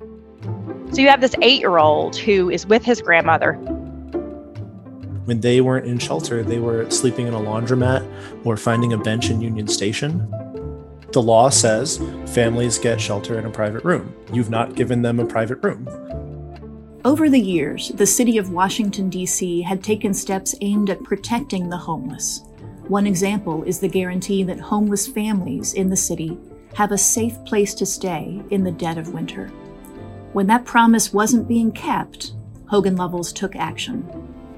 So 0.00 1.00
you 1.00 1.08
have 1.08 1.20
this 1.20 1.34
eight 1.42 1.60
year 1.60 1.78
old 1.78 2.16
who 2.16 2.50
is 2.50 2.66
with 2.66 2.84
his 2.84 3.02
grandmother. 3.02 3.54
When 5.24 5.40
they 5.40 5.60
weren't 5.60 5.86
in 5.86 5.98
shelter, 5.98 6.42
they 6.42 6.58
were 6.58 6.88
sleeping 6.90 7.26
in 7.26 7.34
a 7.34 7.40
laundromat 7.40 8.06
or 8.44 8.56
finding 8.56 8.92
a 8.92 8.98
bench 8.98 9.30
in 9.30 9.40
Union 9.40 9.66
Station. 9.66 10.30
The 11.12 11.22
law 11.22 11.48
says 11.48 12.00
families 12.26 12.78
get 12.78 13.00
shelter 13.00 13.38
in 13.38 13.46
a 13.46 13.50
private 13.50 13.84
room. 13.84 14.14
You've 14.32 14.50
not 14.50 14.74
given 14.74 15.00
them 15.00 15.20
a 15.20 15.24
private 15.24 15.62
room. 15.62 15.88
Over 17.04 17.28
the 17.28 17.40
years, 17.40 17.90
the 17.90 18.06
city 18.06 18.38
of 18.38 18.50
Washington, 18.50 19.10
D.C. 19.10 19.62
had 19.62 19.82
taken 19.82 20.12
steps 20.12 20.54
aimed 20.60 20.90
at 20.90 21.02
protecting 21.02 21.68
the 21.68 21.76
homeless. 21.76 22.42
One 22.88 23.06
example 23.06 23.62
is 23.62 23.78
the 23.78 23.88
guarantee 23.88 24.42
that 24.42 24.60
homeless 24.60 25.06
families 25.06 25.74
in 25.74 25.88
the 25.88 25.96
city 25.96 26.38
have 26.74 26.92
a 26.92 26.98
safe 26.98 27.42
place 27.44 27.74
to 27.74 27.86
stay 27.86 28.42
in 28.50 28.64
the 28.64 28.72
dead 28.72 28.98
of 28.98 29.14
winter. 29.14 29.50
When 30.34 30.48
that 30.48 30.64
promise 30.64 31.12
wasn't 31.12 31.46
being 31.46 31.70
kept, 31.70 32.32
Hogan 32.66 32.96
Lovells 32.96 33.32
took 33.32 33.54
action. 33.54 34.04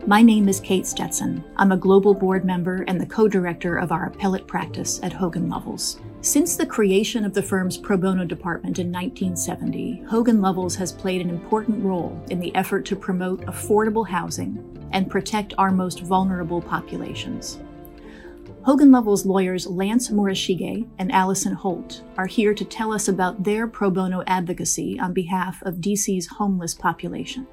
My 0.06 0.22
name 0.22 0.48
is 0.48 0.58
Kate 0.58 0.86
Stetson. 0.86 1.44
I'm 1.58 1.70
a 1.70 1.76
global 1.76 2.14
board 2.14 2.46
member 2.46 2.82
and 2.88 2.98
the 2.98 3.04
co 3.04 3.28
director 3.28 3.76
of 3.76 3.92
our 3.92 4.06
appellate 4.06 4.46
practice 4.46 4.98
at 5.02 5.12
Hogan 5.12 5.50
Lovells. 5.50 6.00
Since 6.22 6.56
the 6.56 6.64
creation 6.64 7.26
of 7.26 7.34
the 7.34 7.42
firm's 7.42 7.76
pro 7.76 7.98
bono 7.98 8.24
department 8.24 8.78
in 8.78 8.90
1970, 8.90 10.04
Hogan 10.08 10.40
Lovells 10.40 10.76
has 10.76 10.92
played 10.92 11.20
an 11.20 11.28
important 11.28 11.84
role 11.84 12.18
in 12.30 12.40
the 12.40 12.54
effort 12.54 12.86
to 12.86 12.96
promote 12.96 13.42
affordable 13.42 14.08
housing 14.08 14.88
and 14.92 15.10
protect 15.10 15.52
our 15.58 15.70
most 15.70 16.00
vulnerable 16.00 16.62
populations. 16.62 17.60
Hogan 18.66 18.90
Lovells 18.90 19.24
lawyers 19.24 19.64
Lance 19.68 20.08
Morishige 20.08 20.88
and 20.98 21.12
Allison 21.12 21.52
Holt 21.52 22.02
are 22.18 22.26
here 22.26 22.52
to 22.52 22.64
tell 22.64 22.92
us 22.92 23.06
about 23.06 23.44
their 23.44 23.68
pro 23.68 23.92
bono 23.92 24.24
advocacy 24.26 24.98
on 24.98 25.12
behalf 25.12 25.62
of 25.62 25.76
DC's 25.76 26.26
homeless 26.26 26.74
population. 26.74 27.46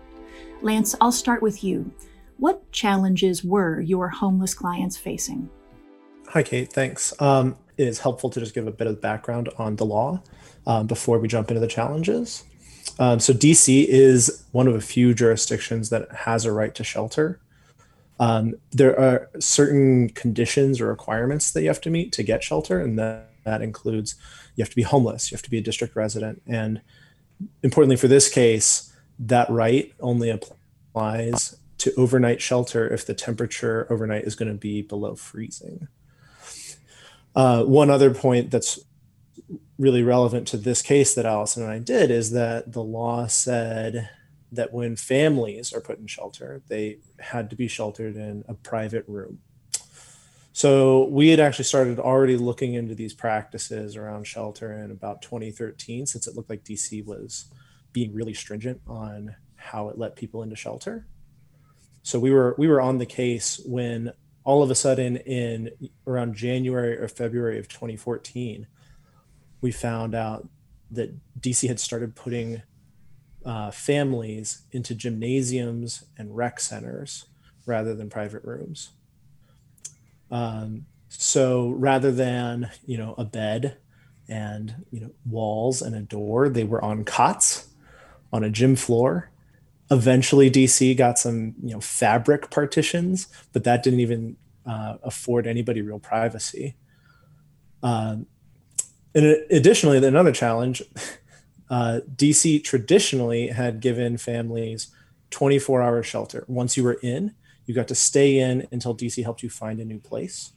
Lance, 0.64 0.96
I'll 1.00 1.12
start 1.12 1.44
with 1.44 1.64
you. 1.64 1.94
What 2.38 2.72
challenges 2.72 3.44
were 3.44 3.80
your 3.80 4.10
homeless 4.10 4.56
clients 4.56 4.98
facing? 4.98 5.52
Hi, 6.30 6.42
Kate. 6.42 6.74
Thanks. 6.74 7.14
Um, 7.22 7.58
it 7.78 7.88
is 7.88 8.00
helpful 8.00 8.32
to 8.32 8.40
just 8.40 8.56
give 8.56 8.66
a 8.66 8.72
bit 8.72 8.88
of 8.88 9.00
background 9.00 9.50
on 9.60 9.76
the 9.76 9.86
law 9.86 10.20
um, 10.66 10.88
before 10.88 11.20
we 11.20 11.28
jump 11.28 11.52
into 11.52 11.62
the 11.62 11.68
challenges. 11.68 12.44
Um, 12.98 13.20
so, 13.20 13.34
DC 13.34 13.86
is 13.86 14.46
one 14.52 14.68
of 14.68 14.74
a 14.74 14.82
few 14.82 15.14
jurisdictions 15.14 15.92
that 15.92 16.12
has 16.12 16.46
a 16.46 16.52
right 16.52 16.74
to 16.74 16.84
shelter. 16.84 17.40
Um, 18.20 18.56
there 18.72 18.98
are 19.00 19.30
certain 19.40 20.10
conditions 20.10 20.80
or 20.80 20.88
requirements 20.88 21.52
that 21.52 21.62
you 21.62 21.68
have 21.68 21.82
to 21.82 21.90
meet 21.90 22.12
to 22.14 22.24
get 22.24 22.44
shelter, 22.44 22.80
and 22.80 22.98
that, 23.00 23.30
that 23.44 23.62
includes 23.62 24.16
you 24.56 24.64
have 24.64 24.70
to 24.70 24.76
be 24.76 24.84
homeless, 24.84 25.32
you 25.32 25.36
have 25.36 25.44
to 25.44 25.50
be 25.50 25.58
a 25.58 25.62
district 25.62 25.96
resident, 25.96 26.42
and 26.48 26.82
importantly 27.64 27.98
for 27.98 28.08
this 28.08 28.30
case, 28.30 28.94
that 29.20 29.50
right 29.50 29.94
only 30.00 30.30
applies 30.30 31.58
to 31.80 31.94
overnight 31.96 32.42
shelter 32.42 32.88
if 32.88 33.06
the 33.06 33.14
temperature 33.14 33.88
overnight 33.90 34.24
is 34.24 34.36
going 34.36 34.52
to 34.52 34.58
be 34.58 34.82
below 34.82 35.16
freezing. 35.16 35.88
Uh, 37.36 37.64
one 37.64 37.90
other 37.90 38.14
point 38.14 38.52
that's 38.52 38.80
really 39.80 40.04
relevant 40.04 40.48
to 40.48 40.58
this 40.58 40.82
case 40.82 41.16
that 41.16 41.26
Allison 41.26 41.64
and 41.64 41.72
I 41.72 41.80
did 41.80 42.12
is 42.12 42.32
that 42.32 42.72
the 42.72 42.84
law 42.84 43.28
said 43.28 44.10
that 44.56 44.74
when 44.74 44.96
families 44.96 45.74
are 45.74 45.82
put 45.82 46.00
in 46.00 46.08
shelter, 46.08 46.62
they 46.68 47.00
had 47.20 47.50
to 47.50 47.56
be 47.56 47.68
sheltered 47.68 48.16
in 48.16 48.44
a 48.48 48.54
private 48.54 49.06
room. 49.08 49.40
So 50.54 51.06
we 51.06 51.30
had 51.30 51.40
actually 51.40 51.66
started 51.66 52.00
already 52.00 52.38
looking 52.38 52.76
into 52.76 52.94
these 52.94 53.14
practices 53.14 53.96
around 53.96 54.28
shelter 54.28 54.72
in 54.72 54.92
about 54.92 55.24
2013, 55.24 56.06
since 56.06 56.28
it 56.28 56.36
looked 56.36 56.50
like 56.50 56.64
DC 56.64 57.04
was 57.06 57.46
being 57.92 58.14
really 58.14 58.36
stringent 58.36 58.82
on 58.88 59.36
how 59.56 59.90
it 59.90 59.98
let 59.98 60.16
people 60.16 60.44
into 60.44 60.56
shelter. 60.56 61.08
So 62.04 62.20
we 62.20 62.32
were 62.32 62.54
we 62.58 62.68
were 62.68 62.82
on 62.82 62.98
the 63.00 63.06
case 63.06 63.60
when 63.66 64.12
all 64.44 64.62
of 64.62 64.70
a 64.70 64.76
sudden 64.76 65.18
in 65.18 65.72
around 66.06 66.36
January 66.36 66.98
or 66.98 67.08
February 67.08 67.58
of 67.58 67.68
2014, 67.68 68.68
we 69.62 69.72
found 69.72 70.14
out 70.14 70.48
that 70.92 71.16
DC 71.40 71.68
had 71.68 71.80
started 71.80 72.16
putting 72.16 72.62
uh, 73.46 73.72
families 73.72 74.64
into 74.72 74.96
gymnasiums 74.96 76.06
and 76.18 76.36
rec 76.36 76.60
centers 76.60 77.26
rather 77.66 77.94
than 77.96 78.10
private 78.10 78.44
rooms. 78.44 78.92
Um, 80.32 80.86
so 81.10 81.70
rather 81.70 82.12
than 82.12 82.72
you 82.86 82.98
know 82.98 83.16
a 83.18 83.26
bed 83.26 83.78
and 84.28 84.76
you 84.92 85.02
know 85.02 85.12
walls 85.26 85.82
and 85.82 85.96
a 85.96 86.02
door, 86.02 86.50
they 86.50 86.64
were 86.64 86.84
on 86.84 87.04
cots 87.04 87.68
on 88.32 88.44
a 88.44 88.50
gym 88.50 88.76
floor 88.76 89.30
eventually 89.92 90.50
dc 90.50 90.98
got 90.98 91.20
some 91.20 91.54
you 91.62 91.74
know 91.74 91.80
fabric 91.80 92.50
partitions 92.50 93.28
but 93.52 93.64
that 93.64 93.84
didn't 93.84 94.00
even 94.00 94.36
uh, 94.66 94.96
afford 95.04 95.46
anybody 95.46 95.82
real 95.82 96.00
privacy 96.00 96.76
um, 97.84 98.26
and 99.14 99.26
additionally 99.52 99.98
another 99.98 100.32
challenge 100.32 100.82
uh, 101.74 102.00
dc 102.16 102.64
traditionally 102.64 103.48
had 103.48 103.80
given 103.80 104.18
families 104.18 104.92
24 105.32 105.82
hour 105.82 106.04
shelter 106.04 106.46
once 106.48 106.78
you 106.78 106.84
were 106.84 107.00
in 107.02 107.34
you 107.66 107.74
got 107.74 107.88
to 107.88 107.96
stay 107.96 108.38
in 108.38 108.68
until 108.72 108.96
dc 108.96 109.22
helped 109.24 109.44
you 109.44 109.50
find 109.50 109.80
a 109.80 109.86
new 109.86 110.00
place 110.00 110.54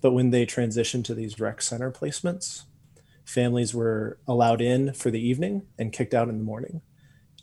but 0.00 0.12
when 0.12 0.30
they 0.30 0.44
transitioned 0.44 1.04
to 1.04 1.14
these 1.14 1.40
rec 1.40 1.62
center 1.62 1.90
placements 1.90 2.64
families 3.24 3.74
were 3.74 4.18
allowed 4.26 4.60
in 4.60 4.92
for 4.92 5.10
the 5.10 5.20
evening 5.20 5.62
and 5.78 5.92
kicked 5.92 6.14
out 6.14 6.28
in 6.28 6.38
the 6.38 6.44
morning 6.44 6.82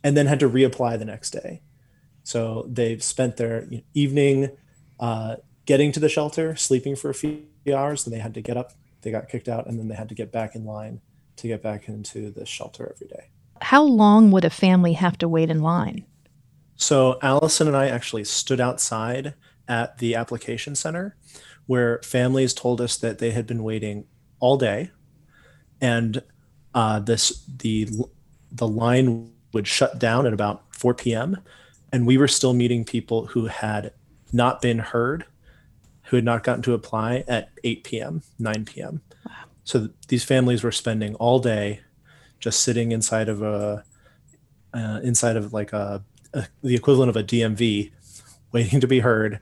and 0.04 0.16
then 0.16 0.28
had 0.28 0.40
to 0.40 0.50
reapply 0.50 0.98
the 0.98 1.06
next 1.06 1.32
day. 1.32 1.62
So 2.24 2.66
they've 2.70 3.04
spent 3.04 3.38
their 3.38 3.68
evening 3.94 4.52
uh, 5.00 5.38
getting 5.66 5.92
to 5.92 6.00
the 6.00 6.10
shelter, 6.10 6.56
sleeping 6.56 6.96
for 6.96 7.10
a 7.10 7.14
few 7.14 7.44
hours, 7.74 8.04
then 8.04 8.12
they 8.14 8.20
had 8.20 8.34
to 8.36 8.42
get 8.42 8.58
up, 8.58 8.74
they 9.02 9.12
got 9.12 9.30
kicked 9.30 9.50
out, 9.50 9.68
and 9.68 9.80
then 9.80 9.88
they 9.88 9.96
had 9.96 10.10
to 10.10 10.16
get 10.16 10.32
back 10.32 10.56
in 10.56 10.66
line 10.66 11.02
to 11.42 11.48
get 11.48 11.62
back 11.62 11.88
into 11.88 12.32
the 12.32 12.46
shelter 12.46 12.92
every 12.96 13.08
day. 13.08 13.30
How 13.62 13.84
long 13.84 14.32
would 14.32 14.46
a 14.46 14.50
family 14.50 14.94
have 14.94 15.18
to 15.20 15.28
wait 15.28 15.50
in 15.50 15.62
line? 15.62 16.06
So 16.76 17.20
Allison 17.22 17.68
and 17.68 17.78
I 17.78 17.88
actually 17.88 18.24
stood 18.24 18.60
outside 18.60 19.36
at 19.68 20.00
the 20.00 20.16
application 20.16 20.76
center 20.76 21.16
where 21.68 22.00
families 22.04 22.54
told 22.54 22.82
us 22.82 22.98
that 22.98 23.20
they 23.20 23.32
had 23.32 23.46
been 23.46 23.64
waiting 23.64 24.06
all 24.40 24.58
day 24.58 24.90
and 25.80 26.24
uh, 26.74 27.00
this 27.00 27.46
the 27.58 27.90
the 28.52 28.68
line 28.68 29.32
would 29.54 29.68
shut 29.68 30.00
down 30.00 30.26
at 30.26 30.34
about 30.34 30.64
4 30.76 30.94
p.m. 30.94 31.38
And 31.92 32.08
we 32.08 32.18
were 32.18 32.28
still 32.28 32.54
meeting 32.54 32.86
people 32.86 33.26
who 33.28 33.48
had 33.48 33.94
not 34.32 34.62
been 34.62 34.80
heard, 34.80 35.26
who 36.04 36.16
had 36.18 36.26
not 36.26 36.44
gotten 36.44 36.62
to 36.64 36.74
apply 36.74 37.24
at 37.28 37.50
8 37.64 37.84
p.m., 37.84 38.24
9 38.40 38.66
p.m. 38.66 39.02
Wow. 39.26 39.34
So 39.72 39.80
th- 39.80 39.92
these 40.10 40.26
families 40.26 40.66
were 40.66 40.74
spending 40.74 41.16
all 41.16 41.40
day 41.40 41.80
just 42.42 42.60
sitting 42.60 42.92
inside 42.92 43.30
of 43.30 43.42
a, 43.42 43.86
uh, 44.74 45.00
inside 45.02 45.38
of 45.38 45.54
like 45.54 45.72
a, 45.72 46.04
a, 46.34 46.46
the 46.62 46.76
equivalent 46.76 47.10
of 47.10 47.16
a 47.16 47.24
DMV, 47.24 47.90
waiting 48.52 48.82
to 48.82 48.88
be 48.88 49.00
heard 49.00 49.40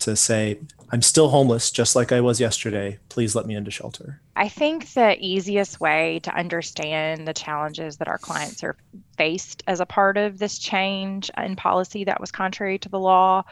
to 0.00 0.16
say, 0.16 0.60
I'm 0.92 1.00
still 1.00 1.30
homeless, 1.30 1.70
just 1.70 1.96
like 1.96 2.12
I 2.12 2.20
was 2.20 2.40
yesterday. 2.40 2.98
Please 3.08 3.34
let 3.34 3.46
me 3.46 3.54
into 3.54 3.70
shelter. 3.70 4.20
I 4.36 4.50
think 4.50 4.92
the 4.92 5.16
easiest 5.18 5.80
way 5.80 6.20
to 6.24 6.36
understand 6.36 7.26
the 7.26 7.32
challenges 7.32 7.96
that 7.96 8.08
our 8.08 8.18
clients 8.18 8.62
are 8.62 8.76
faced 9.16 9.62
as 9.66 9.80
a 9.80 9.86
part 9.86 10.18
of 10.18 10.38
this 10.38 10.58
change 10.58 11.30
in 11.38 11.56
policy 11.56 12.04
that 12.04 12.20
was 12.20 12.30
contrary 12.30 12.78
to 12.80 12.90
the 12.90 13.00
law 13.00 13.44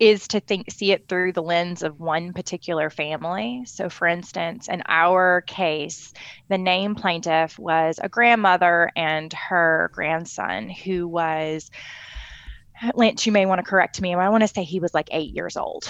is 0.00 0.26
to 0.28 0.40
think 0.40 0.70
see 0.70 0.92
it 0.92 1.06
through 1.08 1.32
the 1.32 1.42
lens 1.42 1.82
of 1.82 2.00
one 2.00 2.32
particular 2.32 2.88
family. 2.88 3.62
So 3.66 3.90
for 3.90 4.08
instance, 4.08 4.66
in 4.68 4.82
our 4.86 5.42
case, 5.42 6.12
the 6.48 6.58
name 6.58 6.94
plaintiff 6.94 7.58
was 7.58 8.00
a 8.02 8.08
grandmother 8.08 8.90
and 8.96 9.32
her 9.34 9.90
grandson 9.92 10.70
who 10.70 11.06
was 11.06 11.70
Lance, 12.94 13.26
you 13.26 13.32
may 13.32 13.44
want 13.44 13.58
to 13.58 13.70
correct 13.70 14.00
me. 14.00 14.14
I 14.14 14.30
want 14.30 14.42
to 14.42 14.48
say 14.48 14.64
he 14.64 14.80
was 14.80 14.94
like 14.94 15.08
eight 15.12 15.34
years 15.34 15.54
old. 15.54 15.86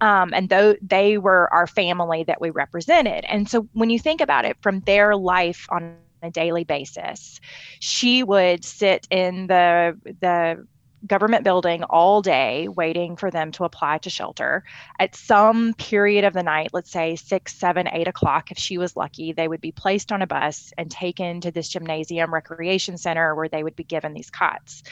Um, 0.00 0.34
and 0.34 0.48
though 0.48 0.74
they 0.82 1.16
were 1.16 1.52
our 1.54 1.68
family 1.68 2.24
that 2.24 2.40
we 2.40 2.50
represented. 2.50 3.24
And 3.28 3.48
so 3.48 3.68
when 3.74 3.90
you 3.90 3.98
think 4.00 4.20
about 4.20 4.44
it 4.44 4.56
from 4.60 4.80
their 4.80 5.14
life 5.14 5.66
on 5.70 5.98
a 6.20 6.30
daily 6.30 6.64
basis, 6.64 7.40
she 7.78 8.24
would 8.24 8.64
sit 8.64 9.06
in 9.10 9.46
the 9.46 9.96
the 10.20 10.66
government 11.06 11.44
building 11.44 11.82
all 11.84 12.22
day 12.22 12.68
waiting 12.68 13.16
for 13.16 13.30
them 13.30 13.50
to 13.52 13.64
apply 13.64 13.98
to 13.98 14.10
shelter. 14.10 14.64
At 14.98 15.14
some 15.16 15.74
period 15.74 16.24
of 16.24 16.32
the 16.32 16.42
night, 16.42 16.70
let's 16.72 16.90
say 16.90 17.16
six, 17.16 17.54
seven, 17.54 17.88
eight 17.92 18.08
o'clock, 18.08 18.50
if 18.50 18.58
she 18.58 18.78
was 18.78 18.96
lucky, 18.96 19.32
they 19.32 19.48
would 19.48 19.60
be 19.60 19.72
placed 19.72 20.12
on 20.12 20.22
a 20.22 20.26
bus 20.26 20.72
and 20.78 20.90
taken 20.90 21.40
to 21.40 21.50
this 21.50 21.68
gymnasium 21.68 22.32
recreation 22.32 22.96
center 22.98 23.34
where 23.34 23.48
they 23.48 23.62
would 23.62 23.76
be 23.76 23.84
given 23.84 24.14
these 24.14 24.30
cots 24.30 24.82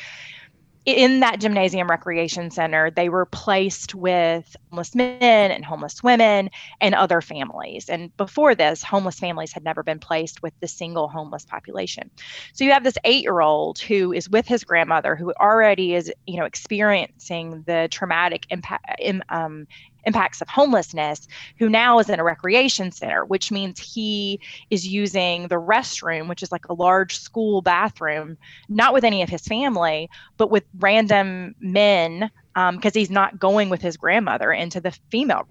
in 0.87 1.21
that 1.21 1.41
gymnasium 1.41 1.89
recreation 1.89 2.51
center, 2.51 2.91
they 2.91 3.09
were 3.09 3.27
placed 3.27 3.95
with 3.95 4.57
homeless 4.71 4.95
men 4.95 5.51
and 5.51 5.65
homeless 5.65 6.03
women 6.03 6.51
and 6.81 6.95
other 6.95 7.21
families. 7.21 7.89
And 7.89 8.17
before 8.17 8.55
this, 8.55 8.83
homeless 8.83 9.19
families 9.19 9.53
had 9.53 9.63
never 9.63 9.83
been 9.83 9.99
placed 9.99 10.43
with 10.43 10.55
the 10.61 10.69
single 10.69 11.09
homeless 11.09 11.45
population. 11.45 12.11
So 12.55 12.65
you 12.65 12.73
have 12.73 12.85
this 12.85 12.97
eight 13.05 13.23
year 13.23 13.41
old 13.41 13.79
who 13.79 14.13
is 14.13 14.29
with 14.29 14.47
his 14.47 14.65
grandmother 14.65 15.17
who 15.17 15.33
already 15.39 15.95
is, 15.95 16.11
you 16.27 16.39
know, 16.39 16.47
experiencing 16.47 17.63
the 17.67 17.89
traumatic 17.91 18.47
impact, 18.51 19.03
um, 19.29 19.67
impacts 20.05 20.41
of 20.41 20.49
homelessness, 20.49 21.29
who 21.59 21.69
now 21.69 21.99
is 21.99 22.09
in 22.09 22.21
a 22.21 22.25
recreation 22.25 22.91
center, 22.91 23.25
which 23.25 23.51
means 23.51 23.79
he 23.79 24.41
is 24.71 24.87
using 24.87 25.49
the 25.49 25.61
restroom, 25.61 26.29
which 26.29 26.43
is 26.43 26.53
like 26.53 26.69
a 26.69 26.75
large 26.75 27.19
school 27.19 27.63
bathroom, 27.63 28.37
not 28.69 28.93
with 28.93 29.05
any 29.05 29.23
of 29.23 29.29
his 29.29 29.43
family, 29.43 30.09
but 30.37 30.51
with 30.51 30.65
random 30.79 31.55
men, 31.61 32.31
because 32.55 32.97
um, 32.97 32.99
he's 32.99 33.11
not 33.11 33.39
going 33.39 33.71
with 33.71 33.81
his 33.81 33.97
grandmother 33.97 34.53
into 34.53 34.81
the 34.81 34.91
female 35.11 35.47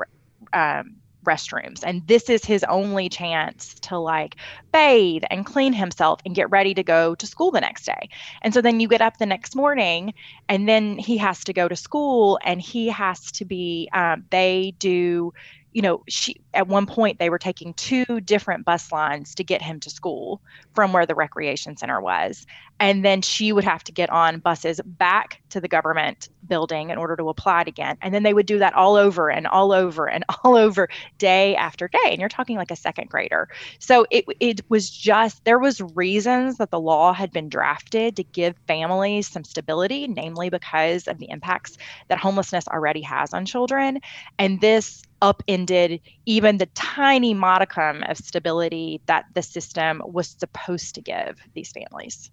um, 0.54 0.96
restrooms. 1.30 1.84
And 1.84 2.06
this 2.08 2.30
is 2.30 2.44
his 2.44 2.64
only 2.66 3.10
chance 3.10 3.76
to 3.82 3.98
like 3.98 4.36
bathe 4.72 5.24
and 5.30 5.46
clean 5.46 5.74
himself 5.74 6.20
and 6.26 6.36
get 6.36 6.50
ready 6.50 6.74
to 6.74 6.84
go 6.84 7.16
to 7.16 7.28
school 7.28 7.52
the 7.52 7.62
next 7.62 7.86
day. 7.86 8.10
And 8.42 8.54
so 8.54 8.62
then 8.62 8.80
you 8.80 8.88
get 8.88 9.02
up 9.02 9.18
the 9.18 9.26
next 9.26 9.56
morning 9.56 10.14
and 10.48 10.68
then 10.68 10.98
he 10.98 11.18
has 11.18 11.44
to 11.46 11.54
go 11.54 11.68
to 11.68 11.76
school 11.76 12.40
and 12.44 12.62
he 12.62 12.88
has 12.88 13.32
to 13.34 13.46
be 13.46 13.90
um, 13.94 14.26
they 14.32 14.74
do 14.80 15.34
you 15.74 15.82
know, 15.82 16.04
she 16.08 16.42
at 16.54 16.68
one 16.68 16.86
point 16.86 17.20
they 17.20 17.30
were 17.30 17.38
taking 17.38 17.74
two 17.76 18.20
different 18.22 18.66
bus 18.66 18.92
lines 18.92 19.36
to 19.36 19.44
get 19.44 19.62
him 19.62 19.80
to 19.80 19.90
school 19.90 20.42
from 20.74 20.94
where 20.94 21.06
the 21.06 21.16
recreation 21.16 21.78
center 21.78 22.02
was. 22.02 22.46
And 22.80 23.04
then 23.06 23.22
she 23.22 23.52
would 23.52 23.66
have 23.66 23.84
to 23.84 23.92
get 23.92 24.10
on 24.10 24.40
buses 24.40 24.80
back 24.84 25.42
to 25.50 25.62
the 25.62 25.68
government 25.68 26.30
building 26.48 26.90
in 26.90 26.98
order 26.98 27.16
to 27.18 27.30
apply 27.30 27.62
it 27.62 27.68
again. 27.68 27.98
And 28.02 28.14
then 28.14 28.24
they 28.24 28.34
would 28.34 28.46
do 28.46 28.60
that 28.60 28.74
all 28.74 28.96
over 28.96 29.30
and 29.30 29.46
all 29.46 29.72
over 29.72 30.10
and 30.10 30.24
all 30.44 30.56
over 30.56 30.90
day 31.18 31.56
after 31.56 31.88
day. 31.88 32.00
And 32.06 32.20
you're 32.20 32.30
talking 32.30 32.58
like 32.58 32.72
a 32.72 32.76
second 32.76 33.10
grader. 33.10 33.48
So 33.80 34.08
it 34.10 34.26
it 34.40 34.62
was 34.70 34.90
just 34.90 35.44
there 35.46 35.60
was 35.60 35.82
reasons 35.82 36.58
that 36.58 36.72
the 36.72 36.80
law 36.80 37.14
had 37.14 37.32
been 37.32 37.50
drafted 37.50 38.16
to 38.16 38.24
give 38.24 38.56
families 38.68 39.28
some 39.28 39.44
stability, 39.44 40.08
namely 40.08 40.50
because 40.50 41.08
of 41.08 41.20
the 41.20 41.30
impacts 41.30 41.78
that 42.08 42.18
homelessness 42.18 42.68
already 42.68 43.02
has 43.02 43.34
on 43.34 43.46
children. 43.46 44.00
And 44.40 44.62
this 44.62 45.04
upended 45.22 46.00
even 46.26 46.58
the 46.58 46.66
tiny 46.68 47.34
modicum 47.34 48.04
of 48.04 48.18
stability 48.18 49.02
that 49.06 49.26
the 49.34 49.42
system 49.42 50.02
was 50.06 50.28
supposed 50.28 50.96
to 50.96 51.02
give 51.02 51.40
these 51.54 51.72
families. 51.72 52.32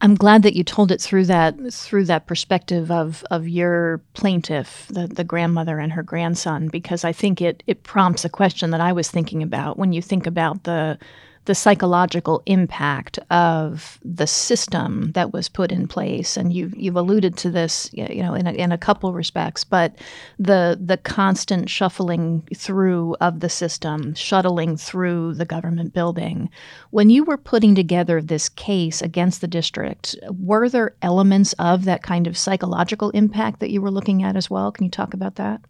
I'm 0.00 0.14
glad 0.14 0.42
that 0.42 0.54
you 0.54 0.62
told 0.62 0.92
it 0.92 1.00
through 1.00 1.24
that 1.26 1.72
through 1.72 2.04
that 2.04 2.26
perspective 2.26 2.90
of 2.90 3.24
of 3.30 3.48
your 3.48 4.02
plaintiff, 4.12 4.86
the, 4.90 5.06
the 5.06 5.24
grandmother 5.24 5.78
and 5.78 5.92
her 5.92 6.02
grandson, 6.02 6.68
because 6.68 7.02
I 7.02 7.12
think 7.12 7.40
it 7.40 7.62
it 7.66 7.82
prompts 7.82 8.24
a 8.24 8.28
question 8.28 8.70
that 8.70 8.80
I 8.80 8.92
was 8.92 9.10
thinking 9.10 9.42
about 9.42 9.78
when 9.78 9.92
you 9.92 10.02
think 10.02 10.26
about 10.26 10.64
the 10.64 10.98
the 11.46 11.54
psychological 11.54 12.42
impact 12.46 13.18
of 13.30 13.98
the 14.04 14.26
system 14.26 15.12
that 15.12 15.32
was 15.32 15.48
put 15.48 15.72
in 15.72 15.88
place. 15.88 16.36
And 16.36 16.52
you've, 16.52 16.76
you've 16.76 16.96
alluded 16.96 17.36
to 17.38 17.50
this, 17.50 17.88
you 17.92 18.22
know, 18.22 18.34
in 18.34 18.46
a, 18.46 18.52
in 18.52 18.72
a 18.72 18.78
couple 18.78 19.12
respects, 19.12 19.64
but 19.64 19.96
the, 20.38 20.78
the 20.80 20.96
constant 20.96 21.70
shuffling 21.70 22.42
through 22.54 23.16
of 23.20 23.40
the 23.40 23.48
system, 23.48 24.14
shuttling 24.14 24.76
through 24.76 25.34
the 25.34 25.44
government 25.44 25.94
building. 25.94 26.50
When 26.90 27.10
you 27.10 27.24
were 27.24 27.38
putting 27.38 27.74
together 27.74 28.20
this 28.20 28.48
case 28.48 29.00
against 29.00 29.40
the 29.40 29.48
district, 29.48 30.16
were 30.28 30.68
there 30.68 30.96
elements 31.00 31.54
of 31.54 31.84
that 31.84 32.02
kind 32.02 32.26
of 32.26 32.36
psychological 32.36 33.10
impact 33.10 33.60
that 33.60 33.70
you 33.70 33.80
were 33.80 33.90
looking 33.90 34.22
at 34.22 34.36
as 34.36 34.50
well? 34.50 34.72
Can 34.72 34.84
you 34.84 34.90
talk 34.90 35.14
about 35.14 35.36
that? 35.36 35.60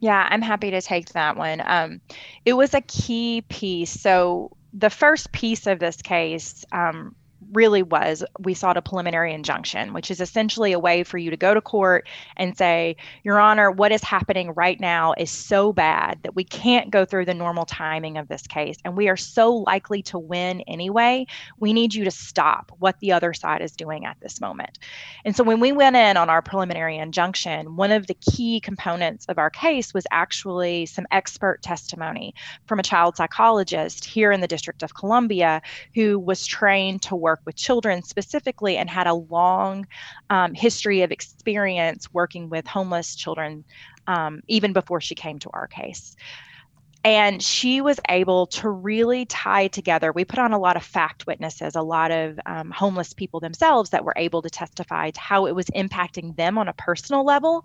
Yeah, 0.00 0.28
I'm 0.30 0.42
happy 0.42 0.70
to 0.70 0.80
take 0.80 1.08
that 1.10 1.36
one. 1.36 1.60
Um, 1.64 2.00
it 2.44 2.52
was 2.52 2.72
a 2.72 2.80
key 2.82 3.42
piece. 3.48 3.90
So 3.90 4.56
the 4.78 4.90
first 4.90 5.32
piece 5.32 5.66
of 5.66 5.78
this 5.80 5.96
case 6.02 6.64
um, 6.72 7.14
really 7.52 7.82
was 7.82 8.24
we 8.38 8.54
sought 8.54 8.76
a 8.76 8.82
preliminary 8.82 9.32
injunction, 9.32 9.92
which 9.92 10.10
is 10.10 10.20
essentially 10.20 10.72
a 10.72 10.78
way 10.78 11.02
for 11.02 11.18
you 11.18 11.30
to 11.30 11.36
go 11.36 11.54
to 11.54 11.60
court 11.60 12.06
and 12.36 12.56
say, 12.56 12.96
Your 13.22 13.40
Honor, 13.40 13.70
what 13.70 13.92
is 13.92 14.02
happening 14.02 14.52
right 14.52 14.78
now 14.78 15.14
is 15.16 15.30
so 15.30 15.72
bad 15.72 16.18
that 16.22 16.34
we 16.34 16.44
can't 16.44 16.90
go 16.90 17.04
through 17.04 17.24
the 17.24 17.34
normal 17.34 17.64
timing 17.64 18.18
of 18.18 18.28
this 18.28 18.46
case. 18.46 18.76
And 18.84 18.96
we 18.96 19.08
are 19.08 19.16
so 19.16 19.54
likely 19.54 20.02
to 20.04 20.18
win 20.18 20.60
anyway. 20.62 21.26
We 21.58 21.72
need 21.72 21.94
you 21.94 22.04
to 22.04 22.10
stop 22.10 22.72
what 22.78 22.98
the 23.00 23.12
other 23.12 23.32
side 23.32 23.62
is 23.62 23.72
doing 23.72 24.04
at 24.04 24.18
this 24.20 24.40
moment. 24.40 24.78
And 25.24 25.34
so 25.34 25.44
when 25.44 25.60
we 25.60 25.72
went 25.72 25.96
in 25.96 26.16
on 26.16 26.30
our 26.30 26.42
preliminary 26.42 26.98
injunction, 26.98 27.76
one 27.76 27.92
of 27.92 28.06
the 28.06 28.14
key 28.14 28.60
components 28.60 29.26
of 29.26 29.38
our 29.38 29.50
case 29.50 29.94
was 29.94 30.06
actually 30.10 30.86
some 30.86 31.06
expert 31.10 31.62
testimony 31.62 32.34
from 32.66 32.78
a 32.78 32.82
child 32.82 33.16
psychologist 33.16 34.04
here 34.04 34.32
in 34.32 34.40
the 34.40 34.48
District 34.48 34.82
of 34.82 34.94
Columbia 34.94 35.62
who 35.94 36.18
was 36.18 36.46
trained 36.46 37.02
to 37.02 37.16
work 37.16 37.37
work 37.38 37.46
with 37.46 37.56
children 37.56 38.02
specifically 38.02 38.76
and 38.76 38.90
had 38.90 39.06
a 39.06 39.14
long 39.14 39.86
um, 40.30 40.54
history 40.54 41.02
of 41.02 41.12
experience 41.12 42.08
working 42.12 42.50
with 42.50 42.66
homeless 42.66 43.14
children 43.14 43.64
um, 44.06 44.40
even 44.48 44.72
before 44.72 45.00
she 45.00 45.14
came 45.14 45.38
to 45.40 45.50
our 45.52 45.68
case. 45.68 46.14
And 47.08 47.42
she 47.42 47.80
was 47.80 47.98
able 48.10 48.48
to 48.48 48.68
really 48.68 49.24
tie 49.24 49.68
together. 49.68 50.12
We 50.12 50.26
put 50.26 50.38
on 50.38 50.52
a 50.52 50.58
lot 50.58 50.76
of 50.76 50.82
fact 50.82 51.26
witnesses, 51.26 51.74
a 51.74 51.80
lot 51.80 52.10
of 52.10 52.38
um, 52.44 52.70
homeless 52.70 53.14
people 53.14 53.40
themselves 53.40 53.88
that 53.90 54.04
were 54.04 54.12
able 54.14 54.42
to 54.42 54.50
testify 54.50 55.10
to 55.12 55.18
how 55.18 55.46
it 55.46 55.54
was 55.54 55.64
impacting 55.68 56.36
them 56.36 56.58
on 56.58 56.68
a 56.68 56.74
personal 56.74 57.24
level. 57.24 57.64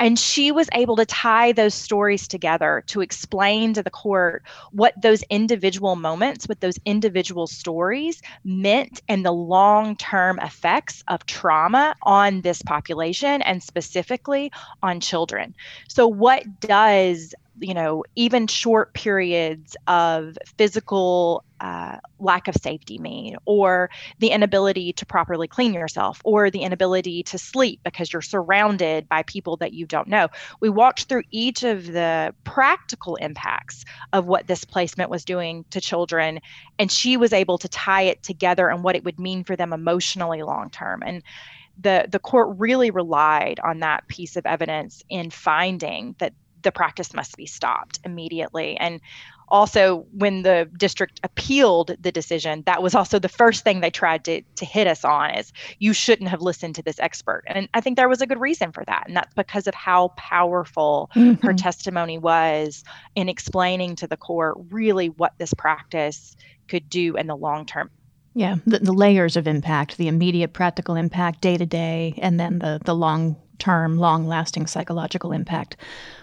And 0.00 0.18
she 0.18 0.50
was 0.50 0.68
able 0.72 0.96
to 0.96 1.06
tie 1.06 1.52
those 1.52 1.74
stories 1.74 2.26
together 2.26 2.82
to 2.88 3.02
explain 3.02 3.74
to 3.74 3.84
the 3.84 3.90
court 3.90 4.42
what 4.72 5.00
those 5.00 5.22
individual 5.30 5.94
moments, 5.94 6.48
what 6.48 6.60
those 6.60 6.80
individual 6.84 7.46
stories 7.46 8.20
meant, 8.42 9.00
and 9.06 9.24
the 9.24 9.30
long 9.30 9.94
term 9.94 10.40
effects 10.40 11.04
of 11.06 11.24
trauma 11.24 11.94
on 12.02 12.40
this 12.40 12.62
population 12.62 13.42
and 13.42 13.62
specifically 13.62 14.50
on 14.82 14.98
children. 14.98 15.54
So, 15.88 16.08
what 16.08 16.58
does 16.58 17.32
you 17.62 17.74
know, 17.74 18.04
even 18.16 18.46
short 18.46 18.92
periods 18.94 19.76
of 19.86 20.36
physical 20.58 21.44
uh, 21.60 21.98
lack 22.18 22.48
of 22.48 22.56
safety 22.56 22.98
mean, 22.98 23.36
or 23.44 23.88
the 24.18 24.30
inability 24.30 24.92
to 24.94 25.06
properly 25.06 25.46
clean 25.46 25.72
yourself, 25.72 26.20
or 26.24 26.50
the 26.50 26.62
inability 26.62 27.22
to 27.22 27.38
sleep 27.38 27.80
because 27.84 28.12
you're 28.12 28.20
surrounded 28.20 29.08
by 29.08 29.22
people 29.22 29.56
that 29.56 29.72
you 29.72 29.86
don't 29.86 30.08
know. 30.08 30.28
We 30.60 30.68
walked 30.68 31.04
through 31.04 31.22
each 31.30 31.62
of 31.62 31.86
the 31.86 32.34
practical 32.42 33.14
impacts 33.16 33.84
of 34.12 34.26
what 34.26 34.48
this 34.48 34.64
placement 34.64 35.08
was 35.08 35.24
doing 35.24 35.64
to 35.70 35.80
children, 35.80 36.40
and 36.80 36.90
she 36.90 37.16
was 37.16 37.32
able 37.32 37.58
to 37.58 37.68
tie 37.68 38.02
it 38.02 38.22
together 38.24 38.68
and 38.68 38.82
what 38.82 38.96
it 38.96 39.04
would 39.04 39.20
mean 39.20 39.44
for 39.44 39.54
them 39.54 39.72
emotionally 39.72 40.42
long 40.42 40.68
term. 40.68 41.02
And 41.06 41.22
the 41.80 42.06
the 42.10 42.18
court 42.18 42.56
really 42.58 42.90
relied 42.90 43.60
on 43.60 43.80
that 43.80 44.06
piece 44.08 44.36
of 44.36 44.46
evidence 44.46 45.02
in 45.08 45.30
finding 45.30 46.14
that 46.18 46.34
the 46.62 46.72
practice 46.72 47.14
must 47.14 47.36
be 47.36 47.46
stopped 47.46 48.00
immediately. 48.04 48.76
And 48.76 49.00
also, 49.48 50.06
when 50.12 50.42
the 50.42 50.70
district 50.78 51.20
appealed 51.22 51.94
the 52.00 52.10
decision, 52.10 52.62
that 52.64 52.82
was 52.82 52.94
also 52.94 53.18
the 53.18 53.28
first 53.28 53.64
thing 53.64 53.80
they 53.80 53.90
tried 53.90 54.24
to, 54.24 54.40
to 54.56 54.64
hit 54.64 54.86
us 54.86 55.04
on 55.04 55.34
is 55.34 55.52
you 55.78 55.92
shouldn't 55.92 56.30
have 56.30 56.40
listened 56.40 56.74
to 56.76 56.82
this 56.82 56.98
expert. 56.98 57.42
And 57.46 57.68
I 57.74 57.82
think 57.82 57.96
there 57.96 58.08
was 58.08 58.22
a 58.22 58.26
good 58.26 58.40
reason 58.40 58.72
for 58.72 58.82
that. 58.86 59.04
And 59.06 59.14
that's 59.14 59.34
because 59.34 59.66
of 59.66 59.74
how 59.74 60.08
powerful 60.16 61.10
mm-hmm. 61.14 61.46
her 61.46 61.52
testimony 61.52 62.16
was 62.16 62.82
in 63.14 63.28
explaining 63.28 63.96
to 63.96 64.06
the 64.06 64.16
court 64.16 64.56
really 64.70 65.08
what 65.08 65.34
this 65.36 65.52
practice 65.52 66.34
could 66.66 66.88
do 66.88 67.16
in 67.16 67.26
the 67.26 67.36
long 67.36 67.66
term. 67.66 67.90
Yeah, 68.34 68.56
the, 68.66 68.78
the 68.78 68.94
layers 68.94 69.36
of 69.36 69.46
impact, 69.46 69.98
the 69.98 70.08
immediate 70.08 70.54
practical 70.54 70.94
impact 70.94 71.42
day 71.42 71.58
to 71.58 71.66
day, 71.66 72.14
and 72.22 72.40
then 72.40 72.60
the, 72.60 72.80
the 72.82 72.94
long 72.94 73.36
term, 73.58 73.98
long 73.98 74.26
lasting 74.26 74.66
psychological 74.66 75.32
impact. 75.32 75.76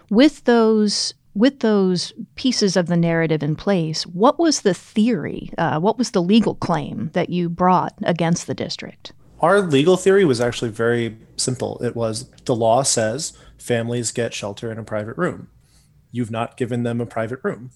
With 0.09 0.43
those 0.45 1.13
with 1.35 1.59
those 1.59 2.11
pieces 2.35 2.75
of 2.75 2.87
the 2.87 2.97
narrative 2.97 3.43
in 3.43 3.55
place, 3.55 4.05
what 4.05 4.39
was 4.39 4.61
the 4.61 4.73
theory? 4.73 5.51
Uh, 5.57 5.79
what 5.79 5.97
was 5.97 6.11
the 6.11 6.21
legal 6.21 6.55
claim 6.55 7.11
that 7.13 7.29
you 7.29 7.49
brought 7.49 7.93
against 8.03 8.47
the 8.47 8.53
district? 8.53 9.13
Our 9.39 9.61
legal 9.61 9.95
theory 9.95 10.25
was 10.25 10.41
actually 10.41 10.71
very 10.71 11.17
simple. 11.37 11.79
It 11.81 11.95
was 11.95 12.29
the 12.45 12.55
law 12.55 12.83
says 12.83 13.37
families 13.57 14.11
get 14.11 14.33
shelter 14.33 14.71
in 14.71 14.77
a 14.77 14.83
private 14.83 15.17
room. 15.17 15.47
You've 16.11 16.31
not 16.31 16.57
given 16.57 16.83
them 16.83 16.99
a 16.99 17.05
private 17.05 17.39
room. 17.43 17.71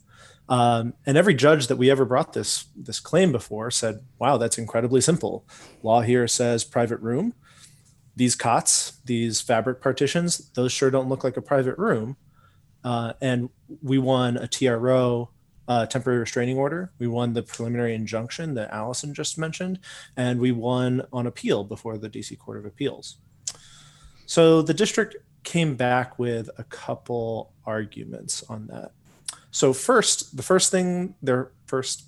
Um, 0.50 0.94
and 1.06 1.18
every 1.18 1.36
judge 1.36 1.68
that 1.68 1.78
we 1.78 1.90
ever 1.90 2.04
brought 2.04 2.34
this 2.34 2.66
this 2.75 3.00
claim 3.00 3.32
before 3.32 3.72
said, 3.72 4.02
"Wow, 4.20 4.38
that's 4.38 4.58
incredibly 4.58 5.00
simple. 5.00 5.46
Law 5.84 6.02
here 6.02 6.28
says 6.28 6.66
private 6.66 7.00
room 7.00 7.34
these 8.15 8.36
cots, 8.36 9.00
these 9.05 9.41
fabric 9.41 9.82
partitions, 9.82 10.50
those 10.51 10.72
sure 10.72 10.91
don't 10.91 11.10
look 11.10 11.24
like 11.24 11.38
a 11.38 11.41
private 11.41 11.77
room. 11.77 12.15
Uh, 12.84 13.13
and 13.22 13.50
we 13.82 13.98
won 13.98 14.38
a 14.38 14.48
TRO 14.48 15.29
uh, 15.67 15.86
temporary 15.86 16.20
restraining 16.20 16.58
order. 16.58 16.91
We 17.00 17.08
won 17.08 17.34
the 17.34 17.43
preliminary 17.43 17.96
injunction 17.96 18.53
that 18.55 18.72
Allison 18.72 19.13
just 19.13 19.38
mentioned, 19.38 19.79
and 20.17 20.39
we 20.39 20.51
won 20.51 21.03
on 21.13 21.25
appeal 21.25 21.63
before 21.63 21.98
the 21.98 22.10
DC 22.10 22.38
Court 22.38 22.58
of 22.58 22.65
Appeals. 22.65 23.17
So 24.25 24.62
the 24.62 24.74
district 24.74 25.15
came 25.43 25.75
back 25.75 26.20
with 26.20 26.50
a 26.58 26.63
couple 26.65 27.53
arguments 27.65 28.43
on 28.50 28.67
that. 28.67 28.91
So 29.51 29.74
first, 29.74 30.36
the 30.36 30.43
first 30.43 30.72
thing, 30.72 31.15
their 31.22 31.51
first 31.65 32.05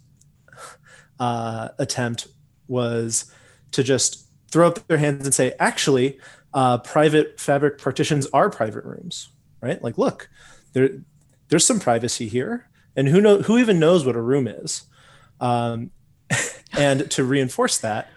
uh, 1.19 1.69
attempt 1.77 2.27
was 2.67 3.31
to 3.71 3.83
just 3.83 4.25
throw 4.52 4.68
up 4.68 4.88
their 4.88 4.98
hands 4.98 5.25
and 5.25 5.34
say, 5.34 5.54
actually, 5.60 6.20
uh, 6.54 6.78
private 6.80 7.40
fabric 7.40 7.78
partitions 7.78 8.28
are 8.34 8.50
private 8.50 8.86
rooms, 8.86 9.30
right? 9.62 9.82
Like, 9.84 9.98
look, 9.98 10.30
there, 10.74 10.90
there's 11.50 11.66
some 11.66 11.80
privacy 11.80 12.28
here 12.28 12.70
and 12.96 13.08
who 13.08 13.22
know 13.22 13.42
who 13.42 13.58
even 13.58 13.80
knows 13.80 14.06
what 14.06 14.16
a 14.16 14.22
room 14.22 14.48
is 14.48 14.84
um, 15.40 15.92
and 16.78 17.10
to 17.12 17.24
reinforce 17.24 17.78
that 17.80 18.10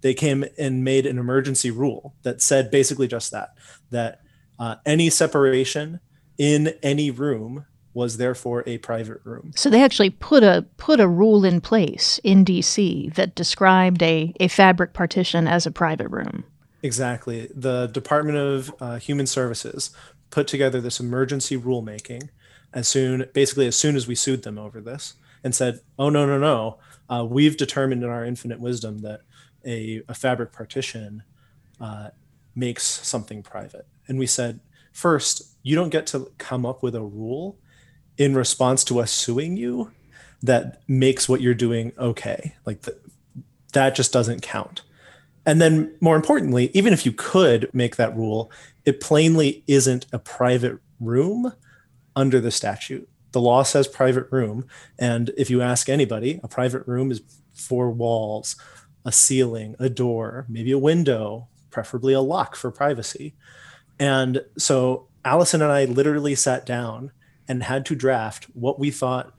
they 0.00 0.14
came 0.14 0.44
and 0.58 0.84
made 0.84 1.06
an 1.06 1.18
emergency 1.18 1.70
rule 1.70 2.14
that 2.22 2.42
said 2.42 2.70
basically 2.70 3.08
just 3.08 3.30
that 3.30 3.50
that 3.90 4.20
uh, 4.58 4.76
any 4.84 5.08
separation 5.10 6.00
in 6.36 6.74
any 6.82 7.10
room 7.10 7.64
was 7.94 8.16
therefore 8.16 8.64
a 8.66 8.78
private 8.78 9.20
room. 9.24 9.52
So 9.54 9.70
they 9.70 9.82
actually 9.82 10.10
put 10.10 10.42
a 10.42 10.66
put 10.76 11.00
a 11.00 11.08
rule 11.08 11.44
in 11.44 11.60
place 11.60 12.20
in 12.24 12.44
DC 12.44 13.14
that 13.14 13.34
described 13.34 14.02
a, 14.02 14.34
a 14.40 14.48
fabric 14.48 14.92
partition 14.92 15.46
as 15.46 15.64
a 15.64 15.70
private 15.70 16.08
room. 16.08 16.44
Exactly. 16.82 17.48
The 17.54 17.86
Department 17.86 18.36
of 18.36 18.74
uh, 18.80 18.98
Human 18.98 19.26
Services 19.26 19.90
put 20.30 20.46
together 20.48 20.80
this 20.80 20.98
emergency 20.98 21.56
rulemaking 21.56 22.28
as 22.72 22.88
soon 22.88 23.26
basically 23.32 23.66
as 23.66 23.76
soon 23.76 23.94
as 23.94 24.08
we 24.08 24.16
sued 24.16 24.42
them 24.42 24.58
over 24.58 24.80
this 24.80 25.14
and 25.44 25.54
said 25.54 25.80
oh 25.98 26.10
no 26.10 26.26
no 26.26 26.38
no 26.38 26.78
uh, 27.08 27.24
we've 27.24 27.56
determined 27.56 28.02
in 28.02 28.10
our 28.10 28.24
infinite 28.24 28.58
wisdom 28.58 28.98
that 28.98 29.20
a, 29.64 30.02
a 30.08 30.14
fabric 30.14 30.52
partition 30.52 31.22
uh, 31.80 32.08
makes 32.56 32.82
something 32.82 33.42
private 33.42 33.86
and 34.08 34.18
we 34.18 34.26
said 34.26 34.58
first 34.92 35.54
you 35.62 35.76
don't 35.76 35.90
get 35.90 36.06
to 36.06 36.32
come 36.36 36.66
up 36.66 36.82
with 36.82 36.96
a 36.96 37.02
rule 37.02 37.56
in 38.18 38.34
response 38.34 38.84
to 38.84 39.00
us 39.00 39.10
suing 39.10 39.56
you 39.56 39.90
that 40.42 40.82
makes 40.88 41.28
what 41.28 41.40
you're 41.40 41.54
doing 41.54 41.92
okay 41.98 42.54
like 42.66 42.84
that 43.72 43.94
just 43.94 44.12
doesn't 44.12 44.42
count 44.42 44.82
and 45.46 45.60
then 45.60 45.94
more 46.00 46.16
importantly 46.16 46.70
even 46.74 46.92
if 46.92 47.04
you 47.04 47.12
could 47.12 47.68
make 47.72 47.96
that 47.96 48.16
rule 48.16 48.50
it 48.84 49.00
plainly 49.00 49.64
isn't 49.66 50.06
a 50.12 50.18
private 50.18 50.78
room 51.00 51.52
under 52.16 52.40
the 52.40 52.50
statute. 52.50 53.08
The 53.32 53.40
law 53.40 53.62
says 53.62 53.88
private 53.88 54.30
room. 54.30 54.66
And 54.98 55.30
if 55.36 55.50
you 55.50 55.62
ask 55.62 55.88
anybody, 55.88 56.40
a 56.42 56.48
private 56.48 56.86
room 56.86 57.10
is 57.10 57.20
four 57.52 57.90
walls, 57.90 58.56
a 59.04 59.12
ceiling, 59.12 59.74
a 59.78 59.88
door, 59.88 60.46
maybe 60.48 60.72
a 60.72 60.78
window, 60.78 61.48
preferably 61.70 62.12
a 62.12 62.20
lock 62.20 62.56
for 62.56 62.70
privacy. 62.70 63.34
And 63.98 64.44
so 64.56 65.08
Allison 65.24 65.62
and 65.62 65.72
I 65.72 65.84
literally 65.86 66.34
sat 66.34 66.64
down 66.66 67.10
and 67.48 67.62
had 67.62 67.84
to 67.86 67.94
draft 67.94 68.44
what 68.54 68.78
we 68.78 68.90
thought 68.90 69.34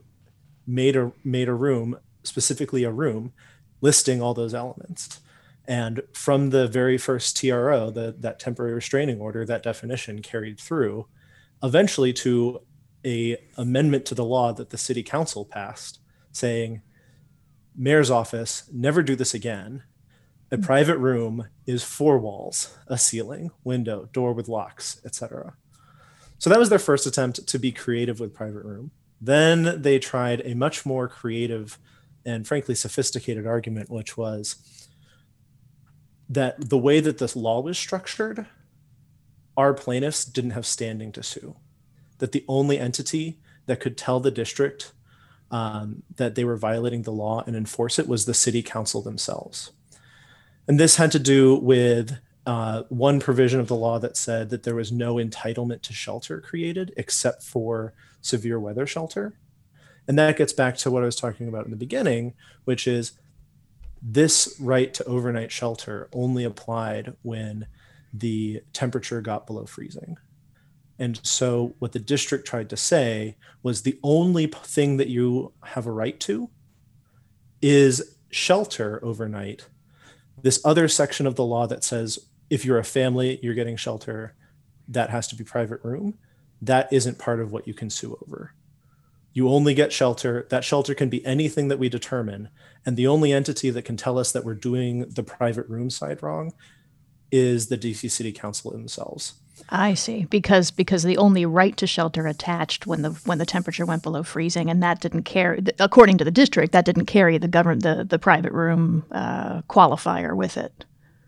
made 0.68 0.96
a 0.96 1.12
made 1.24 1.48
a 1.48 1.54
room, 1.54 1.98
specifically 2.24 2.84
a 2.84 2.92
room, 2.92 3.34
listing 3.82 4.22
all 4.22 4.34
those 4.34 4.54
elements. 4.54 5.20
And 5.68 6.02
from 6.14 6.52
the 6.52 6.68
very 6.68 6.98
first 6.98 7.38
TRO, 7.38 7.90
the, 7.90 8.16
that 8.20 8.40
temporary 8.40 8.74
restraining 8.74 9.20
order, 9.20 9.46
that 9.46 9.64
definition 9.64 10.22
carried 10.22 10.60
through 10.60 11.08
eventually 11.64 12.14
to 12.14 12.62
a 13.04 13.38
amendment 13.58 14.06
to 14.06 14.16
the 14.16 14.26
law 14.26 14.52
that 14.54 14.70
the 14.70 14.78
city 14.78 15.04
council 15.04 15.46
passed 15.46 16.00
saying 16.32 16.82
mayor's 17.76 18.12
office 18.12 18.70
never 18.72 19.02
do 19.02 19.16
this 19.16 19.34
again. 19.34 19.84
A 20.52 20.58
mm-hmm. 20.58 20.66
private 20.66 20.98
room 20.98 21.48
is 21.66 21.84
four 21.84 22.20
walls 22.20 22.78
a 22.88 22.98
ceiling 22.98 23.52
window 23.64 24.10
door 24.12 24.34
with 24.34 24.48
locks 24.48 25.02
etc 25.06 25.56
so 26.38 26.50
that 26.50 26.60
was 26.60 26.70
their 26.70 26.80
first 26.80 27.06
attempt 27.06 27.48
to 27.48 27.60
be 27.60 27.72
creative 27.72 28.20
with 28.20 28.34
private 28.34 28.64
room 28.64 28.92
then 29.22 29.82
they 29.82 29.98
tried 29.98 30.42
a 30.46 30.54
much 30.54 30.86
more 30.86 31.08
creative 31.08 31.78
and 32.26 32.48
frankly 32.48 32.76
sophisticated 32.76 33.46
argument 33.46 33.90
which 33.90 34.18
was 34.18 34.88
that 36.28 36.70
the 36.70 36.78
way 36.78 37.00
that 37.00 37.18
this 37.18 37.36
law 37.36 37.62
was 37.62 37.78
structured 37.78 38.46
our 39.58 39.74
plaintiffs 39.74 40.26
didn't 40.26 40.52
have 40.52 40.66
standing 40.66 41.12
to 41.12 41.24
sue 41.24 41.56
that 42.20 42.32
the 42.32 42.46
only 42.48 42.80
entity 42.80 43.40
that 43.66 43.80
could 43.80 43.98
tell 43.98 44.20
the 44.20 44.32
district 44.32 44.94
um, 45.52 46.04
that 46.16 46.36
they 46.36 46.44
were 46.44 46.58
violating 46.58 47.04
the 47.04 47.12
law 47.12 47.44
and 47.46 47.56
enforce 47.56 48.00
it 48.00 48.08
was 48.08 48.26
the 48.26 48.34
city 48.34 48.62
council 48.62 49.02
themselves. 49.02 49.72
And 50.68 50.80
this 50.80 50.96
had 50.96 51.12
to 51.12 51.20
do 51.20 51.56
with 51.56 52.18
uh, 52.46 52.84
one 52.90 53.20
provision 53.20 53.60
of 53.60 53.68
the 53.68 53.76
law 53.76 54.00
that 54.00 54.18
said 54.18 54.50
that 54.50 54.64
there 54.64 54.76
was 54.76 54.92
no 54.92 55.16
entitlement 55.16 55.82
to 55.82 55.94
shelter 55.94 56.40
created 56.40 56.94
except 56.98 57.44
for 57.44 57.94
severe 58.22 58.60
weather 58.60 58.86
shelter. 58.86 59.38
And 60.08 60.20
that 60.20 60.38
gets 60.38 60.54
back 60.54 60.78
to 60.78 60.92
what 60.92 61.02
I 61.02 61.08
was 61.08 61.16
talking 61.16 61.48
about 61.48 61.66
in 61.66 61.72
the 61.72 61.78
beginning, 61.78 62.34
which 62.66 62.88
is 62.88 63.14
this 64.02 64.56
right 64.60 64.94
to 64.94 65.04
overnight 65.06 65.52
shelter 65.52 66.10
only 66.14 66.44
applied 66.44 67.16
when 67.24 67.66
the 68.14 68.62
temperature 68.72 69.22
got 69.22 69.48
below 69.48 69.66
freezing. 69.66 70.18
And 71.00 71.20
so, 71.24 71.76
what 71.80 71.92
the 71.92 72.00
district 72.00 72.48
tried 72.48 72.70
to 72.70 72.78
say 72.78 73.36
was 73.64 73.82
the 73.82 74.00
only 74.04 74.48
thing 74.48 74.98
that 74.98 75.10
you 75.10 75.52
have 75.64 75.88
a 75.88 75.92
right 75.92 76.18
to 76.22 76.50
is 77.62 78.18
shelter 78.30 79.04
overnight. 79.04 79.68
This 80.42 80.62
other 80.64 80.88
section 80.88 81.26
of 81.26 81.36
the 81.36 81.44
law 81.44 81.68
that 81.68 81.84
says 81.84 82.20
if 82.50 82.66
you're 82.66 82.78
a 82.78 82.84
family, 82.84 83.40
you're 83.42 83.54
getting 83.54 83.78
shelter, 83.78 84.36
that 84.88 85.10
has 85.10 85.28
to 85.28 85.36
be 85.36 85.44
private 85.44 85.84
room. 85.84 86.18
That 86.62 86.92
isn't 86.92 87.20
part 87.20 87.40
of 87.40 87.52
what 87.52 87.68
you 87.68 87.74
can 87.74 87.90
sue 87.90 88.18
over. 88.26 88.54
You 89.34 89.50
only 89.50 89.74
get 89.74 89.92
shelter. 89.92 90.48
That 90.50 90.64
shelter 90.64 90.96
can 90.96 91.10
be 91.10 91.26
anything 91.26 91.68
that 91.68 91.80
we 91.80 91.90
determine. 91.90 92.50
And 92.86 92.96
the 92.96 93.08
only 93.08 93.34
entity 93.34 93.70
that 93.70 93.84
can 93.84 93.98
tell 93.98 94.18
us 94.18 94.32
that 94.32 94.46
we're 94.46 94.54
doing 94.54 95.10
the 95.10 95.24
private 95.24 95.68
room 95.68 95.90
side 95.90 96.24
wrong 96.24 96.54
is 97.32 97.68
the 97.68 97.78
DC 97.78 98.10
City 98.10 98.32
Council 98.32 98.72
themselves. 98.72 99.34
I 99.70 99.94
see. 99.94 100.26
Because 100.26 100.72
because 100.72 101.04
the 101.04 101.18
only 101.18 101.46
right 101.46 101.76
to 101.78 101.88
shelter 101.88 102.28
attached 102.28 102.88
when 102.88 103.02
the 103.02 103.12
when 103.26 103.38
the 103.38 103.46
temperature 103.46 103.86
went 103.86 104.04
below 104.04 104.24
freezing, 104.24 104.70
and 104.70 104.82
that 104.84 105.02
didn't 105.02 105.24
carry, 105.24 105.64
according 105.80 106.18
to 106.20 106.24
the 106.24 106.32
district, 106.32 106.72
that 106.74 106.86
didn't 106.86 107.06
carry 107.06 107.38
the 107.38 107.48
government 107.48 107.84
the 107.84 108.04
the 108.04 108.20
private 108.20 108.52
room 108.52 109.06
uh, 109.12 109.62
qualifier 109.64 110.36
with 110.36 110.58
it. 110.58 110.86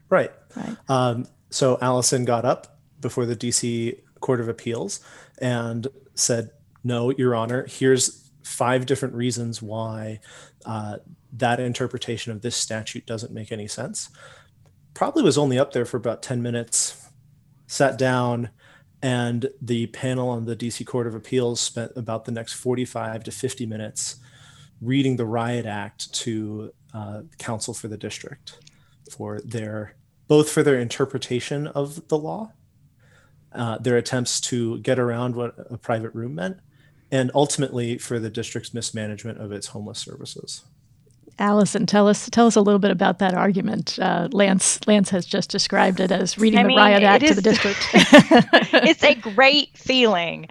Right. 0.09 0.31
Right. 0.55 0.77
Um, 0.89 1.27
so 1.49 1.77
Allison 1.81 2.25
got 2.25 2.45
up 2.45 2.79
before 2.99 3.25
the 3.25 3.35
DC 3.35 3.99
Court 4.19 4.41
of 4.41 4.49
Appeals 4.49 4.99
and 5.39 5.87
said, 6.15 6.51
"No, 6.83 7.11
Your 7.11 7.35
Honor. 7.35 7.65
Here's 7.67 8.29
five 8.43 8.85
different 8.85 9.13
reasons 9.13 9.61
why 9.61 10.19
uh, 10.65 10.97
that 11.33 11.59
interpretation 11.59 12.31
of 12.31 12.41
this 12.41 12.55
statute 12.55 13.05
doesn't 13.05 13.31
make 13.31 13.51
any 13.51 13.67
sense." 13.67 14.09
Probably 14.93 15.21
was 15.21 15.37
only 15.37 15.59
up 15.59 15.73
there 15.73 15.85
for 15.85 15.97
about 15.97 16.23
ten 16.23 16.41
minutes 16.41 17.07
sat 17.67 17.97
down 17.97 18.49
and 19.01 19.49
the 19.61 19.87
panel 19.87 20.29
on 20.29 20.45
the 20.45 20.55
DC 20.55 20.85
Court 20.85 21.05
of 21.05 21.13
Appeals 21.13 21.59
spent 21.59 21.91
about 21.95 22.25
the 22.25 22.31
next 22.31 22.53
45 22.53 23.25
to 23.25 23.31
50 23.31 23.65
minutes 23.65 24.15
reading 24.81 25.17
the 25.17 25.25
Riot 25.25 25.65
Act 25.65 26.11
to 26.13 26.73
uh, 26.93 27.21
counsel 27.37 27.73
for 27.73 27.87
the 27.87 27.97
district 27.97 28.59
for 29.11 29.39
their 29.41 29.95
both 30.27 30.49
for 30.49 30.63
their 30.63 30.79
interpretation 30.79 31.67
of 31.67 32.07
the 32.07 32.17
law, 32.17 32.51
uh, 33.53 33.77
their 33.77 33.97
attempts 33.97 34.41
to 34.41 34.79
get 34.79 34.99
around 34.99 35.35
what 35.35 35.55
a 35.69 35.77
private 35.77 36.13
room 36.13 36.35
meant, 36.35 36.57
and 37.11 37.31
ultimately 37.33 37.97
for 37.97 38.19
the 38.19 38.29
district's 38.29 38.73
mismanagement 38.73 39.39
of 39.39 39.51
its 39.51 39.67
homeless 39.67 39.99
services. 39.99 40.63
Allison, 41.39 41.85
tell 41.85 42.07
us 42.07 42.29
tell 42.31 42.47
us 42.47 42.55
a 42.55 42.61
little 42.61 42.79
bit 42.79 42.89
about 42.89 43.19
that 43.19 43.35
argument. 43.35 43.99
Uh, 44.01 44.27
Lance 44.31 44.79
Lance 44.87 45.09
has 45.11 45.25
just 45.25 45.51
described 45.51 45.99
it 45.99 46.11
as 46.11 46.37
reading 46.37 46.59
I 46.59 46.63
the 46.63 46.75
riot 46.75 47.03
act 47.03 47.23
is, 47.23 47.29
to 47.29 47.35
the 47.35 47.41
district. 47.49 47.79
it's 48.73 49.03
a 49.03 49.13
great 49.15 49.77
feeling. 49.77 50.47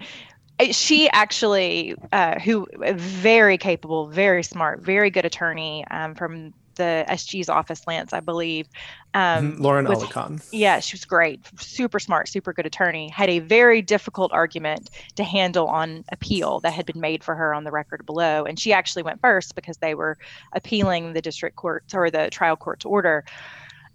She 0.71 1.09
actually, 1.09 1.95
uh, 2.11 2.39
who 2.39 2.67
very 2.95 3.57
capable, 3.57 4.07
very 4.07 4.43
smart, 4.43 4.81
very 4.81 5.09
good 5.11 5.25
attorney 5.25 5.85
um, 5.91 6.15
from 6.15 6.53
the 6.77 7.05
SG's 7.09 7.49
office, 7.49 7.85
Lance, 7.85 8.13
I 8.13 8.19
believe. 8.19 8.67
Um, 9.13 9.53
mm-hmm. 9.53 9.61
Lauren 9.61 9.85
was, 9.87 9.99
Alicon. 9.99 10.45
Yeah, 10.51 10.79
she 10.79 10.95
was 10.95 11.05
great, 11.05 11.41
super 11.59 11.99
smart, 11.99 12.29
super 12.29 12.53
good 12.53 12.65
attorney. 12.65 13.09
Had 13.09 13.29
a 13.29 13.39
very 13.39 13.81
difficult 13.81 14.31
argument 14.31 14.89
to 15.15 15.23
handle 15.23 15.67
on 15.67 16.05
appeal 16.11 16.59
that 16.61 16.73
had 16.73 16.85
been 16.85 17.01
made 17.01 17.23
for 17.23 17.35
her 17.35 17.53
on 17.53 17.63
the 17.63 17.71
record 17.71 18.05
below, 18.05 18.45
and 18.45 18.59
she 18.59 18.73
actually 18.73 19.03
went 19.03 19.19
first 19.21 19.55
because 19.55 19.77
they 19.77 19.95
were 19.95 20.17
appealing 20.53 21.13
the 21.13 21.21
district 21.21 21.55
court 21.55 21.83
or 21.93 22.09
the 22.09 22.29
trial 22.29 22.55
court's 22.55 22.85
order. 22.85 23.25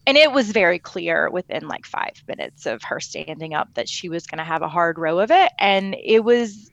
And 0.07 0.17
it 0.17 0.33
was 0.33 0.51
very 0.51 0.79
clear 0.79 1.31
within 1.31 1.69
like 1.69 1.87
five 1.87 2.23
minutes 2.27 2.67
of 2.67 2.83
her 2.83 2.99
standing 2.99 3.55
up 3.55 3.75
that 3.75 3.89
she 3.89 4.09
was 4.09 4.27
going 4.27 4.39
to 4.39 4.45
have 4.45 4.63
a 4.63 4.69
hard 4.69 4.99
row 4.99 5.21
of 5.21 5.31
it. 5.31 5.53
And 5.59 5.95
it 6.03 6.25
was 6.25 6.71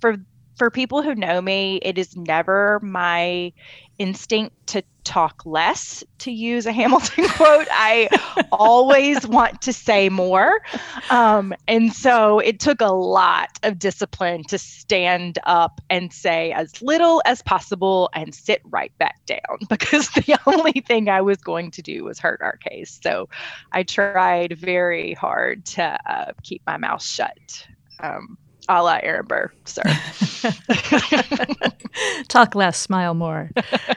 for 0.00 0.16
for 0.56 0.70
people 0.70 1.02
who 1.02 1.14
know 1.14 1.40
me, 1.40 1.80
it 1.82 1.98
is 1.98 2.16
never 2.16 2.78
my 2.82 3.52
instinct 3.98 4.66
to 4.68 4.82
talk 5.04 5.44
less, 5.44 6.02
to 6.18 6.32
use 6.32 6.66
a 6.66 6.72
Hamilton 6.72 7.28
quote. 7.36 7.68
I 7.70 8.08
always 8.50 9.26
want 9.26 9.62
to 9.62 9.72
say 9.72 10.08
more. 10.08 10.60
Um, 11.10 11.54
and 11.68 11.92
so 11.92 12.38
it 12.40 12.60
took 12.60 12.80
a 12.80 12.92
lot 12.92 13.58
of 13.62 13.78
discipline 13.78 14.44
to 14.44 14.58
stand 14.58 15.38
up 15.44 15.80
and 15.90 16.12
say 16.12 16.52
as 16.52 16.82
little 16.82 17.22
as 17.24 17.42
possible 17.42 18.10
and 18.14 18.34
sit 18.34 18.62
right 18.64 18.92
back 18.98 19.24
down 19.26 19.40
because 19.68 20.08
the 20.10 20.38
only 20.46 20.80
thing 20.86 21.08
I 21.08 21.20
was 21.20 21.38
going 21.38 21.70
to 21.72 21.82
do 21.82 22.04
was 22.04 22.18
hurt 22.18 22.40
our 22.42 22.56
case. 22.56 22.98
So 23.02 23.28
I 23.72 23.82
tried 23.82 24.58
very 24.58 25.14
hard 25.14 25.66
to 25.66 25.98
uh, 26.06 26.32
keep 26.42 26.62
my 26.66 26.76
mouth 26.76 27.02
shut. 27.02 27.66
Um, 28.00 28.38
a 28.68 28.82
la 28.82 28.98
Aaron 29.02 29.26
Burr. 29.26 29.52
Sorry. 29.64 29.94
Talk 32.28 32.54
less, 32.54 32.78
smile 32.78 33.14
more. 33.14 33.50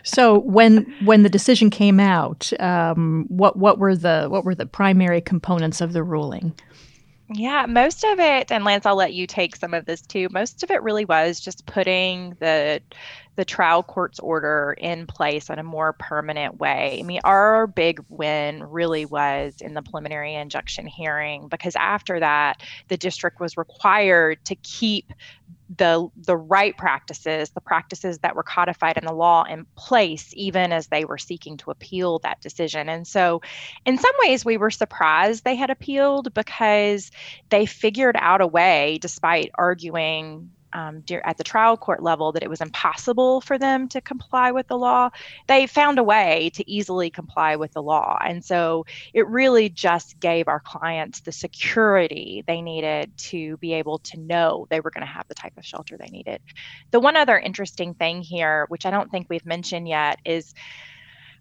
So 0.03 0.39
when 0.39 0.93
when 1.03 1.23
the 1.23 1.29
decision 1.29 1.69
came 1.69 1.99
out, 1.99 2.51
um, 2.59 3.25
what 3.29 3.57
what 3.57 3.79
were 3.79 3.95
the 3.95 4.27
what 4.29 4.43
were 4.45 4.55
the 4.55 4.65
primary 4.65 5.21
components 5.21 5.81
of 5.81 5.93
the 5.93 6.03
ruling? 6.03 6.53
Yeah, 7.29 7.65
most 7.65 8.05
of 8.05 8.19
it, 8.19 8.51
and 8.51 8.63
Lance, 8.63 8.85
I'll 8.85 8.95
let 8.95 9.13
you 9.13 9.27
take 9.27 9.57
some 9.57 9.73
of 9.73 9.85
this 9.85 10.01
too. 10.01 10.29
Most 10.31 10.63
of 10.63 10.71
it 10.71 10.81
really 10.81 11.03
was 11.03 11.41
just 11.41 11.65
putting 11.65 12.37
the 12.39 12.81
the 13.37 13.45
trial 13.45 13.83
court's 13.83 14.19
order 14.19 14.75
in 14.79 15.05
place 15.05 15.49
in 15.49 15.59
a 15.59 15.63
more 15.63 15.93
permanent 15.93 16.57
way. 16.57 16.97
I 16.99 17.03
mean, 17.03 17.21
our 17.23 17.67
big 17.67 18.03
win 18.09 18.63
really 18.63 19.05
was 19.05 19.55
in 19.61 19.75
the 19.75 19.83
preliminary 19.83 20.33
injunction 20.33 20.87
hearing 20.87 21.47
because 21.47 21.75
after 21.75 22.19
that, 22.19 22.61
the 22.87 22.97
district 22.97 23.39
was 23.39 23.55
required 23.55 24.43
to 24.45 24.55
keep 24.55 25.13
the 25.77 26.07
the 26.15 26.35
right 26.35 26.75
practices, 26.77 27.51
the 27.51 27.61
practices 27.61 28.19
that 28.19 28.35
were 28.35 28.43
codified 28.43 28.97
in 28.97 29.05
the 29.05 29.13
law 29.13 29.43
in 29.43 29.65
place, 29.75 30.31
even 30.33 30.71
as 30.71 30.87
they 30.87 31.05
were 31.05 31.17
seeking 31.17 31.57
to 31.57 31.69
appeal 31.69 32.19
that 32.19 32.41
decision. 32.41 32.89
And 32.89 33.05
so, 33.05 33.41
in 33.85 33.99
some 33.99 34.13
ways, 34.23 34.45
we 34.45 34.57
were 34.57 34.71
surprised 34.71 35.43
they 35.43 35.55
had 35.55 35.69
appealed 35.69 36.33
because 36.33 37.11
they 37.49 37.67
figured 37.67 38.15
out 38.17 38.41
a 38.41 38.47
way, 38.47 38.97
despite 38.99 39.51
arguing 39.55 40.49
um, 40.73 41.03
at 41.23 41.37
the 41.37 41.43
trial 41.43 41.77
court 41.77 42.03
level 42.03 42.31
that 42.31 42.43
it 42.43 42.49
was 42.49 42.61
impossible 42.61 43.41
for 43.41 43.57
them 43.57 43.87
to 43.89 44.01
comply 44.01 44.51
with 44.51 44.67
the 44.67 44.77
law, 44.77 45.09
they 45.47 45.67
found 45.67 45.99
a 45.99 46.03
way 46.03 46.51
to 46.55 46.69
easily 46.69 47.09
comply 47.09 47.55
with 47.55 47.71
the 47.73 47.81
law. 47.81 48.17
And 48.23 48.43
so 48.43 48.85
it 49.13 49.27
really 49.27 49.69
just 49.69 50.19
gave 50.19 50.47
our 50.47 50.59
clients 50.59 51.21
the 51.21 51.31
security 51.31 52.43
they 52.47 52.61
needed 52.61 53.15
to 53.17 53.57
be 53.57 53.73
able 53.73 53.99
to 53.99 54.19
know 54.19 54.67
they 54.69 54.79
were 54.79 54.91
going 54.91 55.05
to 55.05 55.11
have 55.11 55.27
the 55.27 55.35
type 55.35 55.57
of 55.57 55.65
shelter 55.65 55.97
they 55.97 56.09
needed. 56.09 56.41
The 56.91 56.99
one 56.99 57.15
other 57.15 57.37
interesting 57.37 57.93
thing 57.93 58.21
here, 58.21 58.65
which 58.69 58.85
I 58.85 58.91
don't 58.91 59.09
think 59.11 59.27
we've 59.29 59.45
mentioned 59.45 59.87
yet, 59.87 60.19
is 60.25 60.53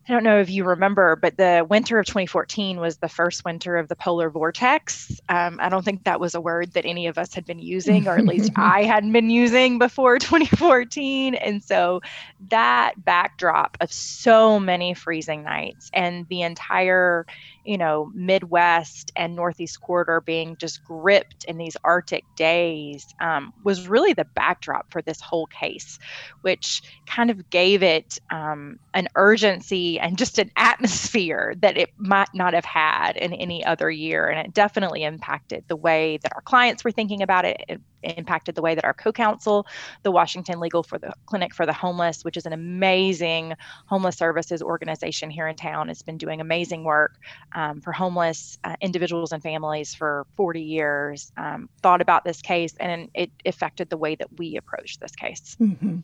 I 0.08 0.12
don't 0.12 0.22
know 0.22 0.38
if 0.38 0.48
you 0.50 0.64
remember, 0.64 1.16
but 1.16 1.36
the 1.36 1.66
winter 1.68 1.98
of 1.98 2.06
2014 2.06 2.78
was 2.78 2.98
the 2.98 3.08
first 3.08 3.44
winter 3.44 3.76
of 3.76 3.88
the 3.88 3.96
polar 3.96 4.30
vortex. 4.30 5.20
Um, 5.28 5.58
I 5.60 5.68
don't 5.68 5.84
think 5.84 6.04
that 6.04 6.20
was 6.20 6.36
a 6.36 6.40
word 6.40 6.74
that 6.74 6.86
any 6.86 7.08
of 7.08 7.18
us 7.18 7.34
had 7.34 7.44
been 7.44 7.58
using, 7.58 8.06
or 8.06 8.16
at 8.16 8.24
least 8.24 8.52
I 8.56 8.84
hadn't 8.84 9.10
been 9.10 9.30
using 9.30 9.80
before 9.80 10.20
2014. 10.20 11.34
And 11.34 11.60
so 11.60 12.02
that 12.50 12.92
backdrop 12.96 13.76
of 13.80 13.92
so 13.92 14.60
many 14.60 14.94
freezing 14.94 15.42
nights 15.42 15.90
and 15.92 16.24
the 16.28 16.42
entire 16.42 17.26
you 17.66 17.76
know, 17.76 18.10
Midwest 18.14 19.12
and 19.16 19.34
Northeast 19.34 19.80
corridor 19.80 20.20
being 20.20 20.56
just 20.56 20.82
gripped 20.84 21.44
in 21.44 21.58
these 21.58 21.76
Arctic 21.84 22.24
days 22.36 23.06
um, 23.20 23.52
was 23.64 23.88
really 23.88 24.12
the 24.12 24.24
backdrop 24.24 24.90
for 24.92 25.02
this 25.02 25.20
whole 25.20 25.46
case, 25.46 25.98
which 26.42 26.82
kind 27.06 27.30
of 27.30 27.50
gave 27.50 27.82
it 27.82 28.18
um, 28.30 28.78
an 28.94 29.08
urgency 29.16 29.98
and 29.98 30.16
just 30.26 30.38
an 30.38 30.50
atmosphere 30.56 31.54
that 31.58 31.76
it 31.76 31.90
might 31.98 32.32
not 32.32 32.54
have 32.54 32.64
had 32.64 33.16
in 33.16 33.32
any 33.32 33.64
other 33.64 33.90
year. 33.90 34.28
And 34.28 34.46
it 34.46 34.54
definitely 34.54 35.02
impacted 35.02 35.64
the 35.66 35.76
way 35.76 36.18
that 36.22 36.32
our 36.34 36.42
clients 36.42 36.84
were 36.84 36.92
thinking 36.92 37.22
about 37.22 37.44
it. 37.44 37.60
It 37.68 37.80
impacted 38.02 38.54
the 38.54 38.62
way 38.62 38.74
that 38.74 38.84
our 38.84 38.94
co-counsel, 38.94 39.66
the 40.02 40.10
Washington 40.10 40.60
Legal 40.60 40.82
for 40.82 40.98
the 40.98 41.12
Clinic 41.26 41.54
for 41.54 41.66
the 41.66 41.72
Homeless, 41.72 42.24
which 42.24 42.36
is 42.36 42.46
an 42.46 42.52
amazing 42.52 43.54
homeless 43.86 44.16
services 44.16 44.62
organization 44.62 45.30
here 45.30 45.48
in 45.48 45.56
town, 45.56 45.88
has 45.88 46.02
been 46.02 46.18
doing 46.18 46.40
amazing 46.40 46.84
work 46.84 47.18
um, 47.54 47.80
for 47.80 47.92
homeless 47.92 48.58
uh, 48.64 48.76
individuals 48.80 49.32
and 49.32 49.42
families 49.42 49.94
for 49.94 50.26
40 50.36 50.60
years. 50.60 51.32
Um, 51.36 51.68
thought 51.82 52.00
about 52.00 52.24
this 52.24 52.42
case, 52.42 52.74
and 52.78 53.10
it 53.14 53.30
affected 53.44 53.90
the 53.90 53.96
way 53.96 54.14
that 54.14 54.38
we 54.38 54.56
approach 54.56 54.98
this 54.98 55.14
case. 55.14 55.56
Mm-hmm. 55.60 55.98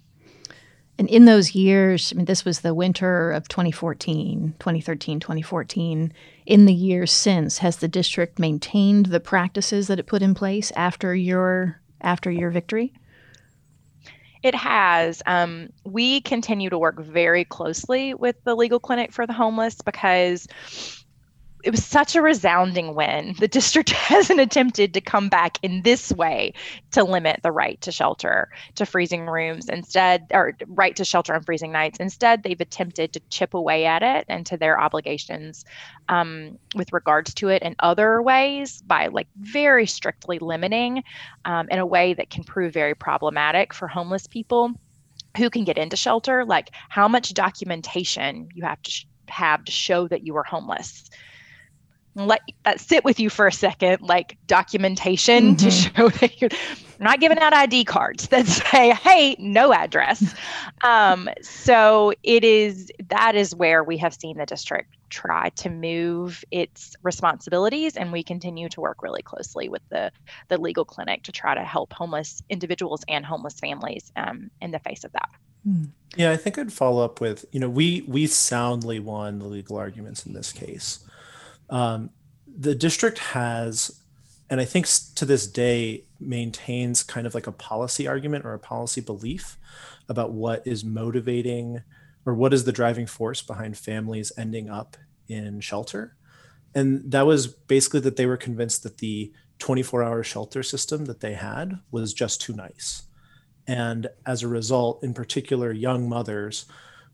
And 0.99 1.09
in 1.09 1.25
those 1.25 1.55
years, 1.55 2.13
I 2.13 2.17
mean, 2.17 2.27
this 2.27 2.45
was 2.45 2.61
the 2.61 2.75
winter 2.75 3.33
of 3.33 3.49
2014, 3.49 4.55
2013, 4.59 5.21
2014. 5.21 6.13
In 6.47 6.65
the 6.67 6.75
years 6.75 7.11
since, 7.11 7.59
has 7.59 7.79
the 7.79 7.89
district 7.89 8.39
maintained 8.39 9.07
the 9.07 9.21
practices 9.21 9.89
that 9.89 9.99
it 9.99 10.07
put 10.07 10.23
in 10.23 10.35
place 10.35 10.71
after 10.77 11.15
your 11.15 11.81
after 12.03 12.31
your 12.31 12.51
victory? 12.51 12.93
It 14.43 14.55
has. 14.57 15.23
Um, 15.25 15.69
we 15.85 16.21
continue 16.21 16.69
to 16.71 16.79
work 16.79 16.99
very 16.99 17.45
closely 17.45 18.13
with 18.13 18.37
the 18.45 18.57
legal 18.57 18.81
clinic 18.81 19.13
for 19.13 19.27
the 19.27 19.33
homeless 19.33 19.77
because 19.83 20.49
it 21.63 21.71
was 21.71 21.85
such 21.85 22.17
a 22.17 22.23
resounding 22.23 22.95
win. 22.95 23.35
The 23.39 23.49
district 23.49 23.91
hasn't 23.91 24.41
attempted 24.41 24.95
to 24.95 25.01
come 25.01 25.29
back 25.29 25.59
in 25.63 25.83
this 25.83 26.11
way 26.13 26.55
to 26.91 27.05
limit 27.05 27.41
the 27.43 27.53
right 27.53 27.81
to 27.83 27.93
shelter 27.93 28.51
to 28.75 28.85
freezing 28.85 29.27
rooms 29.27 29.69
instead, 29.69 30.27
or 30.33 30.57
right 30.67 30.97
to 30.97 31.05
shelter 31.05 31.35
on 31.35 31.43
freezing 31.43 31.73
nights. 31.73 32.01
Instead, 32.01 32.43
they've 32.43 32.61
attempted 32.61 33.13
to 33.13 33.21
chip 33.31 33.55
away 33.55 33.85
at 33.87 34.03
it 34.03 34.25
and 34.29 34.45
to 34.47 34.57
their 34.57 34.81
obligations 34.81 35.65
um, 36.09 36.59
with 36.75 36.93
regards 36.93 37.33
to 37.35 37.49
it 37.49 37.63
in 37.63 37.77
other 37.79 38.21
ways 38.23 38.83
by 38.83 39.07
like 39.07 39.29
very 39.37 39.87
strictly 39.87 40.39
limiting 40.41 41.03
um, 41.45 41.69
in 41.71 41.79
a 41.79 41.87
way 41.87 42.13
that 42.15 42.31
can 42.31 42.43
prove 42.43 42.73
very 42.73 42.95
problematic 42.95 43.73
for 43.73 43.87
homeless 43.87 44.27
people 44.27 44.73
who 45.37 45.49
can 45.49 45.65
get 45.65 45.79
into 45.79 45.97
shelter, 45.97 46.45
like 46.45 46.71
how 46.89 47.09
much 47.09 47.33
documentation 47.33 48.49
you 48.53 48.65
have 48.65 48.83
to 48.83 48.91
sh- 48.91 49.07
have 49.29 49.65
to 49.65 49.73
show 49.73 50.09
that 50.09 50.27
you 50.27 50.37
are 50.37 50.43
homeless 50.43 51.09
let 52.15 52.41
that 52.65 52.81
sit 52.81 53.05
with 53.05 53.19
you 53.19 53.31
for 53.31 53.47
a 53.47 53.53
second, 53.53 54.03
like 54.03 54.37
documentation 54.47 55.57
mm-hmm. 55.57 55.67
to 55.67 55.71
show 55.71 56.09
that 56.21 56.41
you're 56.41 56.51
not 56.99 57.21
giving 57.21 57.39
out 57.39 57.53
ID 57.53 57.85
cards 57.85 58.29
that 58.29 58.47
say, 58.47 58.91
hey, 58.91 59.37
no 59.39 59.73
address. 59.73 60.35
um, 60.83 61.29
so 61.43 62.13
it 62.23 62.45
is 62.45 62.91
that 63.09 63.35
is 63.35 63.55
where 63.55 63.83
we 63.83 63.97
have 63.99 64.15
seen 64.15 64.37
the 64.37 64.47
district 64.47 64.95
try 65.13 65.51
to 65.51 65.69
move 65.69 66.43
its 66.51 66.97
responsibilities 67.03 67.99
and 67.99 68.13
we 68.13 68.23
continue 68.23 68.69
to 68.71 68.81
work 68.81 69.03
really 69.03 69.21
closely 69.21 69.69
with 69.69 69.83
the 69.91 70.11
the 70.49 70.57
legal 70.57 70.87
clinic 70.87 71.23
to 71.23 71.31
try 71.31 71.55
to 71.55 71.63
help 71.63 71.93
homeless 71.93 72.43
individuals 72.49 73.05
and 73.09 73.27
homeless 73.27 73.61
families 73.61 74.11
um, 74.17 74.51
in 74.63 74.71
the 74.71 74.79
face 74.79 75.05
of 75.05 75.13
that 75.13 75.29
hmm. 75.65 75.85
yeah 76.17 76.31
i 76.31 76.37
think 76.37 76.57
i'd 76.57 76.73
follow 76.73 77.05
up 77.05 77.21
with 77.21 77.45
you 77.53 77.61
know 77.61 77.69
we 77.69 78.03
we 78.09 78.27
soundly 78.27 78.99
won 78.99 79.39
the 79.39 79.45
legal 79.45 79.77
arguments 79.77 80.25
in 80.25 80.33
this 80.33 80.51
case 80.51 81.01
um, 81.71 82.11
the 82.47 82.75
district 82.75 83.19
has, 83.19 84.03
and 84.51 84.61
I 84.61 84.65
think 84.65 84.87
to 85.15 85.25
this 85.25 85.47
day, 85.47 86.05
maintains 86.21 87.03
kind 87.03 87.27
of 87.27 87.35
like 87.35 87.47
a 87.47 87.53
policy 87.53 88.07
argument 88.07 88.45
or 88.45 88.55
a 88.55 88.59
policy 88.59 89.01
belief 89.01 89.59
about 90.09 90.33
what 90.33 90.67
is 90.67 90.85
motivating 90.85 91.83
or 92.25 92.35
what 92.35 92.55
is 92.55 92.65
the 92.65 92.73
driving 92.73 93.07
force 93.07 93.43
behind 93.43 93.77
families 93.77 94.33
ending 94.39 94.71
up 94.71 94.97
in 95.29 95.61
shelter. 95.61 96.17
And 96.75 97.11
that 97.11 97.27
was 97.27 97.49
basically 97.49 98.01
that 98.01 98.17
they 98.17 98.27
were 98.27 98.37
convinced 98.37 98.83
that 98.83 98.99
the 98.99 99.33
24 99.59 100.03
hour 100.03 100.23
shelter 100.23 100.63
system 100.63 101.05
that 101.07 101.21
they 101.21 101.35
had 101.35 101.79
was 101.91 102.15
just 102.15 102.41
too 102.41 102.53
nice. 102.53 103.05
And 103.67 104.09
as 104.27 104.43
a 104.43 104.49
result, 104.49 105.05
in 105.05 105.15
particular, 105.15 105.73
young 105.73 106.09
mothers 106.09 106.67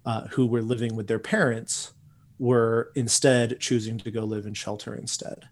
uh, 0.07 0.29
who 0.29 0.47
were 0.47 0.63
living 0.63 0.97
with 0.97 1.07
their 1.09 1.19
parents 1.19 1.93
were 2.38 2.90
instead 2.94 3.61
choosing 3.61 3.98
to 3.98 4.11
go 4.11 4.24
live 4.24 4.46
in 4.46 4.55
shelter 4.55 4.94
instead. 4.94 5.48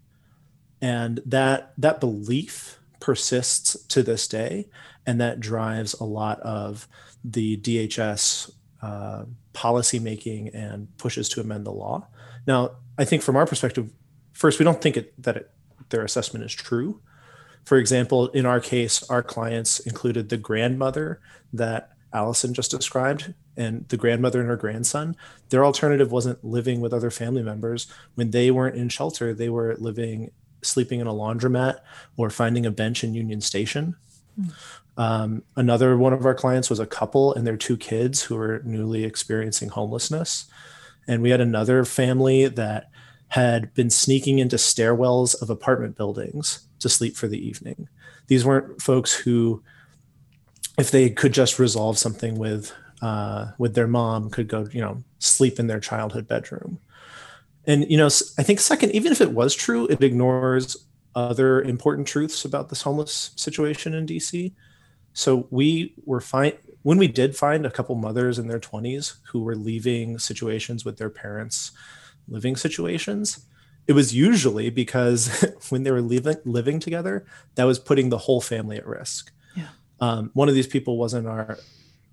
And 0.81 1.21
that 1.25 1.73
that 1.77 1.99
belief 1.99 2.79
persists 2.99 3.77
to 3.87 4.03
this 4.03 4.27
day, 4.27 4.67
and 5.05 5.19
that 5.21 5.39
drives 5.39 5.93
a 5.95 6.03
lot 6.03 6.39
of 6.41 6.87
the 7.23 7.57
DHS 7.57 8.51
uh, 8.81 9.23
policy 9.53 9.99
making 9.99 10.49
and 10.49 10.95
pushes 10.97 11.29
to 11.29 11.41
amend 11.41 11.65
the 11.65 11.71
law. 11.71 12.07
Now, 12.45 12.71
I 12.97 13.05
think 13.05 13.23
from 13.23 13.35
our 13.35 13.45
perspective, 13.45 13.91
first, 14.33 14.59
we 14.59 14.65
don't 14.65 14.81
think 14.81 14.97
it, 14.97 15.21
that 15.21 15.37
it, 15.37 15.51
their 15.89 16.03
assessment 16.03 16.45
is 16.45 16.53
true. 16.53 17.01
For 17.65 17.77
example, 17.77 18.27
in 18.29 18.45
our 18.45 18.59
case, 18.59 19.03
our 19.09 19.23
clients 19.23 19.79
included 19.79 20.29
the 20.29 20.37
grandmother 20.37 21.19
that 21.53 21.96
Allison 22.13 22.53
just 22.53 22.71
described, 22.71 23.33
and 23.55 23.87
the 23.89 23.97
grandmother 23.97 24.39
and 24.39 24.49
her 24.49 24.55
grandson, 24.55 25.15
their 25.49 25.65
alternative 25.65 26.11
wasn't 26.11 26.43
living 26.43 26.81
with 26.81 26.93
other 26.93 27.11
family 27.11 27.43
members. 27.43 27.87
When 28.15 28.31
they 28.31 28.51
weren't 28.51 28.77
in 28.77 28.89
shelter, 28.89 29.33
they 29.33 29.49
were 29.49 29.75
living, 29.77 30.31
sleeping 30.61 30.99
in 30.99 31.07
a 31.07 31.13
laundromat 31.13 31.79
or 32.15 32.29
finding 32.29 32.65
a 32.65 32.71
bench 32.71 33.03
in 33.03 33.13
Union 33.13 33.41
Station. 33.41 33.95
Mm. 34.39 34.53
Um, 34.97 35.43
another 35.55 35.95
one 35.97 36.13
of 36.13 36.25
our 36.25 36.33
clients 36.33 36.69
was 36.69 36.79
a 36.79 36.87
couple 36.87 37.33
and 37.33 37.45
their 37.45 37.57
two 37.57 37.77
kids 37.77 38.23
who 38.23 38.35
were 38.35 38.61
newly 38.63 39.03
experiencing 39.03 39.69
homelessness. 39.69 40.45
And 41.07 41.21
we 41.21 41.29
had 41.29 41.41
another 41.41 41.85
family 41.85 42.47
that 42.47 42.89
had 43.29 43.73
been 43.73 43.89
sneaking 43.89 44.39
into 44.39 44.55
stairwells 44.55 45.39
of 45.41 45.49
apartment 45.49 45.95
buildings 45.95 46.67
to 46.79 46.89
sleep 46.89 47.15
for 47.15 47.27
the 47.27 47.45
evening. 47.45 47.87
These 48.27 48.45
weren't 48.45 48.81
folks 48.81 49.13
who, 49.13 49.63
if 50.77 50.91
they 50.91 51.09
could 51.09 51.33
just 51.33 51.59
resolve 51.59 51.97
something 51.97 52.37
with 52.37 52.73
uh, 53.01 53.51
with 53.57 53.75
their 53.75 53.87
mom, 53.87 54.29
could 54.29 54.47
go, 54.47 54.67
you 54.71 54.81
know, 54.81 55.03
sleep 55.19 55.59
in 55.59 55.67
their 55.67 55.79
childhood 55.79 56.27
bedroom. 56.27 56.79
And 57.65 57.89
you 57.89 57.97
know, 57.97 58.07
I 58.37 58.43
think 58.43 58.59
second, 58.59 58.91
even 58.91 59.11
if 59.11 59.21
it 59.21 59.31
was 59.31 59.53
true, 59.53 59.87
it 59.87 60.01
ignores 60.01 60.77
other 61.15 61.61
important 61.61 62.07
truths 62.07 62.45
about 62.45 62.69
this 62.69 62.83
homeless 62.83 63.31
situation 63.35 63.93
in 63.93 64.05
DC. 64.05 64.53
So 65.13 65.47
we 65.49 65.95
were 66.05 66.21
fine 66.21 66.53
when 66.83 66.97
we 66.97 67.07
did 67.07 67.35
find 67.35 67.65
a 67.65 67.71
couple 67.71 67.95
mothers 67.95 68.39
in 68.39 68.47
their 68.47 68.59
20s 68.59 69.17
who 69.31 69.41
were 69.41 69.55
leaving 69.55 70.19
situations 70.19 70.85
with 70.85 70.97
their 70.97 71.09
parents 71.09 71.71
living 72.27 72.55
situations 72.55 73.47
it 73.87 73.93
was 73.93 74.13
usually 74.13 74.69
because 74.69 75.45
when 75.69 75.83
they 75.83 75.91
were 75.91 76.01
living 76.01 76.37
living 76.45 76.79
together 76.79 77.25
that 77.55 77.63
was 77.63 77.79
putting 77.79 78.09
the 78.09 78.17
whole 78.17 78.41
family 78.41 78.77
at 78.77 78.85
risk. 78.85 79.31
Um, 79.99 80.31
one 80.33 80.49
of 80.49 80.55
these 80.55 80.67
people 80.67 80.97
wasn't 80.97 81.27
our 81.27 81.57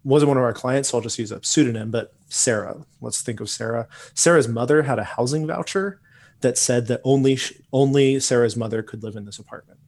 wasn't 0.05 0.29
one 0.29 0.37
of 0.37 0.45
our 0.45 0.53
clients 0.53 0.91
so 0.91 0.99
i'll 0.99 1.03
just 1.03 1.19
use 1.19 1.33
a 1.33 1.43
pseudonym 1.43 1.91
but 1.91 2.15
sarah. 2.29 2.85
Let's 3.01 3.23
think 3.23 3.41
of 3.41 3.49
sarah. 3.49 3.89
Sarah's 4.15 4.49
mother 4.49 4.83
had 4.83 4.99
a 4.99 5.05
housing 5.05 5.47
voucher 5.47 6.01
that 6.41 6.59
said 6.59 6.89
that 6.89 7.01
only 7.05 7.39
only 7.73 8.21
sarah's 8.21 8.57
mother 8.57 8.83
could 8.83 9.03
live 9.03 9.17
in 9.17 9.25
this 9.25 9.39
apartment. 9.39 9.79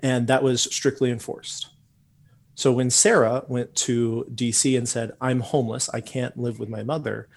And 0.00 0.26
that 0.28 0.42
was 0.42 0.62
strictly 0.62 1.10
enforced. 1.10 1.68
So 2.54 2.72
when 2.72 2.90
Sarah 2.90 3.44
went 3.46 3.72
to 3.86 4.26
DC 4.34 4.76
and 4.76 4.88
said, 4.88 5.12
I'm 5.20 5.38
homeless, 5.38 5.88
I 5.90 6.00
can't 6.00 6.36
live 6.36 6.58
with 6.58 6.68
my 6.68 6.82
mother, 6.82 7.28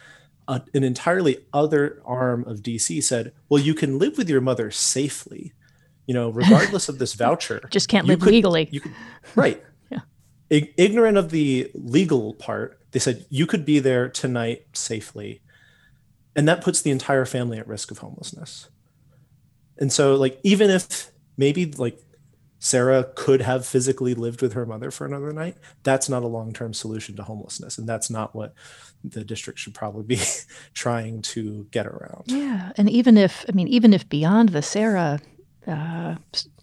uh, 0.48 0.62
an 0.74 0.84
entirely 0.84 1.38
other 1.54 2.02
arm 2.06 2.44
of 2.46 2.64
DC 2.64 3.04
said, 3.04 3.32
Well, 3.48 3.62
you 3.62 3.76
can 3.76 4.00
live 4.00 4.18
with 4.18 4.30
your 4.30 4.42
mother 4.42 4.72
safely, 4.72 5.54
you 6.06 6.14
know, 6.14 6.30
regardless 6.30 6.90
of 6.90 7.00
this 7.00 7.14
voucher. 7.16 7.68
Just 7.72 7.88
can't 7.88 8.08
live 8.08 8.20
could, 8.20 8.32
legally. 8.34 8.68
You 8.72 8.82
could, 8.82 8.94
right. 9.36 9.64
yeah. 9.92 10.00
I, 10.52 10.74
ignorant 10.78 11.18
of 11.18 11.32
the 11.32 11.72
legal 11.74 12.34
part, 12.36 12.80
they 12.92 13.00
said, 13.00 13.26
You 13.30 13.46
could 13.46 13.66
be 13.66 13.80
there 13.80 14.10
tonight 14.10 14.66
safely. 14.74 15.42
And 16.36 16.48
that 16.48 16.62
puts 16.62 16.82
the 16.82 16.92
entire 16.92 17.26
family 17.26 17.58
at 17.58 17.68
risk 17.68 17.92
of 17.92 17.98
homelessness. 17.98 18.70
And 19.78 19.92
so, 19.92 20.16
like, 20.16 20.40
even 20.44 20.70
if 20.70 21.12
maybe 21.38 21.66
like 21.66 22.00
Sarah 22.64 23.10
could 23.16 23.42
have 23.42 23.66
physically 23.66 24.14
lived 24.14 24.44
with 24.44 24.54
her 24.54 24.68
mother 24.68 24.92
for 24.92 25.08
another 25.08 25.34
night. 25.34 25.58
That's 25.82 26.08
not 26.08 26.22
a 26.22 26.28
long 26.28 26.54
term 26.54 26.76
solution 26.76 27.16
to 27.16 27.24
homelessness. 27.24 27.80
And 27.80 27.90
that's 27.90 28.12
not 28.12 28.36
what 28.36 28.54
the 29.04 29.24
district 29.24 29.58
should 29.58 29.74
probably 29.74 30.04
be 30.04 30.22
trying 30.76 31.24
to 31.24 31.66
get 31.72 31.88
around. 31.88 32.26
Yeah. 32.28 32.72
And 32.78 32.88
even 32.88 33.18
if, 33.18 33.44
I 33.50 33.54
mean, 33.54 33.68
even 33.68 33.94
if 33.96 34.08
beyond 34.08 34.50
the 34.50 34.62
Sarah 34.62 35.20
uh, 35.68 36.16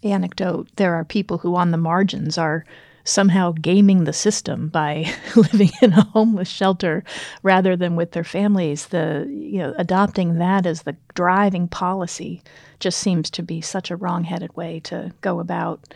anecdote, 0.03 0.69
there 0.77 0.95
are 0.95 1.05
people 1.05 1.39
who 1.39 1.57
on 1.57 1.71
the 1.71 1.77
margins 1.77 2.39
are 2.39 2.65
somehow 3.05 3.53
gaming 3.53 4.05
the 4.05 4.13
system 4.13 4.69
by 4.69 5.11
living 5.37 5.71
in 5.81 5.93
a 5.93 6.05
homeless 6.05 6.49
shelter 6.49 7.03
rather 7.43 7.75
than 7.75 7.97
with 7.97 8.13
their 8.13 8.25
families. 8.25 8.89
The 8.89 9.27
you 9.29 9.59
know 9.59 9.75
adopting 9.79 10.39
that 10.39 10.67
as 10.67 10.83
the 10.83 10.97
driving 11.15 11.69
policy 11.69 12.43
just 12.81 12.99
seems 12.99 13.31
to 13.31 13.43
be 13.43 13.61
such 13.61 13.91
a 13.91 13.97
wrong-headed 13.97 14.55
way 14.57 14.81
to 14.81 15.13
go 15.21 15.41
about 15.41 15.95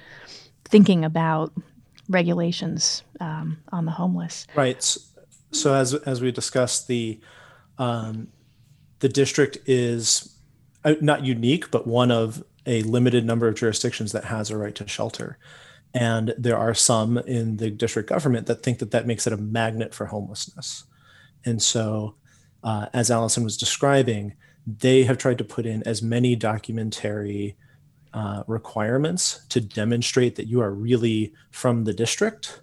thinking 0.65 1.05
about 1.05 1.53
regulations 2.09 3.03
um, 3.21 3.59
on 3.71 3.85
the 3.85 3.93
homeless. 3.93 4.47
Right. 4.55 4.83
So 5.53 5.75
as 5.75 5.95
as 5.95 6.23
we 6.23 6.33
discussed 6.33 6.89
the 6.89 7.21
um, 7.79 8.29
the 9.01 9.09
district 9.09 9.59
is 9.67 10.35
uh, 10.85 10.95
not 11.01 11.25
unique 11.25 11.71
but 11.71 11.87
one 11.87 12.11
of 12.11 12.43
a 12.67 12.83
limited 12.83 13.25
number 13.25 13.49
of 13.49 13.55
jurisdictions 13.55 14.13
that 14.13 14.25
has 14.25 14.51
a 14.51 14.57
right 14.57 14.75
to 14.75 14.87
shelter 14.87 15.39
and 15.95 16.35
there 16.39 16.57
are 16.57 16.75
some 16.75 17.19
in 17.19 17.59
the 17.59 17.71
district 17.71 18.09
government 18.09 18.47
that 18.47 18.63
think 18.63 18.79
that 18.79 18.93
that 18.93 19.07
makes 19.07 19.27
it 19.27 19.33
a 19.33 19.37
magnet 19.37 19.95
for 19.95 20.07
homelessness. 20.07 20.85
And 21.45 21.61
so, 21.61 22.17
uh, 22.65 22.87
as 22.93 23.11
Allison 23.11 23.45
was 23.45 23.57
describing, 23.57 24.35
they 24.67 25.03
have 25.05 25.19
tried 25.19 25.39
to 25.39 25.45
put 25.45 25.67
in 25.67 25.83
as 25.83 26.03
many 26.03 26.37
documentary 26.37 27.57
uh, 28.15 28.45
requirements 28.47 29.45
to 29.49 29.61
demonstrate 29.61 30.37
that 30.37 30.47
you 30.47 30.61
are 30.61 30.73
really 30.73 31.35
from 31.51 31.85
the 31.85 31.93
district 31.93 32.63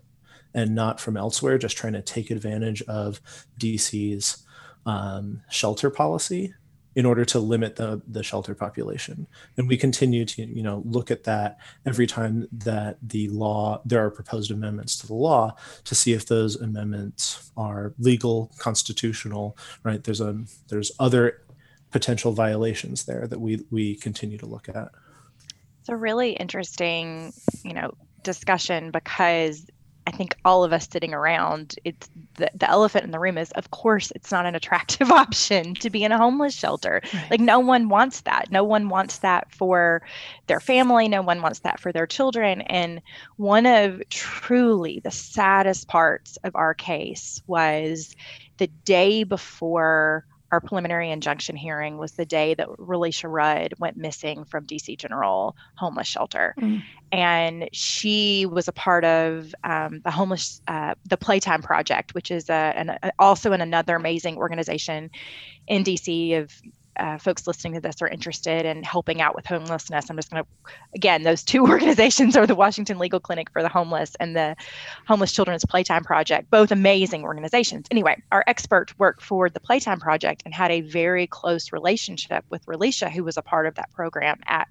and 0.53 0.73
not 0.73 0.99
from 0.99 1.17
elsewhere, 1.17 1.57
just 1.57 1.77
trying 1.77 1.93
to 1.93 2.01
take 2.01 2.31
advantage 2.31 2.81
of 2.83 3.21
DC's 3.59 4.45
um, 4.85 5.41
shelter 5.51 5.89
policy 5.89 6.53
in 6.99 7.05
order 7.05 7.23
to 7.23 7.39
limit 7.39 7.77
the, 7.77 8.01
the 8.05 8.21
shelter 8.21 8.53
population. 8.53 9.25
And 9.55 9.69
we 9.69 9.77
continue 9.77 10.25
to, 10.25 10.45
you 10.45 10.61
know, 10.61 10.83
look 10.85 11.09
at 11.09 11.23
that 11.23 11.57
every 11.85 12.05
time 12.05 12.49
that 12.51 12.97
the 13.01 13.29
law, 13.29 13.81
there 13.85 14.05
are 14.05 14.11
proposed 14.11 14.51
amendments 14.51 14.97
to 14.97 15.07
the 15.07 15.13
law 15.13 15.55
to 15.85 15.95
see 15.95 16.11
if 16.11 16.25
those 16.25 16.57
amendments 16.57 17.53
are 17.55 17.93
legal, 17.99 18.51
constitutional, 18.57 19.57
right? 19.83 20.03
There's 20.03 20.19
a, 20.19 20.43
there's 20.67 20.91
other 20.99 21.41
potential 21.89 22.33
violations 22.33 23.05
there 23.05 23.27
that 23.27 23.39
we, 23.39 23.63
we 23.71 23.95
continue 23.95 24.37
to 24.37 24.45
look 24.45 24.67
at. 24.67 24.89
It's 25.79 25.87
a 25.87 25.95
really 25.95 26.31
interesting, 26.33 27.31
you 27.63 27.75
know, 27.75 27.93
discussion 28.23 28.91
because 28.91 29.65
I 30.09 30.11
think 30.11 30.35
all 30.43 30.63
of 30.63 30.73
us 30.73 30.87
sitting 30.89 31.13
around, 31.13 31.75
it's 31.85 32.09
the, 32.33 32.49
the 32.55 32.67
elephant 32.67 33.05
in 33.05 33.11
the 33.11 33.19
room 33.19 33.37
is, 33.37 33.51
of 33.51 33.69
course, 33.69 34.11
it's 34.15 34.31
not 34.31 34.47
an 34.47 34.55
attractive 34.55 35.11
option 35.23 35.75
to 35.75 35.91
be 35.91 36.03
in 36.03 36.11
a 36.11 36.17
homeless 36.17 36.55
shelter. 36.55 37.01
Right. 37.13 37.31
Like, 37.31 37.39
no 37.39 37.59
one 37.59 37.89
wants 37.89 38.21
that. 38.21 38.49
No 38.49 38.63
one 38.63 38.89
wants 38.89 39.19
that 39.19 39.53
for 39.53 40.01
their 40.47 40.59
family. 40.59 41.07
No 41.07 41.21
one 41.21 41.43
wants 41.43 41.59
that 41.59 41.79
for 41.79 41.91
their 41.91 42.07
children. 42.07 42.61
And 42.61 43.03
one 43.37 43.67
of 43.67 44.01
truly 44.09 44.99
the 45.03 45.11
saddest 45.11 45.87
parts 45.87 46.37
of 46.43 46.55
our 46.55 46.73
case 46.73 47.43
was 47.45 48.15
the 48.57 48.67
day 48.85 49.23
before 49.23 50.25
our 50.51 50.59
preliminary 50.59 51.11
injunction 51.11 51.55
hearing 51.55 51.97
was 51.97 52.13
the 52.13 52.25
day 52.25 52.53
that 52.55 52.67
Relisha 52.67 53.31
Rudd 53.31 53.73
went 53.77 53.97
missing 53.97 54.45
from 54.45 54.65
DC 54.65 54.97
General 54.97 55.55
Homeless 55.75 56.07
Shelter. 56.07 56.55
Mm. 56.59 56.83
And 57.11 57.69
she 57.71 58.45
was 58.45 58.67
a 58.67 58.71
part 58.71 59.05
of 59.05 59.53
um, 59.63 60.01
the 60.03 60.11
homeless, 60.11 60.61
uh, 60.67 60.95
the 61.05 61.17
Playtime 61.17 61.61
Project, 61.61 62.13
which 62.13 62.31
is 62.31 62.49
a, 62.49 62.53
an, 62.53 62.89
a, 63.01 63.11
also 63.19 63.51
in 63.51 63.61
another 63.61 63.95
amazing 63.95 64.37
organization 64.37 65.09
in 65.67 65.83
DC 65.83 66.39
of 66.39 66.51
uh, 66.99 67.17
folks 67.17 67.47
listening 67.47 67.73
to 67.73 67.81
this 67.81 68.01
are 68.01 68.07
interested 68.07 68.65
in 68.65 68.83
helping 68.83 69.21
out 69.21 69.35
with 69.35 69.45
homelessness, 69.45 70.09
I'm 70.09 70.17
just 70.17 70.29
going 70.29 70.43
to, 70.43 70.49
again, 70.93 71.23
those 71.23 71.43
two 71.43 71.65
organizations 71.67 72.35
are 72.35 72.45
the 72.45 72.55
Washington 72.55 72.99
Legal 72.99 73.19
Clinic 73.19 73.49
for 73.51 73.61
the 73.61 73.69
Homeless 73.69 74.15
and 74.19 74.35
the 74.35 74.55
Homeless 75.07 75.31
Children's 75.31 75.65
Playtime 75.65 76.03
Project, 76.03 76.49
both 76.49 76.71
amazing 76.71 77.23
organizations. 77.23 77.87
Anyway, 77.89 78.21
our 78.31 78.43
expert 78.45 78.93
worked 78.99 79.21
for 79.21 79.49
the 79.49 79.59
Playtime 79.59 79.99
Project 79.99 80.43
and 80.45 80.53
had 80.53 80.71
a 80.71 80.81
very 80.81 81.25
close 81.25 81.71
relationship 81.71 82.43
with 82.49 82.65
Relisha, 82.65 83.09
who 83.09 83.23
was 83.23 83.37
a 83.37 83.41
part 83.41 83.65
of 83.65 83.75
that 83.75 83.91
program 83.93 84.39
at 84.45 84.67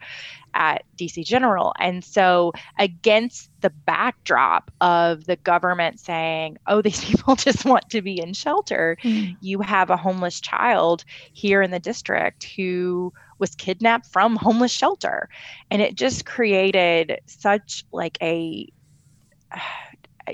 at 0.54 0.84
DC 0.96 1.24
General. 1.24 1.72
And 1.78 2.04
so, 2.04 2.52
against 2.78 3.50
the 3.60 3.70
backdrop 3.70 4.70
of 4.80 5.24
the 5.24 5.36
government 5.36 6.00
saying, 6.00 6.58
oh, 6.66 6.82
these 6.88 7.04
people 7.04 7.36
just 7.36 7.64
want 7.64 7.90
to 7.90 8.02
be 8.02 8.20
in 8.20 8.32
shelter, 8.32 8.96
mm. 9.02 9.36
you 9.40 9.60
have 9.60 9.90
a 9.90 9.96
homeless 9.96 10.40
child 10.40 11.04
here 11.32 11.62
in 11.62 11.70
the 11.70 11.78
district 11.78 12.44
who 12.56 13.12
was 13.38 13.54
kidnapped 13.54 14.06
from 14.06 14.36
homeless 14.36 14.72
shelter. 14.72 15.28
And 15.70 15.80
it 15.80 15.94
just 15.94 16.26
created 16.26 17.20
such 17.26 17.84
like 17.92 18.18
a 18.22 18.68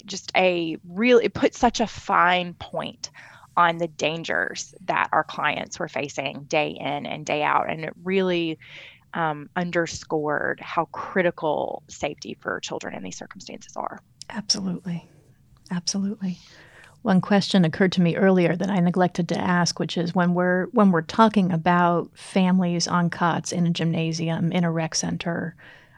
just 0.06 0.32
a 0.36 0.76
real 0.88 1.18
it 1.18 1.32
put 1.34 1.54
such 1.54 1.78
a 1.78 1.86
fine 1.86 2.52
point 2.54 3.10
on 3.56 3.78
the 3.78 3.86
dangers 3.86 4.74
that 4.86 5.08
our 5.12 5.22
clients 5.22 5.78
were 5.78 5.88
facing 5.88 6.42
day 6.44 6.70
in 6.70 7.06
and 7.06 7.24
day 7.24 7.44
out 7.44 7.70
and 7.70 7.84
it 7.84 7.92
really 8.02 8.58
um, 9.14 9.48
underscored 9.56 10.60
how 10.60 10.86
critical 10.86 11.82
safety 11.88 12.36
for 12.40 12.60
children 12.60 12.94
in 12.94 13.02
these 13.02 13.16
circumstances 13.16 13.76
are. 13.76 14.00
Absolutely. 14.28 15.08
Absolutely. 15.70 16.38
One 17.02 17.20
question 17.20 17.64
occurred 17.64 17.92
to 17.92 18.00
me 18.00 18.16
earlier 18.16 18.56
that 18.56 18.70
I 18.70 18.80
neglected 18.80 19.28
to 19.28 19.38
ask, 19.38 19.78
which 19.78 19.98
is 19.98 20.14
when 20.14 20.34
we're 20.34 20.66
when 20.72 20.90
we're 20.90 21.02
talking 21.02 21.52
about 21.52 22.10
families 22.16 22.88
on 22.88 23.10
cots 23.10 23.52
in 23.52 23.66
a 23.66 23.70
gymnasium, 23.70 24.50
in 24.52 24.64
a 24.64 24.70
rec 24.70 24.94
center, 24.94 25.54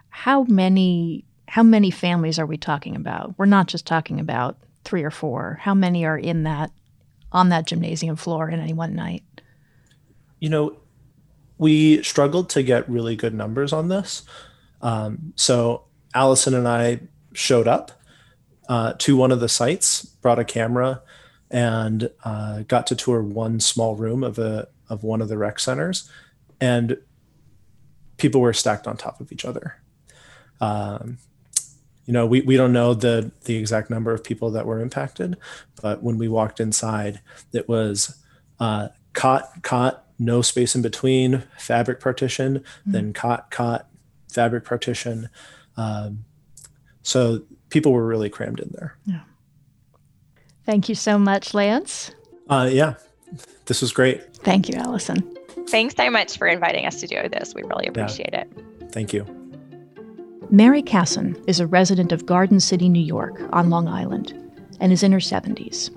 how 0.08 0.42
many 0.44 1.24
how 1.48 1.62
many 1.62 1.92
families 1.92 2.38
are 2.40 2.46
we 2.46 2.56
talking 2.56 2.96
about? 2.96 3.34
We're 3.38 3.46
not 3.46 3.68
just 3.68 3.86
talking 3.86 4.18
about 4.18 4.58
three 4.84 5.04
or 5.04 5.12
four. 5.12 5.58
How 5.62 5.74
many 5.74 6.04
are 6.04 6.18
in 6.18 6.42
that 6.42 6.72
on 7.30 7.50
that 7.50 7.66
gymnasium 7.66 8.16
floor 8.16 8.48
in 8.50 8.58
any 8.58 8.72
one 8.72 8.96
night? 8.96 9.22
You 10.40 10.48
know, 10.48 10.76
we 11.58 12.02
struggled 12.02 12.50
to 12.50 12.62
get 12.62 12.88
really 12.88 13.16
good 13.16 13.34
numbers 13.34 13.72
on 13.72 13.88
this. 13.88 14.22
Um, 14.82 15.32
so 15.36 15.84
Allison 16.14 16.54
and 16.54 16.68
I 16.68 17.00
showed 17.32 17.68
up 17.68 17.92
uh, 18.68 18.94
to 18.98 19.16
one 19.16 19.32
of 19.32 19.40
the 19.40 19.48
sites, 19.48 20.04
brought 20.04 20.38
a 20.38 20.44
camera, 20.44 21.02
and 21.50 22.10
uh, 22.24 22.62
got 22.62 22.86
to 22.88 22.96
tour 22.96 23.22
one 23.22 23.60
small 23.60 23.94
room 23.96 24.24
of 24.24 24.38
a 24.38 24.68
of 24.88 25.02
one 25.02 25.20
of 25.20 25.28
the 25.28 25.38
rec 25.38 25.58
centers, 25.58 26.10
and 26.60 26.96
people 28.16 28.40
were 28.40 28.52
stacked 28.52 28.86
on 28.86 28.96
top 28.96 29.20
of 29.20 29.32
each 29.32 29.44
other. 29.44 29.76
Um, 30.60 31.18
you 32.06 32.12
know, 32.12 32.24
we, 32.24 32.40
we 32.40 32.56
don't 32.56 32.72
know 32.72 32.94
the 32.94 33.30
the 33.44 33.56
exact 33.56 33.90
number 33.90 34.12
of 34.12 34.24
people 34.24 34.50
that 34.52 34.66
were 34.66 34.80
impacted, 34.80 35.36
but 35.82 36.02
when 36.02 36.18
we 36.18 36.28
walked 36.28 36.60
inside, 36.60 37.20
it 37.52 37.68
was 37.68 38.16
uh, 38.60 38.88
cot 39.12 39.62
cot 39.62 40.05
no 40.18 40.42
space 40.42 40.74
in 40.74 40.82
between 40.82 41.42
fabric 41.58 42.00
partition, 42.00 42.58
mm-hmm. 42.58 42.92
then 42.92 43.12
cot 43.12 43.50
cot 43.50 43.88
fabric 44.32 44.64
partition. 44.64 45.28
Um, 45.76 46.24
so 47.02 47.42
people 47.70 47.92
were 47.92 48.06
really 48.06 48.30
crammed 48.30 48.60
in 48.60 48.70
there. 48.72 48.96
Yeah. 49.04 49.20
Thank 50.64 50.88
you 50.88 50.94
so 50.94 51.18
much, 51.18 51.54
Lance. 51.54 52.10
Uh, 52.48 52.68
yeah, 52.70 52.94
this 53.66 53.80
was 53.80 53.92
great. 53.92 54.34
Thank 54.36 54.68
you, 54.68 54.76
Allison. 54.76 55.36
Thanks 55.68 55.94
so 55.96 56.10
much 56.10 56.38
for 56.38 56.46
inviting 56.46 56.86
us 56.86 57.00
to 57.00 57.06
do 57.06 57.28
this. 57.28 57.54
We 57.54 57.62
really 57.62 57.86
appreciate 57.86 58.30
yeah. 58.32 58.42
it. 58.42 58.92
Thank 58.92 59.12
you. 59.12 59.24
Mary 60.50 60.82
Casson 60.82 61.36
is 61.48 61.58
a 61.58 61.66
resident 61.66 62.12
of 62.12 62.24
Garden 62.24 62.60
City, 62.60 62.88
New 62.88 63.02
York, 63.02 63.40
on 63.52 63.68
Long 63.68 63.88
Island, 63.88 64.32
and 64.80 64.92
is 64.92 65.02
in 65.02 65.10
her 65.10 65.18
70s. 65.18 65.90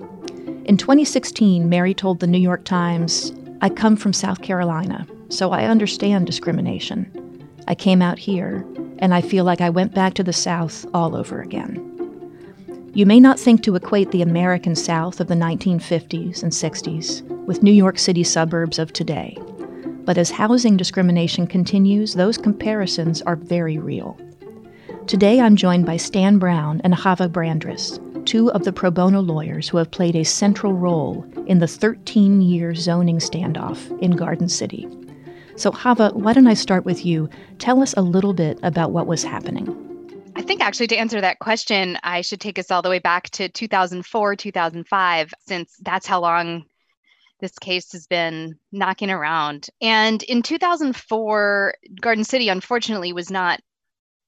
In 0.66 0.76
2016, 0.76 1.68
Mary 1.68 1.94
told 1.94 2.18
the 2.18 2.26
New 2.26 2.38
York 2.38 2.64
Times, 2.64 3.32
I 3.62 3.68
come 3.68 3.96
from 3.96 4.14
South 4.14 4.40
Carolina, 4.40 5.06
so 5.28 5.50
I 5.50 5.64
understand 5.64 6.26
discrimination. 6.26 7.46
I 7.68 7.74
came 7.74 8.00
out 8.00 8.18
here, 8.18 8.64
and 8.98 9.12
I 9.12 9.20
feel 9.20 9.44
like 9.44 9.60
I 9.60 9.68
went 9.68 9.94
back 9.94 10.14
to 10.14 10.22
the 10.22 10.32
South 10.32 10.86
all 10.94 11.14
over 11.14 11.42
again. 11.42 11.86
You 12.94 13.04
may 13.04 13.20
not 13.20 13.38
think 13.38 13.62
to 13.62 13.76
equate 13.76 14.12
the 14.12 14.22
American 14.22 14.74
South 14.74 15.20
of 15.20 15.28
the 15.28 15.34
1950s 15.34 16.42
and 16.42 16.50
60s 16.50 17.22
with 17.44 17.62
New 17.62 17.72
York 17.72 17.98
City 17.98 18.24
suburbs 18.24 18.78
of 18.78 18.94
today, 18.94 19.36
but 20.04 20.16
as 20.16 20.30
housing 20.30 20.78
discrimination 20.78 21.46
continues, 21.46 22.14
those 22.14 22.38
comparisons 22.38 23.20
are 23.22 23.36
very 23.36 23.76
real. 23.76 24.18
Today 25.06 25.38
I'm 25.38 25.54
joined 25.54 25.84
by 25.84 25.98
Stan 25.98 26.38
Brown 26.38 26.80
and 26.82 26.94
Chava 26.94 27.28
Brandriss, 27.28 27.98
two 28.24 28.50
of 28.52 28.64
the 28.64 28.72
pro 28.72 28.90
bono 28.90 29.20
lawyers 29.20 29.68
who 29.68 29.78
have 29.78 29.90
played 29.90 30.16
a 30.16 30.24
central 30.24 30.72
role 30.72 31.24
in 31.46 31.58
the 31.58 31.66
13 31.66 32.40
year 32.40 32.74
zoning 32.74 33.18
standoff 33.18 33.98
in 34.00 34.12
Garden 34.12 34.48
City. 34.48 34.88
So, 35.56 35.70
Chava, 35.72 36.14
why 36.14 36.32
don't 36.32 36.46
I 36.46 36.54
start 36.54 36.84
with 36.84 37.04
you? 37.04 37.28
Tell 37.58 37.82
us 37.82 37.92
a 37.94 38.02
little 38.02 38.32
bit 38.32 38.58
about 38.62 38.92
what 38.92 39.06
was 39.06 39.22
happening. 39.22 39.76
I 40.36 40.42
think 40.42 40.62
actually 40.62 40.86
to 40.88 40.96
answer 40.96 41.20
that 41.20 41.38
question, 41.38 41.98
I 42.02 42.22
should 42.22 42.40
take 42.40 42.58
us 42.58 42.70
all 42.70 42.82
the 42.82 42.88
way 42.88 42.98
back 42.98 43.28
to 43.30 43.48
2004, 43.48 44.36
2005, 44.36 45.34
since 45.46 45.76
that's 45.82 46.06
how 46.06 46.20
long 46.20 46.64
this 47.40 47.58
case 47.58 47.92
has 47.92 48.06
been 48.06 48.58
knocking 48.72 49.10
around. 49.10 49.68
And 49.80 50.22
in 50.24 50.42
2004, 50.42 51.74
Garden 52.00 52.24
City 52.24 52.48
unfortunately 52.48 53.12
was 53.12 53.30
not 53.30 53.60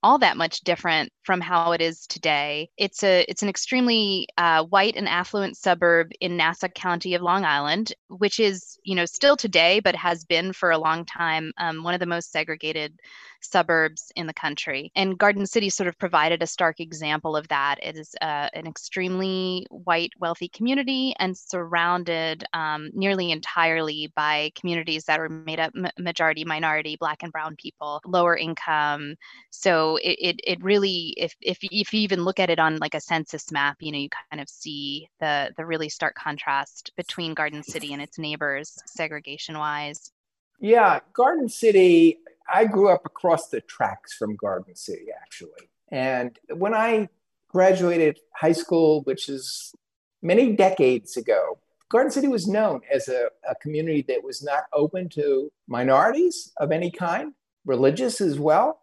all 0.02 0.18
that 0.18 0.36
much 0.36 0.60
different 0.60 1.12
from 1.22 1.40
how 1.40 1.72
it 1.72 1.80
is 1.80 2.06
today. 2.06 2.68
It's 2.76 3.02
a 3.02 3.24
it's 3.28 3.42
an 3.42 3.48
extremely 3.48 4.26
uh, 4.36 4.64
white 4.64 4.96
and 4.96 5.08
affluent 5.08 5.56
suburb 5.56 6.10
in 6.20 6.36
Nassau 6.36 6.68
County 6.68 7.14
of 7.14 7.22
Long 7.22 7.44
Island, 7.44 7.92
which 8.08 8.40
is 8.40 8.78
you 8.84 8.94
know 8.94 9.04
still 9.04 9.36
today, 9.36 9.80
but 9.80 9.94
has 9.96 10.24
been 10.24 10.52
for 10.52 10.70
a 10.70 10.78
long 10.78 11.04
time 11.04 11.52
um, 11.58 11.82
one 11.82 11.94
of 11.94 12.00
the 12.00 12.06
most 12.06 12.32
segregated 12.32 12.98
suburbs 13.42 14.12
in 14.16 14.26
the 14.26 14.32
country. 14.32 14.90
And 14.94 15.18
Garden 15.18 15.46
City 15.46 15.70
sort 15.70 15.88
of 15.88 15.98
provided 15.98 16.42
a 16.42 16.46
stark 16.46 16.80
example 16.80 17.36
of 17.36 17.48
that. 17.48 17.76
It 17.82 17.96
is 17.96 18.14
uh, 18.20 18.48
an 18.54 18.66
extremely 18.66 19.66
white, 19.70 20.12
wealthy 20.18 20.48
community 20.48 21.14
and 21.18 21.36
surrounded 21.36 22.44
um, 22.52 22.90
nearly 22.94 23.30
entirely 23.30 24.12
by 24.16 24.50
communities 24.54 25.04
that 25.04 25.20
are 25.20 25.28
made 25.28 25.60
up 25.60 25.72
majority 25.98 26.44
minority, 26.44 26.96
black 26.98 27.22
and 27.22 27.32
brown 27.32 27.56
people, 27.56 28.00
lower 28.06 28.36
income. 28.36 29.14
So 29.50 29.96
it, 29.96 30.18
it, 30.20 30.40
it 30.46 30.62
really, 30.62 31.14
if, 31.16 31.34
if, 31.40 31.58
if 31.62 31.92
you 31.92 32.00
even 32.00 32.24
look 32.24 32.40
at 32.40 32.50
it 32.50 32.58
on 32.58 32.78
like 32.78 32.94
a 32.94 33.00
census 33.00 33.50
map, 33.52 33.76
you 33.80 33.92
know, 33.92 33.98
you 33.98 34.08
kind 34.30 34.40
of 34.40 34.48
see 34.48 35.08
the, 35.20 35.52
the 35.56 35.66
really 35.66 35.88
stark 35.88 36.14
contrast 36.14 36.92
between 36.96 37.34
Garden 37.34 37.62
City 37.62 37.92
and 37.92 38.02
its 38.02 38.18
neighbors 38.18 38.78
segregation 38.86 39.58
wise. 39.58 40.12
Yeah, 40.60 41.00
Garden 41.12 41.48
City, 41.48 42.18
I 42.52 42.64
grew 42.64 42.88
up 42.88 43.04
across 43.04 43.48
the 43.48 43.60
tracks 43.60 44.14
from 44.14 44.36
Garden 44.36 44.74
City, 44.74 45.06
actually. 45.20 45.68
And 45.90 46.38
when 46.54 46.74
I 46.74 47.08
graduated 47.48 48.18
high 48.34 48.52
school, 48.52 49.02
which 49.02 49.28
is 49.28 49.74
many 50.22 50.54
decades 50.54 51.16
ago, 51.16 51.58
Garden 51.90 52.10
City 52.10 52.28
was 52.28 52.48
known 52.48 52.80
as 52.90 53.08
a, 53.08 53.28
a 53.48 53.54
community 53.56 54.02
that 54.08 54.24
was 54.24 54.42
not 54.42 54.64
open 54.72 55.10
to 55.10 55.52
minorities 55.68 56.50
of 56.56 56.72
any 56.72 56.90
kind, 56.90 57.34
religious 57.66 58.20
as 58.22 58.38
well. 58.38 58.80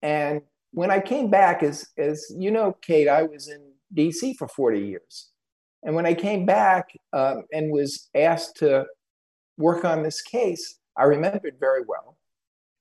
And 0.00 0.40
when 0.72 0.90
I 0.90 1.00
came 1.00 1.28
back, 1.28 1.62
as, 1.62 1.86
as 1.98 2.24
you 2.34 2.50
know, 2.50 2.76
Kate, 2.80 3.08
I 3.08 3.24
was 3.24 3.48
in 3.48 3.60
DC 3.94 4.36
for 4.36 4.48
40 4.48 4.80
years. 4.80 5.28
And 5.82 5.94
when 5.94 6.06
I 6.06 6.14
came 6.14 6.46
back 6.46 6.96
um, 7.12 7.44
and 7.52 7.70
was 7.70 8.08
asked 8.14 8.56
to 8.56 8.86
work 9.58 9.84
on 9.84 10.02
this 10.02 10.22
case, 10.22 10.78
I 10.96 11.04
remembered 11.04 11.56
very 11.60 11.82
well 11.86 12.16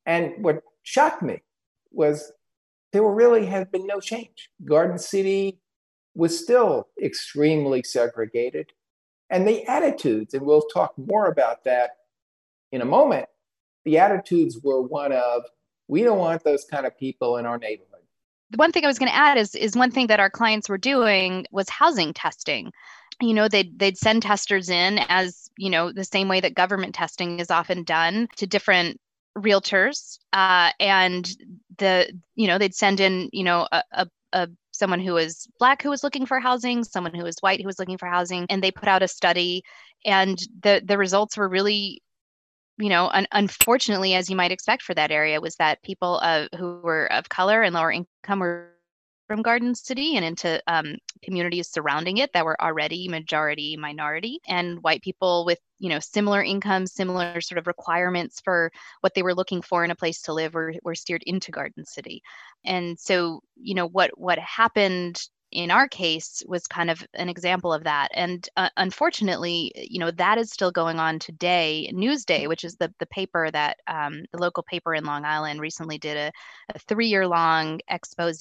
and 0.10 0.34
what 0.43 0.63
shocked 0.82 1.22
me 1.22 1.43
was 1.91 2.32
there 2.91 3.04
really 3.04 3.45
had 3.45 3.72
been 3.72 3.86
no 3.86 4.00
change. 4.00 4.50
Garden 4.65 4.98
City 4.98 5.60
was 6.15 6.38
still 6.38 6.88
extremely 7.00 7.84
segregated. 7.84 8.72
And 9.30 9.48
the 9.48 9.63
attitudes, 9.67 10.34
and 10.34 10.43
we'll 10.43 10.63
talk 10.63 10.93
more 10.98 11.28
about 11.28 11.63
that 11.65 11.91
in 12.72 12.82
a 12.82 12.86
moment, 12.86 13.28
the 13.86 14.00
attitudes 14.00 14.58
were 14.63 14.82
one 14.82 15.12
of, 15.12 15.43
we 15.88 16.02
don't 16.02 16.17
want 16.17 16.43
those 16.43 16.65
kind 16.65 16.88
of 16.88 16.98
people 16.98 17.38
in 17.38 17.45
our 17.45 17.60
neighborhood. 17.60 18.02
The 18.50 18.58
one 18.58 18.72
thing 18.72 18.84
I 18.84 18.88
was 18.88 18.98
going 18.98 19.12
to 19.12 19.15
add 19.15 19.38
is, 19.38 19.54
is 19.54 19.78
one 19.78 19.91
thing 19.91 20.08
that 20.08 20.19
our 20.19 20.32
clients 20.32 20.67
were 20.67 20.80
doing 20.80 21.45
was 21.52 21.69
housing 21.69 22.15
testing. 22.15 22.72
You 23.22 23.36
know, 23.36 23.48
they'd, 23.48 23.78
they'd 23.78 23.98
send 23.98 24.24
testers 24.24 24.72
in 24.72 24.98
as, 25.08 25.52
you 25.56 25.69
know, 25.69 25.91
the 25.91 26.04
same 26.04 26.30
way 26.30 26.39
that 26.39 26.56
government 26.56 26.95
testing 26.95 27.39
is 27.39 27.52
often 27.52 27.84
done 27.84 28.28
to 28.38 28.48
different 28.48 29.00
realtors 29.37 30.19
uh, 30.33 30.71
and 30.79 31.29
the 31.77 32.11
you 32.35 32.47
know 32.47 32.57
they'd 32.57 32.75
send 32.75 32.99
in 32.99 33.29
you 33.31 33.43
know 33.43 33.67
a, 33.71 33.83
a, 33.91 34.07
a 34.33 34.49
someone 34.71 34.99
who 34.99 35.13
was 35.13 35.47
black 35.59 35.81
who 35.81 35.89
was 35.89 36.03
looking 36.03 36.25
for 36.25 36.39
housing 36.39 36.83
someone 36.83 37.13
who 37.13 37.23
was 37.23 37.37
white 37.41 37.59
who 37.59 37.67
was 37.67 37.79
looking 37.79 37.97
for 37.97 38.07
housing 38.07 38.45
and 38.49 38.63
they 38.63 38.71
put 38.71 38.87
out 38.87 39.03
a 39.03 39.07
study 39.07 39.63
and 40.05 40.39
the 40.61 40.81
the 40.85 40.97
results 40.97 41.37
were 41.37 41.49
really 41.49 42.01
you 42.77 42.89
know 42.89 43.09
un- 43.09 43.27
unfortunately 43.31 44.13
as 44.13 44.29
you 44.29 44.35
might 44.35 44.51
expect 44.51 44.81
for 44.83 44.93
that 44.93 45.11
area 45.11 45.41
was 45.41 45.55
that 45.55 45.81
people 45.83 46.19
uh, 46.23 46.47
who 46.57 46.79
were 46.81 47.11
of 47.11 47.29
color 47.29 47.61
and 47.61 47.75
lower 47.75 47.91
income 47.91 48.39
were 48.39 48.71
from 49.29 49.43
Garden 49.43 49.75
City 49.75 50.15
and 50.15 50.25
into 50.25 50.59
um, 50.65 50.97
communities 51.23 51.69
surrounding 51.69 52.17
it 52.17 52.33
that 52.33 52.43
were 52.43 52.59
already 52.59 53.07
majority 53.07 53.77
minority 53.77 54.39
and 54.47 54.81
white 54.81 55.03
people 55.03 55.45
with 55.45 55.59
you 55.77 55.87
know 55.87 55.99
similar 55.99 56.41
incomes 56.41 56.93
similar 56.93 57.39
sort 57.39 57.59
of 57.59 57.67
requirements 57.67 58.41
for 58.43 58.71
what 59.01 59.13
they 59.13 59.21
were 59.21 59.35
looking 59.35 59.61
for 59.61 59.85
in 59.85 59.91
a 59.91 59.95
place 59.95 60.23
to 60.23 60.33
live 60.33 60.55
were, 60.55 60.73
were 60.83 60.95
steered 60.95 61.21
into 61.27 61.51
garden 61.51 61.85
city. 61.85 62.23
And 62.65 62.99
so 62.99 63.41
you 63.55 63.75
know 63.75 63.87
what 63.87 64.17
what 64.17 64.39
happened 64.39 65.21
in 65.51 65.71
our 65.71 65.88
case 65.88 66.43
was 66.47 66.67
kind 66.67 66.89
of 66.89 67.05
an 67.15 67.29
example 67.29 67.73
of 67.73 67.83
that 67.83 68.09
and 68.13 68.49
uh, 68.57 68.69
unfortunately 68.77 69.71
you 69.75 69.99
know 69.99 70.12
that 70.12 70.38
is 70.38 70.51
still 70.51 70.71
going 70.71 70.99
on 70.99 71.17
today 71.17 71.89
newsday 71.93 72.47
which 72.47 72.63
is 72.63 72.75
the, 72.75 72.93
the 72.99 73.05
paper 73.07 73.49
that 73.51 73.77
um, 73.88 74.23
the 74.31 74.39
local 74.39 74.63
paper 74.63 74.93
in 74.93 75.03
long 75.03 75.25
island 75.25 75.59
recently 75.59 75.97
did 75.97 76.17
a, 76.17 76.31
a 76.75 76.79
three 76.79 77.07
year 77.07 77.27
long 77.27 77.79
expose 77.89 78.39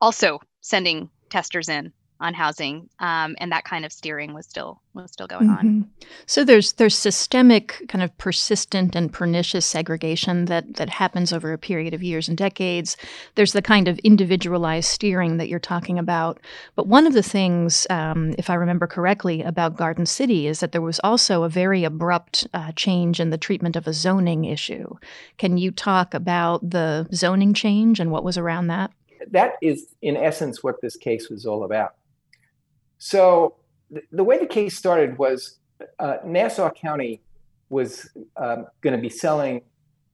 also 0.00 0.38
sending 0.60 1.08
testers 1.30 1.68
in 1.68 1.92
on 2.20 2.34
housing 2.34 2.88
um, 2.98 3.34
and 3.38 3.50
that 3.52 3.64
kind 3.64 3.84
of 3.84 3.92
steering 3.92 4.34
was 4.34 4.46
still 4.46 4.80
was 4.94 5.10
still 5.10 5.26
going 5.26 5.48
mm-hmm. 5.48 5.68
on 5.68 5.90
so 6.26 6.44
there's 6.44 6.74
there's 6.74 6.96
systemic 6.96 7.82
kind 7.88 8.02
of 8.02 8.16
persistent 8.18 8.94
and 8.94 9.12
pernicious 9.12 9.66
segregation 9.66 10.46
that 10.46 10.74
that 10.74 10.90
happens 10.90 11.32
over 11.32 11.52
a 11.52 11.58
period 11.58 11.94
of 11.94 12.02
years 12.02 12.28
and 12.28 12.36
decades. 12.36 12.96
There's 13.34 13.52
the 13.52 13.62
kind 13.62 13.88
of 13.88 13.98
individualized 14.00 14.88
steering 14.88 15.36
that 15.36 15.48
you're 15.48 15.58
talking 15.58 15.98
about. 15.98 16.40
But 16.74 16.86
one 16.86 17.06
of 17.06 17.12
the 17.12 17.22
things 17.22 17.86
um, 17.90 18.34
if 18.38 18.50
i 18.50 18.54
remember 18.54 18.86
correctly 18.86 19.42
about 19.42 19.76
garden 19.76 20.06
city 20.06 20.46
is 20.46 20.60
that 20.60 20.72
there 20.72 20.80
was 20.80 21.00
also 21.00 21.42
a 21.42 21.48
very 21.48 21.84
abrupt 21.84 22.46
uh, 22.54 22.72
change 22.72 23.20
in 23.20 23.30
the 23.30 23.38
treatment 23.38 23.76
of 23.76 23.86
a 23.86 23.92
zoning 23.92 24.44
issue. 24.44 24.96
Can 25.38 25.56
you 25.56 25.70
talk 25.70 26.14
about 26.14 26.68
the 26.68 27.08
zoning 27.12 27.54
change 27.54 28.00
and 28.00 28.10
what 28.10 28.24
was 28.24 28.36
around 28.36 28.68
that? 28.68 28.90
That 29.30 29.54
is 29.60 29.94
in 30.00 30.16
essence 30.16 30.62
what 30.62 30.80
this 30.80 30.96
case 30.96 31.28
was 31.28 31.44
all 31.44 31.64
about 31.64 31.94
so 33.00 33.56
th- 33.92 34.04
the 34.12 34.22
way 34.22 34.38
the 34.38 34.46
case 34.46 34.76
started 34.76 35.18
was 35.18 35.58
uh, 35.98 36.18
Nassau 36.24 36.70
County 36.70 37.22
was 37.70 38.10
um, 38.36 38.66
going 38.82 38.94
to 38.94 39.00
be 39.00 39.08
selling 39.08 39.62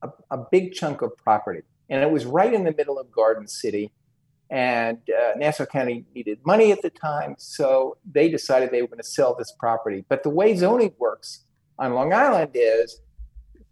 a, 0.01 0.09
a, 0.31 0.37
big 0.37 0.73
chunk 0.73 1.01
of 1.01 1.15
property, 1.17 1.63
and 1.89 2.01
it 2.01 2.09
was 2.09 2.25
right 2.25 2.53
in 2.53 2.63
the 2.63 2.71
middle 2.71 2.97
of 2.97 3.11
Garden 3.11 3.47
City. 3.47 3.91
And 4.49 4.99
uh, 5.09 5.33
Nassau 5.35 5.65
County 5.65 6.05
needed 6.15 6.39
money 6.45 6.71
at 6.71 6.81
the 6.81 6.89
time, 6.89 7.35
so 7.37 7.97
they 8.09 8.29
decided 8.29 8.71
they 8.71 8.81
were 8.81 8.87
going 8.87 8.99
to 8.99 9.03
sell 9.03 9.35
this 9.35 9.51
property. 9.59 10.05
But 10.07 10.23
the 10.23 10.29
way 10.29 10.55
zoning 10.55 10.93
works 10.97 11.41
on 11.77 11.93
Long 11.93 12.13
Island 12.13 12.51
is 12.53 13.01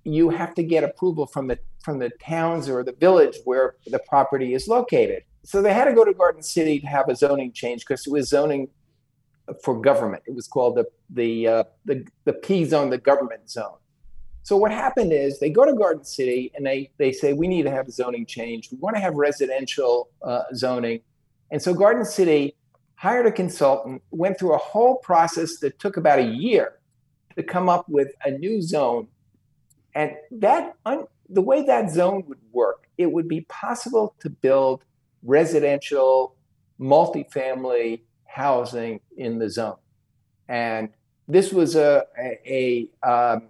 you 0.03 0.29
have 0.29 0.53
to 0.55 0.63
get 0.63 0.83
approval 0.83 1.25
from 1.25 1.47
the 1.47 1.57
from 1.81 1.99
the 1.99 2.09
towns 2.21 2.67
or 2.67 2.83
the 2.83 2.91
village 2.91 3.37
where 3.45 3.75
the 3.87 3.99
property 3.99 4.53
is 4.53 4.67
located. 4.67 5.23
So 5.43 5.61
they 5.61 5.73
had 5.73 5.85
to 5.85 5.93
go 5.93 6.03
to 6.03 6.13
Garden 6.13 6.41
City 6.41 6.79
to 6.81 6.87
have 6.87 7.07
a 7.07 7.15
zoning 7.15 7.53
change 7.53 7.85
because 7.85 8.05
it 8.05 8.11
was 8.11 8.27
zoning 8.27 8.67
for 9.63 9.79
government. 9.79 10.23
It 10.25 10.33
was 10.33 10.47
called 10.47 10.75
the 10.75 10.85
the 11.09 11.47
uh, 11.47 11.63
the 11.85 12.05
the 12.25 12.33
P 12.33 12.65
zone, 12.65 12.89
the 12.89 12.97
government 12.97 13.49
zone. 13.49 13.77
So 14.43 14.55
what 14.57 14.71
happened 14.71 15.11
is 15.11 15.39
they 15.39 15.49
go 15.49 15.65
to 15.65 15.73
Garden 15.73 16.03
City 16.03 16.51
and 16.55 16.65
they 16.65 16.91
they 16.97 17.11
say 17.11 17.33
we 17.33 17.47
need 17.47 17.63
to 17.63 17.71
have 17.71 17.89
zoning 17.89 18.25
change. 18.25 18.71
We 18.71 18.77
want 18.77 18.95
to 18.95 19.01
have 19.01 19.15
residential 19.15 20.09
uh, 20.21 20.43
zoning, 20.53 21.01
and 21.51 21.61
so 21.61 21.73
Garden 21.73 22.05
City 22.05 22.55
hired 22.95 23.25
a 23.25 23.31
consultant, 23.31 24.01
went 24.11 24.39
through 24.39 24.53
a 24.53 24.57
whole 24.57 24.97
process 24.97 25.57
that 25.57 25.77
took 25.79 25.97
about 25.97 26.19
a 26.19 26.25
year 26.25 26.79
to 27.35 27.43
come 27.43 27.67
up 27.69 27.87
with 27.89 28.11
a 28.23 28.31
new 28.31 28.61
zone, 28.61 29.07
and 29.93 30.11
that 30.31 30.75
un- 30.85 31.07
the 31.29 31.41
way 31.41 31.65
that 31.65 31.91
zone 31.91 32.23
would 32.27 32.39
work, 32.51 32.87
it 32.97 33.11
would 33.11 33.27
be 33.27 33.41
possible 33.41 34.15
to 34.19 34.29
build 34.29 34.83
residential, 35.23 36.35
multifamily 36.79 38.01
housing 38.35 38.99
in 39.15 39.39
the 39.39 39.49
zone. 39.49 39.77
And 40.49 40.89
this 41.25 41.53
was 41.53 41.77
a, 41.77 42.03
a, 42.19 42.89
a, 43.03 43.09
um, 43.09 43.43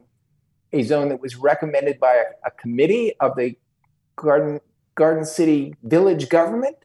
a 0.71 0.83
zone 0.83 1.09
that 1.09 1.19
was 1.19 1.35
recommended 1.35 1.99
by 1.99 2.13
a, 2.13 2.47
a, 2.47 2.51
committee 2.51 3.13
of 3.19 3.35
the 3.35 3.55
Garden, 4.15 4.61
Garden 4.93 5.25
City 5.25 5.73
village 5.81 6.29
government 6.29 6.77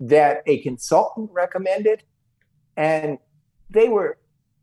that 0.00 0.42
a 0.46 0.58
consultant 0.62 1.30
recommended. 1.32 2.02
And 2.76 3.18
they 3.70 3.88
were 3.88 4.18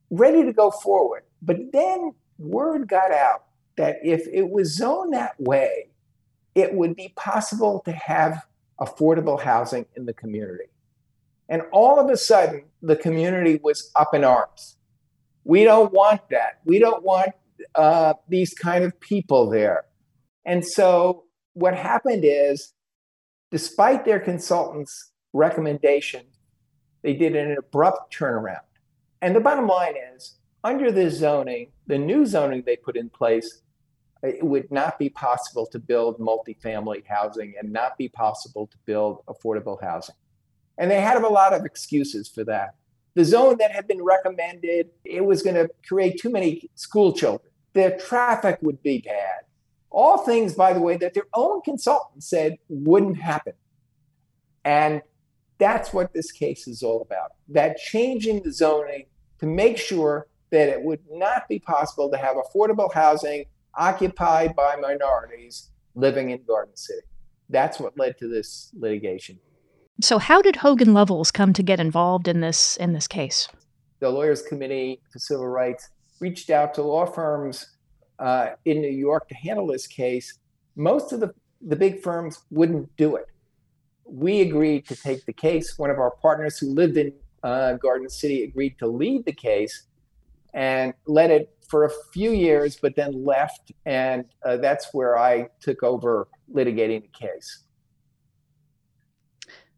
ready 0.10 0.44
to 0.44 0.52
go 0.52 0.72
forward. 0.72 1.24
But 1.42 1.72
then 1.72 2.14
word 2.38 2.90
got 2.90 3.14
out 3.14 3.46
that 3.78 4.00
if 4.04 4.28
it 4.28 4.50
was 4.50 4.76
zoned 4.76 5.14
that 5.14 5.40
way, 5.40 5.88
it 6.54 6.74
would 6.74 6.98
be 6.98 7.14
possible 7.16 7.82
to 7.86 7.94
have 7.94 8.46
affordable 8.82 9.40
housing 9.40 9.86
in 9.96 10.06
the 10.06 10.14
community. 10.14 10.71
And 11.52 11.64
all 11.74 12.00
of 12.00 12.10
a 12.10 12.16
sudden, 12.16 12.64
the 12.82 12.96
community 12.96 13.60
was 13.62 13.92
up 13.98 14.14
in 14.14 14.24
arms. 14.24 14.78
We 15.44 15.66
don't 15.66 15.92
want 15.92 16.22
that. 16.30 16.62
We 16.64 16.80
don't 16.80 17.04
want 17.04 17.32
uh, 17.76 18.14
these 18.30 18.54
kind 18.54 18.86
of 18.86 18.98
people 19.02 19.50
there. 19.50 19.84
And 20.46 20.66
so 20.66 21.26
what 21.54 21.76
happened 21.76 22.24
is, 22.26 22.74
despite 23.52 24.06
their 24.06 24.22
consultant's 24.22 25.12
recommendation, 25.34 26.22
they 27.02 27.14
did 27.14 27.36
an 27.36 27.58
abrupt 27.60 28.16
turnaround. 28.16 28.72
And 29.22 29.36
the 29.36 29.42
bottom 29.42 29.68
line 29.68 29.96
is, 30.16 30.38
under 30.64 30.90
this 30.90 31.16
zoning, 31.16 31.74
the 31.86 31.98
new 31.98 32.26
zoning 32.26 32.64
they 32.66 32.78
put 32.78 32.96
in 32.96 33.10
place, 33.10 33.62
it 34.24 34.42
would 34.42 34.72
not 34.72 34.98
be 34.98 35.10
possible 35.10 35.66
to 35.66 35.80
build 35.80 36.18
multifamily 36.18 37.04
housing 37.06 37.56
and 37.60 37.74
not 37.74 37.98
be 37.98 38.08
possible 38.08 38.68
to 38.68 38.78
build 38.86 39.20
affordable 39.28 39.82
housing. 39.84 40.16
And 40.82 40.89
they 40.89 41.00
had 41.00 41.22
a 41.22 41.30
lot 41.30 41.54
of 41.54 41.63
excuses 41.63 42.28
for 42.28 42.44
that. 42.46 42.74
The 43.13 43.24
zone 43.24 43.58
that 43.60 43.72
had 43.72 43.88
been 43.88 44.04
recommended, 44.04 44.89
it 45.06 45.24
was 45.24 45.44
going 45.44 45.56
to 45.56 45.70
create 45.88 46.20
too 46.20 46.32
many 46.32 46.72
school 46.74 47.13
children. 47.13 47.52
The 47.74 48.02
traffic 48.04 48.58
would 48.63 48.82
be 48.82 48.98
bad. 48.98 49.41
All 49.91 50.17
things, 50.17 50.56
by 50.56 50.74
the 50.74 50.82
way, 50.82 50.98
that 50.98 51.13
their 51.13 51.28
own 51.36 51.62
consultant 51.62 52.24
said 52.24 52.58
wouldn't 52.67 53.22
happen. 53.22 53.54
And 54.65 55.04
that's 55.60 55.94
what 55.94 56.15
this 56.15 56.32
case 56.32 56.67
is 56.67 56.82
all 56.82 57.04
about 57.04 57.34
that 57.50 57.78
changing 57.78 58.41
the 58.41 58.52
zoning 58.52 59.06
to 59.38 59.46
make 59.46 59.78
sure 59.78 60.26
that 60.50 60.67
it 60.67 60.82
would 60.82 61.02
not 61.12 61.48
be 61.48 61.60
possible 61.60 62.10
to 62.10 62.17
have 62.17 62.38
affordable 62.38 62.91
housing 62.91 63.46
occupied 63.76 64.56
by 64.56 64.78
minorities 64.78 65.70
living 65.94 66.32
in 66.32 66.41
Garden 66.48 66.76
City. 66.76 67.06
That's 67.50 67.80
what 67.80 68.00
led 68.00 68.17
to 68.17 68.28
this 68.28 68.72
litigation. 68.74 69.38
So 69.99 70.17
how 70.17 70.41
did 70.41 70.58
Hogan 70.58 70.93
Lovells 70.93 71.32
come 71.32 71.54
to 71.54 71.63
get 71.63 71.80
involved 71.80 72.27
in 72.27 72.41
this 72.41 72.77
in 72.77 72.93
this 72.93 73.08
case? 73.08 73.47
The 73.99 74.10
Lawyers 74.10 74.41
Committee 74.41 75.01
for 75.12 75.19
Civil 75.19 75.47
Rights 75.47 75.89
reached 76.19 76.49
out 76.49 76.73
to 76.75 76.82
law 76.82 77.06
firms 77.06 77.67
uh, 78.17 78.51
in 78.65 78.82
New 78.82 78.89
York 78.89 79.27
to 79.27 79.36
handle 79.36 79.67
this 79.67 79.88
case. 79.88 80.39
Most 80.75 81.12
of 81.12 81.19
the, 81.19 81.34
the 81.62 81.75
big 81.75 82.01
firms 82.01 82.43
wouldn't 82.49 82.95
do 82.95 83.15
it. 83.15 83.25
We 84.06 84.41
agreed 84.41 84.88
to 84.88 84.95
take 84.95 85.25
the 85.25 85.34
case. 85.34 85.77
One 85.77 85.89
of 85.89 85.99
our 85.99 86.12
partners 86.12 86.58
who 86.58 86.73
lived 86.73 86.97
in 86.97 87.13
uh, 87.43 87.73
Garden 87.73 88.10
City 88.10 88.43
agreed 88.43 88.77
to 88.80 88.88
lead 88.88 89.25
the 89.25 89.34
case 89.34 89.84
and 90.54 90.93
led 91.06 91.32
it 91.32 91.56
for 91.67 91.86
a 91.86 91.91
few 92.12 92.32
years, 92.32 92.77
but 92.82 92.95
then 92.95 93.23
left. 93.23 93.71
And 93.86 94.25
uh, 94.45 94.58
that's 94.58 94.93
where 94.93 95.17
I 95.17 95.47
took 95.60 95.84
over 95.84 96.27
litigating 96.54 97.01
the 97.01 97.08
case. 97.27 97.63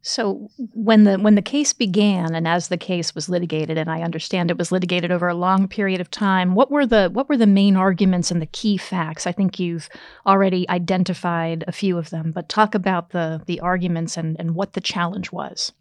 So 0.06 0.50
when 0.74 1.06
the 1.06 1.18
when 1.18 1.36
the 1.36 1.42
case 1.42 1.72
began 1.72 2.36
and 2.36 2.46
as 2.46 2.68
the 2.68 2.78
case 2.78 3.16
was 3.16 3.30
litigated 3.30 3.78
and 3.78 3.90
I 3.90 4.02
understand 4.02 4.52
it 4.52 4.58
was 4.58 4.70
litigated 4.70 5.14
over 5.14 5.30
a 5.30 5.34
long 5.34 5.66
period 5.70 6.02
of 6.02 6.12
time 6.12 6.56
what 6.56 6.70
were 6.70 6.86
the 6.86 7.10
what 7.14 7.30
were 7.30 7.38
the 7.38 7.48
main 7.48 7.78
arguments 7.78 8.30
and 8.30 8.42
the 8.42 8.48
key 8.48 8.76
facts? 8.76 9.26
I 9.26 9.32
think 9.32 9.62
you've 9.62 9.88
already 10.28 10.70
identified 10.70 11.64
a 11.70 11.72
few 11.72 11.98
of 11.98 12.10
them 12.10 12.34
but 12.34 12.50
talk 12.50 12.76
about 12.76 13.12
the 13.12 13.44
the 13.46 13.62
arguments 13.62 14.18
and 14.18 14.36
and 14.38 14.56
what 14.56 14.74
the 14.74 14.82
challenge 14.82 15.32
was. 15.32 15.72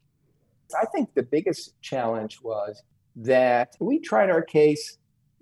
I 0.81 0.87
think 0.87 1.15
the 1.15 1.25
biggest 1.25 1.75
challenge 1.83 2.41
was 2.43 2.81
that 3.17 3.75
we 3.81 3.99
tried 3.99 4.31
our 4.31 4.43
case 4.43 4.99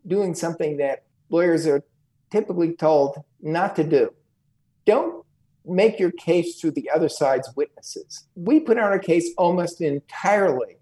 doing 0.07 0.35
something 0.35 0.79
that 0.79 1.05
lawyers 1.29 1.67
are 1.67 1.85
typically 2.31 2.75
told 2.77 3.19
not 3.43 3.77
to 3.77 3.85
do. 3.85 4.15
Don't 4.87 5.27
make 5.65 5.99
your 5.99 6.11
case 6.11 6.61
through 6.61 6.73
the 6.73 6.91
other 6.91 7.09
side's 7.09 7.51
witnesses. 7.57 8.27
We 8.35 8.61
put 8.61 8.79
on 8.79 8.85
our 8.85 8.99
case 8.99 9.31
almost 9.37 9.81
entirely 9.81 10.79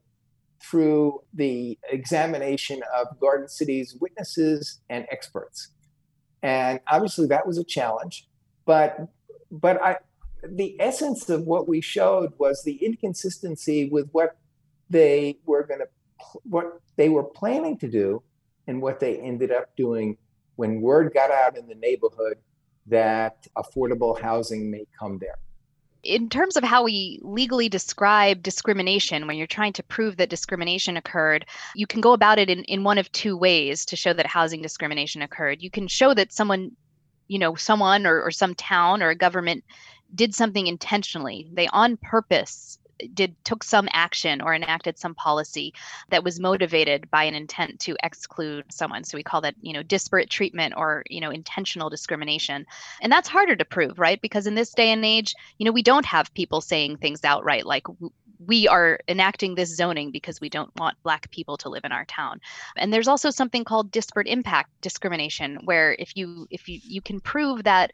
through 0.61 1.23
the 1.33 1.79
examination 1.91 2.83
of 2.97 3.19
Garden 3.21 3.49
City's 3.49 3.97
witnesses 4.01 4.81
and 4.89 5.07
experts. 5.11 5.69
And 6.43 6.81
obviously 6.87 7.27
that 7.29 7.47
was 7.47 7.59
a 7.59 7.65
challenge, 7.65 8.29
but 8.65 9.09
but 9.51 9.83
I 9.83 9.97
the 10.43 10.77
essence 10.81 11.29
of 11.29 11.47
what 11.47 11.69
we 11.69 11.81
showed 11.81 12.33
was 12.39 12.63
the 12.63 12.75
inconsistency 12.85 13.89
with 13.89 14.09
what 14.13 14.37
they 14.89 15.39
were 15.47 15.65
going 15.65 15.81
to 15.81 15.89
what 16.45 16.81
they 16.97 17.09
were 17.09 17.25
planning 17.25 17.77
to 17.79 17.89
do 17.89 18.23
and 18.67 18.83
what 18.83 19.01
they 19.01 19.17
ended 19.19 19.51
up 19.51 19.75
doing 19.77 20.17
when 20.57 20.81
word 20.81 21.13
got 21.15 21.31
out 21.31 21.57
in 21.57 21.67
the 21.67 21.75
neighborhood 21.75 22.39
that 22.89 23.47
affordable 23.57 24.21
housing 24.21 24.71
may 24.71 24.87
come 24.99 25.19
there. 25.19 25.37
In 26.05 26.29
terms 26.29 26.57
of 26.57 26.63
how 26.63 26.85
we 26.85 27.19
legally 27.23 27.69
describe 27.69 28.43
discrimination, 28.43 29.27
when 29.27 29.37
you're 29.37 29.47
trying 29.47 29.73
to 29.75 29.83
prove 29.83 30.17
that 30.17 30.31
discrimination 30.31 30.97
occurred, 30.97 31.45
you 31.75 31.87
can 31.87 32.01
go 32.01 32.13
about 32.13 32.39
it 32.39 32.49
in, 32.49 32.63
in 32.65 32.85
one 32.85 32.99
of 32.99 33.11
two 33.11 33.37
ways 33.37 33.85
to 33.87 33.97
show 33.97 34.13
that 34.13 34.27
housing 34.27 34.63
discrimination 34.63 35.23
occurred. 35.23 35.61
You 35.61 35.71
can 35.71 35.89
show 35.89 36.15
that 36.15 36.33
someone, 36.33 36.73
you 37.27 37.39
know, 37.39 37.57
someone 37.57 38.07
or, 38.07 38.23
or 38.23 38.31
some 38.31 38.55
town 38.55 39.03
or 39.03 39.11
a 39.11 39.17
government 39.17 39.65
did 40.15 40.35
something 40.35 40.67
intentionally. 40.67 41.51
They 41.53 41.67
on 41.69 41.97
purpose 41.97 42.78
did 43.15 43.35
took 43.45 43.65
some 43.65 43.89
action 43.93 44.41
or 44.41 44.55
enacted 44.55 44.99
some 44.99 45.15
policy 45.15 45.73
that 46.11 46.25
was 46.25 46.41
motivated 46.41 47.11
by 47.11 47.25
an 47.25 47.35
intent 47.35 47.81
to 47.81 47.97
exclude 48.03 48.65
someone. 48.73 49.05
So 49.05 49.17
we 49.17 49.23
call 49.23 49.41
that 49.43 49.55
you 49.61 49.73
know 49.73 49.83
disparate 49.83 50.31
treatment 50.31 50.75
or 50.77 51.05
you 51.09 51.21
know 51.21 51.31
intentional 51.31 51.91
discrimination. 51.91 52.67
And 53.01 53.13
that's 53.13 53.29
harder 53.29 53.57
to 53.57 53.65
prove 53.65 53.99
right? 53.99 54.21
Because 54.21 54.47
in 54.47 54.55
this 54.55 54.73
day 54.73 54.91
and 54.91 55.05
age 55.05 55.35
you 55.59 55.65
know 55.65 55.73
we 55.73 55.83
don't 55.83 56.07
have 56.07 56.33
people 56.35 56.61
saying 56.61 56.97
things 56.99 57.25
outright 57.25 57.67
like 57.67 57.87
we 58.47 58.69
are 58.69 59.01
enacting 59.09 59.55
this 59.55 59.75
zoning 59.75 60.11
because 60.11 60.41
we 60.41 60.49
don't 60.49 60.75
want 60.77 61.03
black 61.03 61.31
people 61.31 61.57
to 61.59 61.69
live 61.69 61.85
in 61.85 61.93
our 61.93 62.05
town. 62.05 62.41
And 62.77 62.93
there's 62.93 63.09
also 63.09 63.31
something 63.31 63.65
called 63.65 63.91
disparate 63.91 64.29
impact 64.29 64.71
discrimination 64.81 65.59
where 65.65 65.97
if 65.99 66.17
you 66.17 66.47
if 66.51 66.69
you 66.69 66.81
you 66.83 67.03
can 67.03 67.21
prove 67.21 67.65
that 67.65 67.93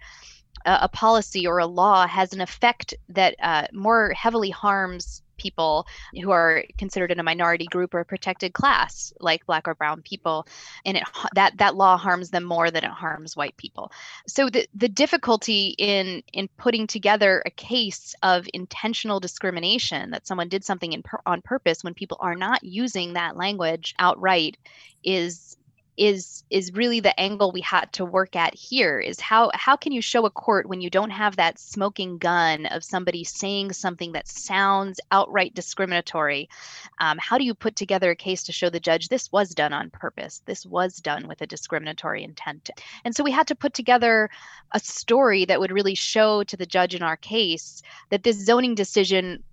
a, 0.65 0.89
policy 0.89 1.47
or 1.47 1.59
a 1.59 1.67
law 1.67 2.07
has 2.07 2.33
an 2.33 2.41
effect 2.41 2.95
that 3.09 3.35
uh, 3.43 3.67
more 3.73 4.13
heavily 4.13 4.51
harms 4.51 5.23
people 5.37 5.87
who 6.23 6.31
are 6.31 6.65
considered 6.79 7.11
in 7.11 7.19
a 7.19 7.23
minority 7.23 7.67
group 7.67 7.95
or 7.95 8.01
a 8.01 8.05
protected 8.05 8.53
class 8.53 9.13
like 9.21 9.45
black 9.47 9.67
or 9.67 9.75
brown 9.75 10.03
people 10.03 10.47
and 10.85 10.97
it 10.97 11.03
that 11.35 11.57
that 11.59 11.75
law 11.75 11.97
harms 11.97 12.31
them 12.31 12.45
more 12.45 12.71
than 12.71 12.85
it 12.85 12.91
harms 12.91 13.37
white 13.37 13.57
people. 13.57 13.91
So 14.27 14.49
the 14.49 14.67
the 14.75 14.89
difficulty 14.89 15.75
in 15.79 16.23
in 16.33 16.49
putting 16.57 16.87
together 16.87 17.43
a 17.45 17.51
case 17.51 18.15
of 18.23 18.47
intentional 18.55 19.21
discrimination 19.21 20.11
that 20.11 20.27
someone 20.27 20.49
did 20.49 20.65
something 20.65 20.93
in 20.93 21.03
on 21.27 21.43
purpose 21.43 21.83
when 21.83 21.95
people 21.95 22.19
are 22.21 22.37
not 22.37 22.63
using 22.63 23.15
that 23.15 23.37
language 23.37 23.95
outright 23.99 24.57
is 25.03 25.57
is 25.97 26.43
is 26.51 26.73
really 26.73 27.01
the 27.01 27.19
angle 27.19 27.53
we 27.53 27.61
had 27.61 27.93
to 27.93 28.05
work 28.05 28.35
at 28.35 28.55
here 28.55 28.99
is 28.99 29.21
how 29.21 29.51
how 29.55 29.77
can 29.77 29.93
you 29.93 30.03
show 30.03 30.27
a 30.27 30.31
court 30.31 30.69
when 30.69 30.81
you 30.81 30.91
don't 30.91 31.11
have 31.11 31.37
that 31.37 31.59
smoking 31.59 32.19
gun 32.19 32.67
of 32.67 32.83
somebody 32.83 33.23
saying 33.23 33.73
something 33.73 34.13
that 34.13 34.27
sounds 34.27 35.01
outright 35.13 35.55
discriminatory? 35.55 36.49
Um, 36.99 37.19
how 37.19 37.39
do 37.39 37.45
you 37.45 37.55
put 37.55 37.77
together 37.77 38.11
a 38.11 38.17
case 38.17 38.43
to 38.45 38.53
show 38.53 38.71
the 38.71 38.81
judge 38.81 39.09
this 39.09 39.31
was 39.31 39.55
done 39.55 39.73
on 39.73 39.91
purpose 39.91 40.43
this 40.47 40.67
was 40.67 40.97
done 40.97 41.29
with 41.29 41.41
a 41.43 41.47
discriminatory 41.47 42.25
intent? 42.25 42.71
And 43.05 43.15
so 43.15 43.23
we 43.23 43.31
had 43.31 43.47
to 43.49 43.55
put 43.55 43.75
together 43.75 44.31
a 44.73 44.81
story 44.81 45.45
that 45.45 45.61
would 45.61 45.71
really 45.71 45.95
show 45.95 46.43
to 46.45 46.57
the 46.57 46.67
judge 46.67 46.95
in 46.95 47.03
our 47.03 47.17
case 47.17 47.83
that 48.11 48.25
this 48.25 48.45
zoning 48.45 48.75
decision 48.75 49.45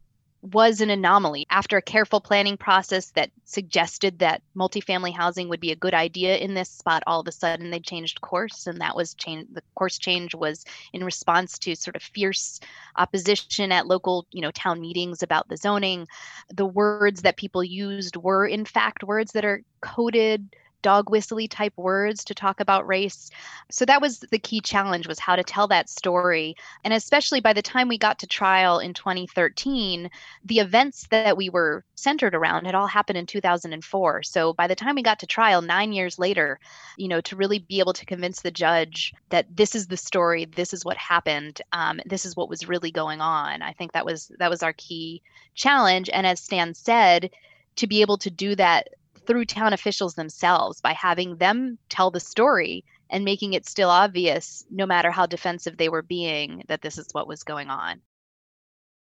was 0.42 0.82
an 0.82 0.90
anomaly. 0.90 1.46
After 1.50 1.78
a 1.78 1.82
careful 1.82 2.20
planning 2.20 2.58
process 2.58 3.12
that 3.12 3.32
suggested 3.46 4.20
that 4.20 4.42
multifamily 4.56 5.14
housing 5.14 5.50
would 5.50 5.60
be 5.60 5.72
a 5.72 5.76
good 5.76 5.94
idea 5.94 6.38
in 6.38 6.54
this 6.54 6.70
spot 6.70 7.04
all 7.06 7.20
of 7.20 7.28
a 7.28 7.32
sudden 7.32 7.70
they 7.70 7.80
changed 7.80 8.22
course 8.22 8.66
and 8.66 8.80
that 8.82 8.96
was 8.96 9.14
change 9.14 9.48
the 9.54 9.62
course 9.76 9.98
change 9.98 10.34
was 10.34 10.66
in 10.94 11.04
response 11.04 11.60
to 11.60 11.76
sort 11.76 11.96
of 11.96 12.02
fierce 12.02 12.60
opposition 12.96 13.72
at 13.72 13.88
local 13.88 14.26
you 14.32 14.42
know 14.42 14.52
town 14.52 14.82
meetings 14.82 15.22
about 15.22 15.48
the 15.50 15.58
zoning. 15.58 16.08
The 16.54 16.66
words 16.66 17.22
that 17.22 17.38
people 17.38 17.64
used 17.64 18.16
were 18.16 18.48
in 18.48 18.66
fact 18.66 19.04
words 19.04 19.34
that 19.34 19.46
are 19.46 19.64
coded 19.82 20.56
dog 20.82 21.10
whistly 21.10 21.48
type 21.48 21.74
words 21.78 22.24
to 22.26 22.36
talk 22.36 22.60
about 22.60 22.88
race. 22.88 23.30
So 23.70 23.86
that 23.86 24.02
was 24.02 24.20
the 24.20 24.40
key 24.40 24.62
challenge 24.62 25.08
was 25.08 25.20
how 25.20 25.36
to 25.36 25.44
tell 25.44 25.68
that 25.68 25.90
story. 25.90 26.56
And 26.84 26.94
especially 26.94 27.40
by 27.40 27.54
the 27.54 27.62
time 27.62 27.88
we 27.88 27.98
got 27.98 28.20
to 28.20 28.28
trial 28.28 28.80
in 28.80 28.94
2013, 28.94 30.10
the 30.46 30.60
events 30.60 31.08
that 31.12 31.38
we 31.38 31.50
were 31.50 31.84
centered 31.96 32.36
around 32.36 32.66
had 32.66 32.76
all 32.76 32.88
happened 32.88 33.18
in 33.18 33.26
2004. 33.26 34.24
So 34.24 34.54
by 34.54 34.68
the 34.68 34.76
time 34.76 34.96
we 34.96 35.04
got 35.04 35.20
to 35.20 35.28
trial 35.28 35.62
9 35.62 35.94
years 35.94 36.18
later, 36.18 36.60
you 36.98 37.08
know, 37.08 37.22
to 37.22 37.36
really 37.36 37.60
be 37.60 37.80
able 37.80 37.94
to 37.94 38.06
convince 38.06 38.42
the 38.42 38.52
judge 38.52 39.14
that 39.30 39.46
this 39.56 39.76
is 39.76 39.88
the 39.88 39.98
story, 39.98 40.46
this 40.46 40.74
is 40.74 40.86
what 40.86 40.98
happened, 40.98 41.62
um, 41.74 42.00
this 42.06 42.26
is 42.26 42.36
what 42.36 42.50
was 42.50 42.68
really 42.68 42.92
going 42.92 43.22
on. 43.22 43.62
I 43.62 43.74
think 43.74 43.94
that 43.94 44.06
was 44.06 44.32
that 44.40 44.50
was 44.50 44.64
our 44.64 44.74
key 44.74 45.22
challenge 45.54 46.10
and 46.12 46.26
as 46.26 46.40
Stan 46.40 46.74
said, 46.74 47.30
to 47.76 47.88
be 47.88 48.02
able 48.02 48.18
to 48.18 48.30
do 48.30 48.56
that 48.56 48.90
through 49.32 49.46
town 49.46 49.72
officials 49.72 50.16
themselves 50.16 50.82
by 50.82 50.92
having 50.92 51.38
them 51.38 51.78
tell 51.88 52.12
the 52.12 52.20
story 52.20 52.84
and 53.10 53.24
making 53.24 53.54
it 53.54 53.66
still 53.66 53.90
obvious, 53.90 54.66
no 54.70 54.86
matter 54.86 55.10
how 55.10 55.26
defensive 55.26 55.78
they 55.78 55.88
were 55.88 56.02
being, 56.02 56.64
that 56.68 56.82
this 56.82 56.98
is 56.98 57.08
what 57.14 57.30
was 57.30 57.44
going 57.44 57.70
on. 57.70 58.02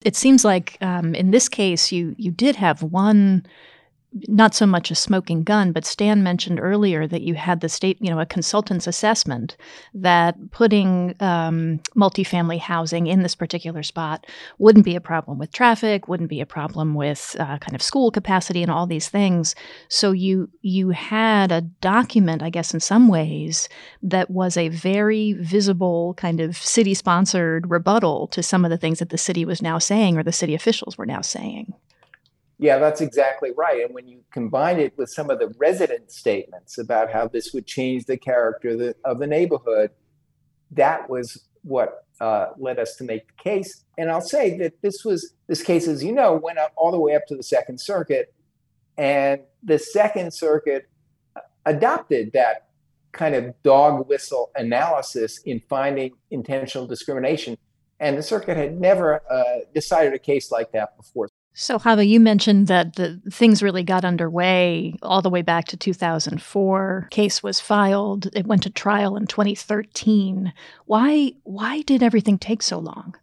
It 0.04 0.16
seems 0.16 0.44
like 0.44 0.80
um, 0.82 1.14
in 1.14 1.30
this 1.30 1.48
case, 1.48 1.92
you 1.92 2.16
you 2.18 2.32
did 2.32 2.56
have 2.56 2.82
one 2.82 3.46
not 4.28 4.56
so 4.56 4.66
much 4.66 4.92
a 4.92 4.96
smoking 4.96 5.44
gun, 5.44 5.72
but 5.72 5.86
Stan 5.86 6.24
mentioned 6.24 6.60
earlier 6.62 7.06
that 7.06 7.22
you 7.22 7.36
had 7.36 7.60
the 7.60 7.68
state, 7.68 7.98
you 8.00 8.10
know, 8.10 8.20
a 8.20 8.26
consultant's 8.26 8.88
assessment 8.88 9.58
that 9.94 10.52
putting 10.52 11.16
um, 11.20 11.82
multifamily 11.96 12.60
housing 12.60 13.08
in 13.08 13.24
this 13.24 13.36
particular 13.36 13.84
spot 13.84 14.26
wouldn't 14.58 14.86
be 14.86 14.96
a 14.96 15.02
problem 15.02 15.38
with 15.38 15.52
traffic, 15.52 16.08
wouldn't 16.08 16.30
be 16.30 16.40
a 16.40 16.46
problem 16.46 16.96
with 16.96 17.36
uh, 17.40 17.58
kind 17.58 17.76
of 17.76 17.82
school 17.82 18.10
capacity 18.10 18.62
and 18.62 18.72
all 18.72 18.88
these 18.88 19.10
things. 19.10 19.54
So 19.90 20.12
you 20.12 20.50
you 20.62 20.92
had 20.92 21.52
a 21.52 21.62
document, 21.62 22.42
I 22.42 22.50
guess, 22.50 22.74
in 22.74 22.80
some 22.80 23.10
ways 23.10 23.68
that 24.02 24.30
was 24.30 24.56
a 24.56 24.70
very 24.70 25.34
visible 25.34 26.14
kind 26.16 26.40
of 26.40 26.56
city-sponsored 26.56 27.70
rebuttal 27.70 28.28
to 28.28 28.42
some 28.42 28.64
of 28.64 28.72
the 28.72 28.78
things 28.78 29.00
that 29.00 29.10
the 29.10 29.18
city 29.18 29.44
was 29.44 29.62
now 29.62 29.78
saying 29.78 30.18
or 30.18 30.24
the 30.24 30.32
city 30.32 30.56
officials 30.56 30.98
were 30.98 31.06
now 31.06 31.22
saying. 31.22 31.74
Yeah, 32.58 32.78
that's 32.78 33.02
exactly 33.02 33.52
right. 33.56 33.84
And 33.84 33.94
when 33.94 34.08
you 34.08 34.22
combine 34.32 34.80
it 34.80 34.98
with 34.98 35.10
some 35.10 35.30
of 35.30 35.40
the 35.40 35.54
resident 35.58 36.12
statements 36.12 36.78
about 36.78 37.12
how 37.12 37.28
this 37.28 37.54
would 37.54 37.68
change 37.68 38.06
the 38.06 38.18
character 38.18 38.70
of 38.70 38.80
the, 38.80 38.96
of 39.04 39.20
the 39.20 39.28
neighborhood, 39.28 39.92
that 40.72 41.10
was 41.10 41.48
what 41.64 42.06
uh, 42.22 42.48
led 42.58 42.80
us 42.80 42.96
to 42.96 43.04
make 43.04 43.28
the 43.28 43.44
case. 43.44 43.84
And 43.98 44.10
I'll 44.10 44.22
say 44.22 44.58
that 44.60 44.82
this 44.82 45.04
was 45.04 45.34
this 45.48 45.62
case, 45.64 45.88
as 45.88 46.04
you 46.04 46.14
know, 46.14 46.34
went 46.34 46.58
up 46.58 46.72
all 46.78 46.92
the 46.92 47.00
way 47.00 47.14
up 47.16 47.26
to 47.28 47.36
the 47.36 47.44
Second 47.44 47.80
Circuit, 47.80 48.34
and 48.98 49.42
the 49.64 49.78
Second 49.78 50.34
Circuit 50.34 50.88
adopted 51.66 52.32
that 52.34 52.68
kind 53.12 53.36
of 53.36 53.54
dog 53.64 54.08
whistle 54.08 54.52
analysis 54.56 55.40
in 55.46 55.62
finding 55.70 56.12
intentional 56.32 56.88
discrimination. 56.88 57.58
And 58.00 58.18
the 58.18 58.24
circuit 58.24 58.58
had 58.58 58.80
never 58.80 59.22
uh, 59.32 59.60
decided 59.74 60.14
a 60.14 60.20
case 60.20 60.52
like 60.52 60.72
that 60.74 60.98
before. 60.98 61.30
So, 61.58 61.80
Chava, 61.80 62.06
you 62.06 62.20
mentioned 62.20 62.68
that 62.68 62.98
the 62.98 63.22
things 63.32 63.64
really 63.64 63.82
got 63.82 64.04
underway 64.04 64.96
all 65.02 65.22
the 65.22 65.30
way 65.30 65.42
back 65.42 65.68
to 65.68 65.78
2004. 65.78 67.08
Case 67.12 67.42
was 67.42 67.62
filed. 67.62 68.28
It 68.34 68.46
went 68.46 68.64
to 68.64 68.70
trial 68.70 69.16
in 69.16 69.26
2013. 69.26 70.52
Why? 70.86 71.32
Why 71.44 71.82
did 71.84 72.04
everything 72.04 72.38
take 72.38 72.62
so 72.62 72.78
long? 72.78 73.16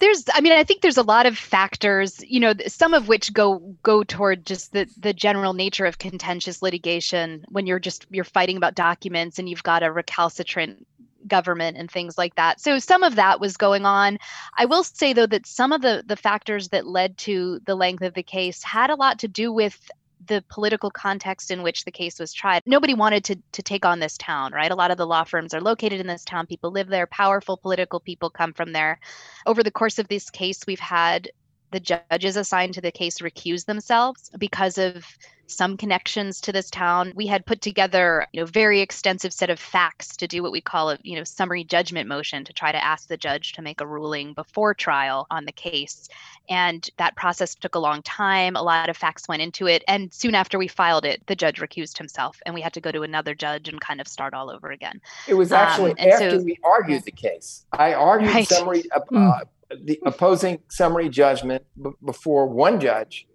there's 0.00 0.24
i 0.34 0.40
mean 0.40 0.52
i 0.52 0.64
think 0.64 0.80
there's 0.80 0.96
a 0.96 1.02
lot 1.02 1.26
of 1.26 1.38
factors 1.38 2.24
you 2.26 2.40
know 2.40 2.54
some 2.66 2.94
of 2.94 3.06
which 3.06 3.32
go 3.32 3.58
go 3.82 4.02
toward 4.02 4.44
just 4.44 4.72
the 4.72 4.88
the 4.98 5.12
general 5.12 5.52
nature 5.52 5.84
of 5.84 5.98
contentious 5.98 6.62
litigation 6.62 7.44
when 7.50 7.66
you're 7.66 7.78
just 7.78 8.06
you're 8.10 8.24
fighting 8.24 8.56
about 8.56 8.74
documents 8.74 9.38
and 9.38 9.48
you've 9.48 9.62
got 9.62 9.82
a 9.82 9.92
recalcitrant 9.92 10.86
government 11.26 11.76
and 11.76 11.90
things 11.90 12.16
like 12.16 12.34
that. 12.36 12.60
So 12.60 12.78
some 12.78 13.02
of 13.02 13.16
that 13.16 13.40
was 13.40 13.56
going 13.56 13.84
on. 13.84 14.18
I 14.56 14.66
will 14.66 14.84
say 14.84 15.12
though 15.12 15.26
that 15.26 15.46
some 15.46 15.72
of 15.72 15.82
the 15.82 16.02
the 16.06 16.16
factors 16.16 16.68
that 16.70 16.86
led 16.86 17.18
to 17.18 17.60
the 17.64 17.74
length 17.74 18.02
of 18.02 18.14
the 18.14 18.22
case 18.22 18.62
had 18.62 18.90
a 18.90 18.94
lot 18.94 19.18
to 19.20 19.28
do 19.28 19.52
with 19.52 19.90
the 20.26 20.44
political 20.48 20.90
context 20.90 21.50
in 21.50 21.62
which 21.62 21.84
the 21.84 21.90
case 21.90 22.18
was 22.18 22.32
tried. 22.32 22.62
Nobody 22.66 22.94
wanted 22.94 23.24
to 23.24 23.36
to 23.52 23.62
take 23.62 23.84
on 23.84 24.00
this 24.00 24.18
town, 24.18 24.52
right? 24.52 24.70
A 24.70 24.76
lot 24.76 24.90
of 24.90 24.98
the 24.98 25.06
law 25.06 25.24
firms 25.24 25.54
are 25.54 25.60
located 25.60 26.00
in 26.00 26.06
this 26.06 26.24
town. 26.24 26.46
People 26.46 26.70
live 26.70 26.88
there. 26.88 27.06
Powerful 27.06 27.56
political 27.56 28.00
people 28.00 28.30
come 28.30 28.52
from 28.52 28.72
there. 28.72 29.00
Over 29.46 29.62
the 29.62 29.70
course 29.70 29.98
of 29.98 30.08
this 30.08 30.30
case, 30.30 30.60
we've 30.66 30.80
had 30.80 31.30
the 31.70 31.80
judges 31.80 32.36
assigned 32.36 32.74
to 32.74 32.80
the 32.80 32.90
case 32.90 33.18
recuse 33.18 33.64
themselves 33.64 34.30
because 34.38 34.76
of 34.76 35.06
some 35.50 35.76
connections 35.76 36.40
to 36.42 36.52
this 36.52 36.70
town. 36.70 37.12
We 37.14 37.26
had 37.26 37.46
put 37.46 37.60
together, 37.60 38.26
you 38.32 38.40
know, 38.40 38.46
very 38.46 38.80
extensive 38.80 39.32
set 39.32 39.50
of 39.50 39.58
facts 39.58 40.16
to 40.18 40.26
do 40.26 40.42
what 40.42 40.52
we 40.52 40.60
call 40.60 40.90
a, 40.90 40.98
you 41.02 41.16
know, 41.16 41.24
summary 41.24 41.64
judgment 41.64 42.08
motion 42.08 42.44
to 42.44 42.52
try 42.52 42.72
to 42.72 42.84
ask 42.84 43.08
the 43.08 43.16
judge 43.16 43.52
to 43.54 43.62
make 43.62 43.80
a 43.80 43.86
ruling 43.86 44.34
before 44.34 44.74
trial 44.74 45.26
on 45.30 45.44
the 45.44 45.52
case. 45.52 46.08
And 46.48 46.88
that 46.98 47.16
process 47.16 47.54
took 47.54 47.74
a 47.74 47.78
long 47.78 48.02
time. 48.02 48.56
A 48.56 48.62
lot 48.62 48.88
of 48.88 48.96
facts 48.96 49.28
went 49.28 49.42
into 49.42 49.66
it. 49.66 49.84
And 49.86 50.12
soon 50.12 50.34
after 50.34 50.58
we 50.58 50.68
filed 50.68 51.04
it, 51.04 51.22
the 51.26 51.36
judge 51.36 51.60
recused 51.60 51.98
himself 51.98 52.40
and 52.46 52.54
we 52.54 52.60
had 52.60 52.72
to 52.74 52.80
go 52.80 52.92
to 52.92 53.02
another 53.02 53.34
judge 53.34 53.68
and 53.68 53.80
kind 53.80 54.00
of 54.00 54.08
start 54.08 54.34
all 54.34 54.50
over 54.50 54.70
again. 54.70 55.00
It 55.28 55.34
was 55.34 55.52
actually 55.52 55.92
um, 55.92 56.10
after 56.10 56.38
so, 56.38 56.44
we 56.44 56.58
argued 56.64 57.04
the 57.04 57.12
case. 57.12 57.66
I 57.72 57.94
argued 57.94 58.32
right. 58.32 58.48
summary 58.48 58.84
uh, 58.92 59.00
mm 59.10 59.42
the 59.70 60.00
opposing 60.04 60.60
summary 60.68 61.08
judgment 61.08 61.64
b- 61.80 61.90
before 62.04 62.46
one 62.46 62.80
judge. 62.80 63.26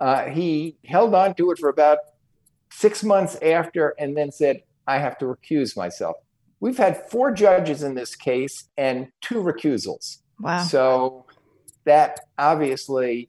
Uh, 0.00 0.26
he 0.26 0.76
held 0.84 1.14
on 1.14 1.34
to 1.34 1.50
it 1.50 1.58
for 1.58 1.68
about 1.68 1.98
six 2.70 3.02
months 3.02 3.36
after 3.42 3.94
and 3.98 4.16
then 4.16 4.30
said, 4.30 4.62
I 4.86 4.98
have 4.98 5.18
to 5.18 5.26
recuse 5.26 5.76
myself. 5.76 6.16
We've 6.60 6.76
had 6.76 7.08
four 7.10 7.32
judges 7.32 7.82
in 7.82 7.94
this 7.94 8.16
case 8.16 8.68
and 8.76 9.08
two 9.20 9.36
recusals. 9.36 10.18
Wow. 10.40 10.62
So 10.62 11.26
that 11.84 12.20
obviously 12.38 13.28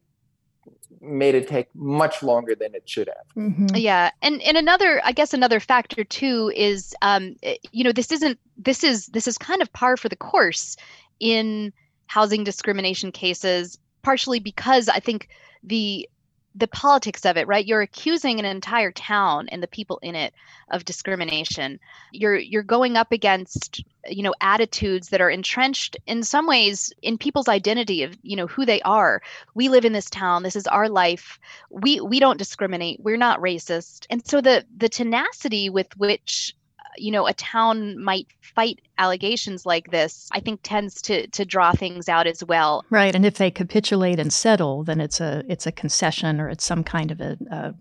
made 1.01 1.36
it 1.36 1.47
take 1.47 1.67
much 1.76 2.22
longer 2.24 2.55
than 2.55 2.76
it 2.76 2.88
should 2.88 3.07
have. 3.07 3.43
Mm-hmm. 3.43 3.76
Yeah, 3.76 4.11
and 4.22 4.41
and 4.41 4.57
another, 4.57 5.01
I 5.03 5.11
guess, 5.11 5.34
another 5.34 5.59
factor 5.59 6.03
too 6.03 6.51
is, 6.55 6.93
um, 7.01 7.36
eh, 7.43 7.55
you 7.72 7.84
know, 7.84 7.91
this 7.91 8.11
isn't 8.11 8.39
this 8.57 8.84
is 8.84 9.07
this 9.07 9.28
is 9.28 9.38
kind 9.38 9.61
of 9.61 9.72
par 9.74 9.97
for 9.97 10.09
the 10.09 10.15
course 10.15 10.76
in 11.20 11.72
housing 12.07 12.43
discrimination 12.43 13.11
cases, 13.11 13.78
partially 14.01 14.39
because 14.39 14.89
I 14.89 14.99
think 14.99 15.30
the 15.63 16.09
the 16.56 16.68
politics 16.68 17.26
of 17.26 17.38
it, 17.38 17.47
right? 17.47 17.66
You're 17.66 17.82
accusing 17.82 18.39
an 18.39 18.45
entire 18.45 18.91
town 18.91 19.47
and 19.50 19.62
the 19.62 19.68
people 19.68 20.00
in 20.02 20.16
it 20.16 20.34
of 20.72 20.86
discrimination. 20.86 21.80
You're 22.12 22.38
you're 22.38 22.64
going 22.64 22.97
up 22.97 23.12
against, 23.12 23.84
you 24.08 24.24
know, 24.24 24.34
attitudes 24.41 25.10
that 25.10 25.22
are 25.22 25.30
entrenched 25.30 25.97
in 26.08 26.24
some 26.24 26.47
ways 26.47 26.91
in 27.02 27.18
people's 27.18 27.47
identity 27.47 28.04
of, 28.04 28.18
you 28.24 28.36
know, 28.36 28.47
who 28.47 28.66
they 28.66 28.82
are. 28.82 29.22
We 29.54 29.70
live 29.70 29.86
in 29.86 29.93
this 29.93 30.10
town. 30.10 30.43
This 30.43 30.56
is 30.56 30.68
our 30.68 30.89
life. 30.89 31.39
We 31.70 32.02
we 32.02 32.20
don't 32.20 32.38
discriminate. 32.38 33.00
We're 33.00 33.18
not 33.18 33.39
racist. 33.39 34.08
And 34.10 34.26
so 34.26 34.41
the 34.41 34.66
the 34.76 34.89
tenacity 34.89 35.70
with 35.70 35.95
which 35.97 36.56
you 37.02 37.12
know 37.12 37.28
a 37.28 37.34
town 37.34 38.02
might 38.02 38.28
fight 38.41 38.80
allegations 38.97 39.66
like 39.66 39.91
this 39.91 40.30
i 40.32 40.39
think 40.39 40.60
tends 40.64 41.02
to 41.02 41.28
to 41.28 41.45
draw 41.45 41.72
things 41.72 42.10
out 42.10 42.28
as 42.28 42.43
well. 42.43 42.86
Right 42.89 43.16
and 43.16 43.26
if 43.26 43.38
they 43.38 43.52
capitulate 43.52 44.20
and 44.20 44.32
settle 44.32 44.84
then 44.84 45.00
it's 45.00 45.20
a 45.20 45.43
it's 45.47 45.66
a 45.66 45.72
concession 45.72 46.39
or 46.39 46.50
it's 46.50 46.64
some 46.64 46.84
kind 46.84 47.12
of 47.12 47.22
a, 47.22 47.38
a 47.52 47.74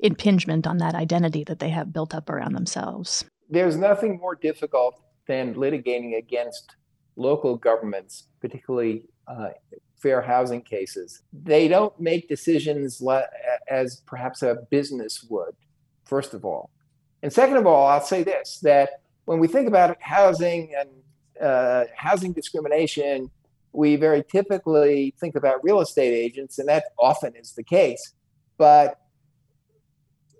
impingement 0.00 0.66
on 0.66 0.78
that 0.78 0.94
identity 0.94 1.44
that 1.44 1.58
they 1.58 1.70
have 1.70 1.92
built 1.92 2.14
up 2.14 2.28
around 2.28 2.54
themselves. 2.54 3.24
There's 3.48 3.76
nothing 3.76 4.18
more 4.18 4.34
difficult 4.34 5.00
than 5.26 5.54
litigating 5.54 6.16
against 6.16 6.76
local 7.16 7.56
governments 7.56 8.28
particularly 8.40 9.04
uh, 9.26 9.50
fair 9.96 10.20
housing 10.20 10.60
cases. 10.60 11.22
They 11.32 11.66
don't 11.68 11.98
make 11.98 12.28
decisions 12.28 13.00
le- 13.00 13.26
as 13.68 14.02
perhaps 14.06 14.42
a 14.42 14.56
business 14.70 15.24
would 15.30 15.54
first 16.04 16.34
of 16.34 16.44
all. 16.44 16.70
And 17.24 17.32
second 17.32 17.56
of 17.56 17.66
all, 17.66 17.86
I'll 17.86 18.02
say 18.02 18.22
this 18.22 18.58
that 18.64 19.00
when 19.24 19.38
we 19.38 19.48
think 19.48 19.66
about 19.66 19.96
housing 20.02 20.74
and 20.78 20.90
uh, 21.40 21.84
housing 21.96 22.34
discrimination, 22.34 23.30
we 23.72 23.96
very 23.96 24.22
typically 24.22 25.14
think 25.18 25.34
about 25.34 25.64
real 25.64 25.80
estate 25.80 26.12
agents, 26.12 26.58
and 26.58 26.68
that 26.68 26.84
often 26.98 27.34
is 27.34 27.52
the 27.52 27.62
case. 27.62 28.12
But 28.58 29.00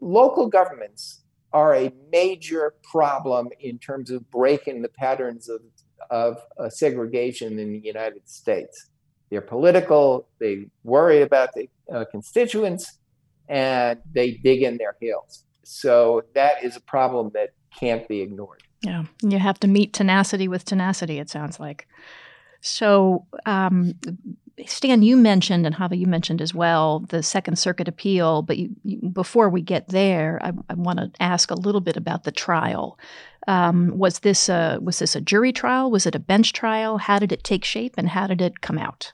local 0.03 0.47
governments 0.47 1.23
are 1.55 1.75
a 1.75 1.91
major 2.13 2.75
problem 2.83 3.49
in 3.61 3.79
terms 3.79 4.11
of 4.11 4.31
breaking 4.31 4.83
the 4.83 4.91
patterns 4.91 5.49
of, 5.49 5.63
of 6.11 6.37
uh, 6.59 6.69
segregation 6.69 7.59
in 7.59 7.73
the 7.73 7.79
United 7.79 8.29
States. 8.29 8.91
They're 9.31 9.41
political, 9.41 10.29
they 10.39 10.67
worry 10.83 11.23
about 11.23 11.49
the 11.55 11.71
uh, 11.91 12.05
constituents, 12.11 12.99
and 13.49 14.01
they 14.13 14.33
dig 14.33 14.63
in 14.63 14.77
their 14.77 14.97
heels. 15.01 15.45
So 15.65 16.25
that 16.35 16.63
is 16.63 16.77
a 16.77 16.81
problem 16.81 17.31
that 17.35 17.51
can't 17.79 18.07
be 18.09 18.21
ignored. 18.21 18.63
Yeah, 18.83 19.05
you 19.23 19.39
have 19.39 19.59
to 19.61 19.69
meet 19.69 19.93
tenacity 19.93 20.47
with 20.47 20.65
tenacity, 20.65 21.19
it 21.19 21.31
sounds 21.31 21.59
like. 21.59 21.89
So, 22.61 23.27
um, 23.47 23.95
Stan, 24.67 25.03
you 25.03 25.17
mentioned, 25.17 25.67
and 25.67 25.75
Chava, 25.75 25.99
you 25.99 26.07
mentioned 26.07 26.41
as 26.41 26.55
well, 26.55 27.01
the 27.01 27.23
Second 27.23 27.59
Circuit 27.59 27.89
appeal. 27.89 28.43
But 28.43 28.57
you, 28.59 28.71
you, 28.85 29.09
before 29.09 29.49
we 29.49 29.63
get 29.63 29.89
there, 29.89 30.39
I, 30.43 30.53
I 30.71 30.75
want 30.75 30.99
to 30.99 31.11
ask 31.21 31.51
a 31.51 31.57
little 31.57 31.81
bit 31.81 31.97
about 31.97 32.25
the 32.25 32.33
trial. 32.33 32.99
Um, 33.47 33.99
was 33.99 34.21
this 34.21 34.49
a 34.49 34.79
was 34.81 35.01
this 35.01 35.15
a 35.15 35.21
jury 35.21 35.53
trial? 35.53 35.91
Was 35.91 36.07
it 36.07 36.15
a 36.15 36.21
bench 36.21 36.53
trial? 36.53 36.99
How 36.99 37.19
did 37.19 37.33
it 37.33 37.45
take 37.45 37.65
shape, 37.65 37.95
and 37.99 38.09
how 38.09 38.27
did 38.27 38.41
it 38.41 38.61
come 38.61 38.79
out? 38.79 39.13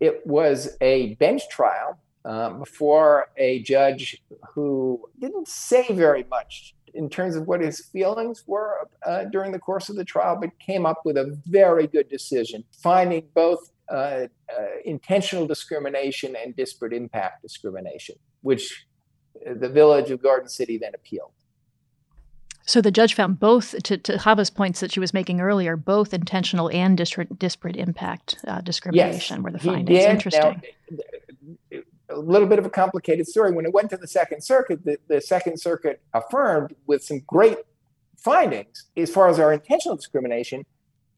It 0.00 0.26
was 0.26 0.76
a 0.80 1.14
bench 1.14 1.42
trial 1.50 1.98
um, 2.24 2.58
before 2.58 3.28
a 3.36 3.60
judge 3.62 4.22
who 4.54 5.08
didn't 5.20 5.48
say 5.48 5.86
very 5.90 6.24
much 6.24 6.74
in 6.94 7.10
terms 7.10 7.36
of 7.36 7.46
what 7.46 7.60
his 7.60 7.80
feelings 7.80 8.44
were 8.46 8.88
uh, 9.04 9.24
during 9.24 9.52
the 9.52 9.58
course 9.58 9.88
of 9.88 9.96
the 9.96 10.04
trial, 10.04 10.38
but 10.40 10.50
came 10.58 10.86
up 10.86 11.02
with 11.04 11.16
a 11.16 11.38
very 11.46 11.86
good 11.86 12.08
decision, 12.08 12.64
finding 12.82 13.26
both 13.34 13.72
uh, 13.90 13.94
uh, 13.94 14.26
intentional 14.84 15.46
discrimination 15.46 16.36
and 16.36 16.56
disparate 16.56 16.92
impact 16.92 17.42
discrimination, 17.42 18.14
which 18.42 18.86
the 19.44 19.68
village 19.68 20.10
of 20.10 20.22
Garden 20.22 20.48
City 20.48 20.78
then 20.78 20.92
appealed. 20.94 21.32
So 22.66 22.80
the 22.80 22.90
judge 22.90 23.12
found 23.12 23.38
both, 23.38 23.74
to, 23.82 23.98
to 23.98 24.18
Chava's 24.18 24.48
points 24.48 24.80
that 24.80 24.90
she 24.90 25.00
was 25.00 25.12
making 25.12 25.40
earlier, 25.40 25.76
both 25.76 26.14
intentional 26.14 26.70
and 26.70 26.96
disparate, 26.96 27.38
disparate 27.38 27.76
impact 27.76 28.38
uh, 28.46 28.62
discrimination 28.62 29.36
yes, 29.36 29.44
were 29.44 29.50
the 29.50 29.58
findings. 29.58 30.02
Interesting. 30.02 30.62
Now, 31.70 31.80
a 32.14 32.20
little 32.20 32.48
bit 32.48 32.58
of 32.58 32.66
a 32.66 32.70
complicated 32.70 33.26
story. 33.26 33.52
When 33.52 33.64
it 33.64 33.72
went 33.72 33.90
to 33.90 33.96
the 33.96 34.06
Second 34.06 34.42
Circuit, 34.42 34.84
the, 34.84 34.98
the 35.08 35.20
Second 35.20 35.60
Circuit 35.60 36.00
affirmed 36.12 36.74
with 36.86 37.02
some 37.02 37.20
great 37.26 37.58
findings 38.18 38.84
as 38.96 39.10
far 39.10 39.28
as 39.28 39.38
our 39.38 39.52
intentional 39.52 39.96
discrimination 39.96 40.64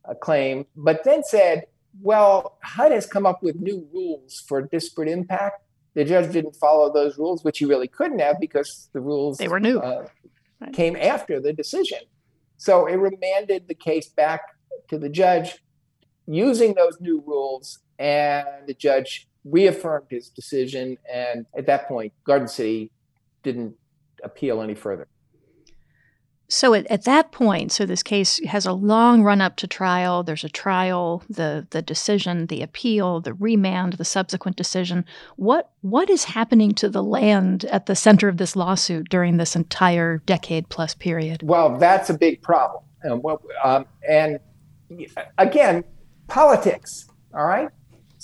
uh, 0.09 0.15
claim, 0.15 0.67
but 0.77 1.05
then 1.05 1.23
said, 1.23 1.67
well, 2.03 2.59
HUD 2.63 2.93
has 2.93 3.07
come 3.07 3.27
up 3.27 3.43
with 3.43 3.57
new 3.57 3.89
rules 3.93 4.43
for 4.47 4.63
disparate 4.63 5.09
impact. 5.09 5.63
The 5.95 6.05
judge 6.05 6.33
didn't 6.33 6.57
follow 6.57 6.93
those 6.93 7.17
rules, 7.17 7.43
which 7.43 7.59
he 7.59 7.65
really 7.65 7.89
couldn't 7.89 8.19
have 8.19 8.39
because 8.39 8.91
the 8.93 9.01
rules 9.01 9.39
they 9.39 9.49
were 9.49 9.61
new. 9.61 9.79
Uh, 9.79 10.07
right. 10.61 10.73
came 10.73 10.97
after 10.97 11.41
the 11.41 11.53
decision. 11.53 12.01
So 12.59 12.87
it 12.87 12.97
remanded 12.97 13.69
the 13.69 13.75
case 13.75 14.09
back 14.09 14.43
to 14.89 14.99
the 14.99 15.09
judge 15.09 15.63
using 16.27 16.75
those 16.75 17.01
new 17.01 17.23
rules, 17.27 17.79
and 17.99 18.47
the 18.67 18.75
judge 18.75 19.29
reaffirmed 19.51 20.07
his 20.11 20.29
decision. 20.29 20.99
And 21.13 21.47
at 21.57 21.67
that 21.67 21.89
point, 21.89 22.13
Garden 22.25 22.49
City 22.49 22.91
didn't 23.43 23.75
appeal 24.23 24.61
any 24.61 24.75
further. 24.75 25.09
So 26.49 26.75
at, 26.75 26.87
at 26.87 27.05
that 27.05 27.33
point, 27.33 27.73
so 27.73 27.87
this 27.87 28.05
case 28.05 28.39
has 28.45 28.67
a 28.67 28.73
long 28.73 29.23
run 29.23 29.41
up 29.41 29.57
to 29.57 29.67
trial. 29.67 30.23
There's 30.23 30.45
a 30.45 30.49
trial, 30.49 31.25
the 31.29 31.67
the 31.71 31.83
decision, 31.83 32.47
the 32.47 32.63
appeal, 32.63 33.21
the 33.21 33.35
remand, 33.35 33.95
the 33.95 34.05
subsequent 34.05 34.57
decision. 34.57 35.05
What 35.35 35.71
what 35.81 36.09
is 36.09 36.25
happening 36.25 36.73
to 36.75 36.89
the 36.89 37.03
land 37.03 37.65
at 37.65 37.87
the 37.87 37.97
center 37.97 38.29
of 38.29 38.37
this 38.37 38.55
lawsuit 38.55 39.09
during 39.09 39.39
this 39.39 39.57
entire 39.57 40.19
decade 40.19 40.69
plus 40.69 40.95
period? 40.95 41.43
Well, 41.43 41.79
that's 41.79 42.11
a 42.11 42.15
big 42.17 42.43
problem. 42.43 42.85
Um, 43.09 43.23
well, 43.23 43.43
um, 43.65 43.87
and 44.09 44.39
again, 45.39 45.83
politics. 46.29 47.09
All 47.35 47.45
right. 47.45 47.71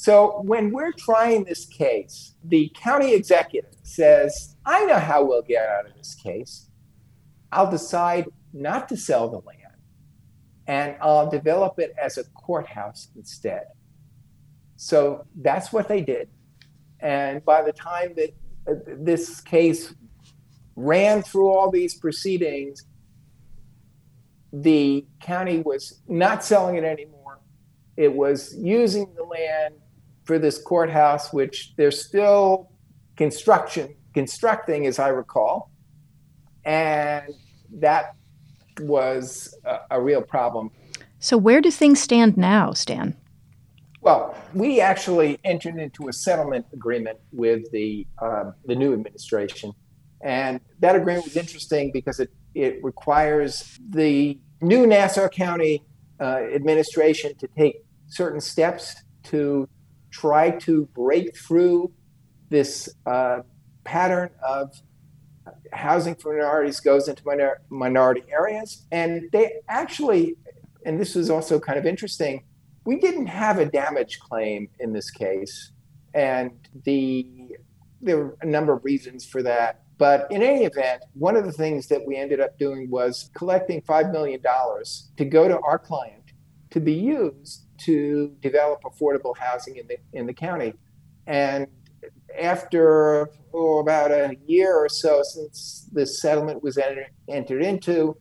So 0.02 0.40
when 0.42 0.72
we're 0.72 0.90
trying 0.90 1.44
this 1.44 1.64
case, 1.64 2.34
the 2.42 2.72
county 2.74 3.14
executive 3.14 3.70
says, 3.84 4.56
I 4.66 4.84
know 4.84 4.98
how 4.98 5.24
we'll 5.24 5.42
get 5.42 5.64
out 5.64 5.86
of 5.86 5.94
this 5.94 6.16
case. 6.16 6.68
I'll 7.52 7.70
decide 7.70 8.26
not 8.52 8.88
to 8.88 8.96
sell 8.96 9.28
the 9.28 9.38
land 9.38 9.76
and 10.66 10.96
I'll 11.00 11.30
develop 11.30 11.78
it 11.78 11.94
as 12.02 12.18
a 12.18 12.24
courthouse 12.24 13.10
instead. 13.14 13.66
So 14.74 15.24
that's 15.36 15.72
what 15.72 15.86
they 15.86 16.00
did. 16.00 16.28
And 16.98 17.44
by 17.44 17.62
the 17.62 17.72
time 17.72 18.14
that 18.16 18.34
uh, 18.68 18.74
this 18.84 19.40
case 19.40 19.94
ran 20.74 21.22
through 21.22 21.48
all 21.48 21.70
these 21.70 21.94
proceedings, 21.94 22.86
the 24.52 25.06
county 25.20 25.60
was 25.60 26.02
not 26.08 26.44
selling 26.44 26.74
it 26.74 26.82
anymore. 26.82 27.38
It 27.96 28.12
was 28.12 28.56
using 28.56 29.14
the 29.14 29.22
land 29.22 29.76
for 30.24 30.38
this 30.38 30.60
courthouse, 30.62 31.32
which 31.32 31.74
they're 31.76 31.90
still 31.90 32.70
construction 33.16 33.94
constructing, 34.14 34.86
as 34.86 34.98
I 34.98 35.08
recall, 35.08 35.70
and 36.64 37.32
that 37.80 38.14
was 38.80 39.56
a, 39.64 39.78
a 39.92 40.00
real 40.00 40.22
problem. 40.22 40.70
So, 41.18 41.36
where 41.36 41.60
do 41.60 41.70
things 41.70 42.00
stand 42.00 42.36
now, 42.36 42.72
Stan? 42.72 43.16
Well, 44.00 44.36
we 44.52 44.80
actually 44.80 45.38
entered 45.44 45.76
into 45.76 46.08
a 46.08 46.12
settlement 46.12 46.66
agreement 46.72 47.18
with 47.32 47.70
the 47.70 48.06
uh, 48.18 48.52
the 48.66 48.74
new 48.74 48.92
administration, 48.92 49.72
and 50.20 50.60
that 50.80 50.96
agreement 50.96 51.24
was 51.24 51.36
interesting 51.36 51.90
because 51.92 52.20
it 52.20 52.30
it 52.54 52.82
requires 52.82 53.78
the 53.90 54.38
new 54.60 54.86
Nassau 54.86 55.28
County 55.28 55.82
uh, 56.20 56.40
administration 56.52 57.36
to 57.38 57.48
take 57.56 57.84
certain 58.08 58.40
steps 58.40 58.96
to 59.24 59.68
try 60.12 60.50
to 60.50 60.86
break 60.94 61.36
through 61.36 61.90
this 62.50 62.88
uh, 63.06 63.40
pattern 63.82 64.30
of 64.46 64.72
housing 65.72 66.14
for 66.14 66.34
minorities 66.34 66.78
goes 66.78 67.08
into 67.08 67.22
minor- 67.26 67.60
minority 67.70 68.22
areas. 68.30 68.86
And 68.92 69.28
they 69.32 69.54
actually, 69.68 70.36
and 70.86 71.00
this 71.00 71.14
was 71.14 71.30
also 71.30 71.58
kind 71.58 71.78
of 71.78 71.86
interesting, 71.86 72.44
we 72.84 72.98
didn't 72.98 73.26
have 73.26 73.58
a 73.58 73.64
damage 73.64 74.20
claim 74.20 74.68
in 74.78 74.92
this 74.92 75.10
case. 75.10 75.72
And 76.14 76.52
the 76.84 77.26
there 78.04 78.18
were 78.18 78.36
a 78.42 78.46
number 78.46 78.72
of 78.72 78.84
reasons 78.84 79.24
for 79.24 79.42
that. 79.44 79.82
But 79.96 80.26
in 80.32 80.42
any 80.42 80.64
event, 80.64 81.04
one 81.14 81.36
of 81.36 81.44
the 81.44 81.52
things 81.52 81.86
that 81.86 82.04
we 82.04 82.16
ended 82.16 82.40
up 82.40 82.58
doing 82.58 82.90
was 82.90 83.30
collecting 83.34 83.80
$5 83.82 84.10
million 84.10 84.42
to 84.42 85.24
go 85.24 85.46
to 85.46 85.60
our 85.60 85.78
client 85.78 86.32
to 86.70 86.80
be 86.80 86.92
used 86.92 87.66
to 87.84 88.34
develop 88.40 88.82
affordable 88.82 89.36
housing 89.36 89.76
in 89.76 89.86
the 89.86 89.98
in 90.12 90.26
the 90.26 90.34
county. 90.34 90.74
And 91.26 91.66
after 92.38 93.28
oh, 93.54 93.78
about 93.78 94.10
a 94.10 94.36
year 94.46 94.74
or 94.74 94.88
so 94.88 95.22
since 95.22 95.88
this 95.92 96.20
settlement 96.20 96.62
was 96.62 96.78
entered, 96.78 97.10
entered 97.28 97.62
into, 97.62 98.16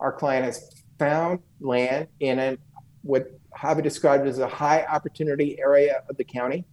our 0.00 0.12
client 0.12 0.44
has 0.44 0.84
found 0.98 1.40
land 1.60 2.06
in 2.20 2.58
what 3.02 3.38
Chava 3.56 3.82
described 3.82 4.26
as 4.26 4.38
a 4.38 4.48
high 4.48 4.84
opportunity 4.84 5.58
area 5.58 6.02
of 6.08 6.16
the 6.16 6.24
county. 6.24 6.64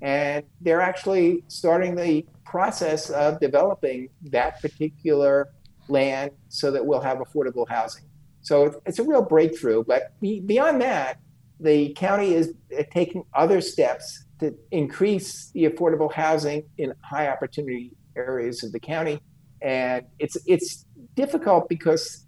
And 0.00 0.44
they're 0.60 0.80
actually 0.80 1.42
starting 1.48 1.96
the 1.96 2.24
process 2.44 3.10
of 3.10 3.40
developing 3.40 4.08
that 4.30 4.60
particular 4.62 5.48
land 5.88 6.30
so 6.48 6.70
that 6.70 6.84
we'll 6.84 7.00
have 7.00 7.18
affordable 7.18 7.68
housing. 7.68 8.04
So 8.42 8.80
it's 8.86 8.98
a 8.98 9.02
real 9.02 9.22
breakthrough. 9.22 9.84
But 9.84 10.12
beyond 10.20 10.80
that, 10.82 11.18
the 11.60 11.92
county 11.94 12.34
is 12.34 12.54
taking 12.92 13.24
other 13.34 13.60
steps 13.60 14.24
to 14.40 14.54
increase 14.70 15.50
the 15.52 15.64
affordable 15.64 16.12
housing 16.12 16.64
in 16.78 16.92
high 17.02 17.28
opportunity 17.28 17.92
areas 18.16 18.62
of 18.62 18.72
the 18.72 18.80
county. 18.80 19.20
And 19.60 20.06
it's 20.18 20.36
it's 20.46 20.86
difficult 21.16 21.68
because 21.68 22.26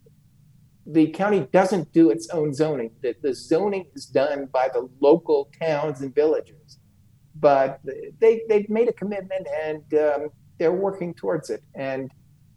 the 0.87 1.09
county 1.09 1.47
doesn't 1.53 1.93
do 1.93 2.11
its 2.11 2.29
own 2.31 2.53
zoning. 2.53 2.91
The, 3.03 3.15
the 3.23 3.35
zoning 3.35 3.87
is 3.95 4.07
done 4.07 4.49
by 4.53 4.69
the 4.73 4.89
local 5.01 5.49
towns 5.61 6.01
and 6.01 6.13
villages. 6.13 6.79
But 7.37 7.81
they, 8.19 8.43
they've 8.49 8.69
made 8.69 8.89
a 8.89 8.93
commitment 8.93 9.47
and 9.63 9.95
um, 9.95 10.29
they're 10.59 10.73
working 10.73 11.15
towards 11.15 11.49
it. 11.49 11.63
And 11.75 12.11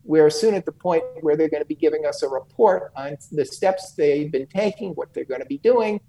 we're 0.04 0.32
soon 0.32 0.56
at 0.56 0.66
the 0.66 0.72
point 0.72 1.04
where 1.22 1.38
they're 1.38 1.50
going 1.50 1.62
to 1.62 1.68
be 1.68 1.76
giving 1.76 2.06
us 2.06 2.24
a 2.24 2.28
report 2.28 2.92
on 2.96 3.18
the 3.32 3.46
steps 3.46 3.94
they've 3.94 4.32
been 4.32 4.48
taking, 4.48 4.92
what 4.94 5.14
they're 5.14 5.26
going 5.26 5.42
to 5.42 5.48
be 5.48 5.60
doing, 5.60 6.02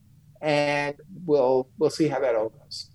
and 0.45 0.97
we'll 1.25 1.69
we'll 1.79 1.91
see 1.91 2.07
how 2.07 2.21
that 2.21 2.37
all 2.37 2.51
goes. 2.51 2.91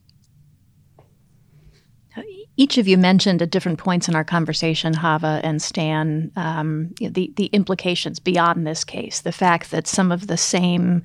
Each 2.58 2.78
of 2.78 2.88
you 2.88 2.98
mentioned 2.98 3.42
at 3.42 3.52
different 3.52 3.80
points 3.80 4.10
in 4.10 4.16
our 4.16 4.26
conversation, 4.26 4.94
Chava 4.94 5.40
and 5.44 5.62
Stan, 5.62 6.32
um, 6.36 6.94
the 7.00 7.32
the 7.36 7.46
implications 7.48 8.20
beyond 8.20 8.68
this 8.68 8.84
case. 8.84 9.22
The 9.22 9.32
fact 9.32 9.72
that 9.72 9.88
some 9.88 10.12
of 10.12 10.28
the 10.28 10.38
same 10.38 11.02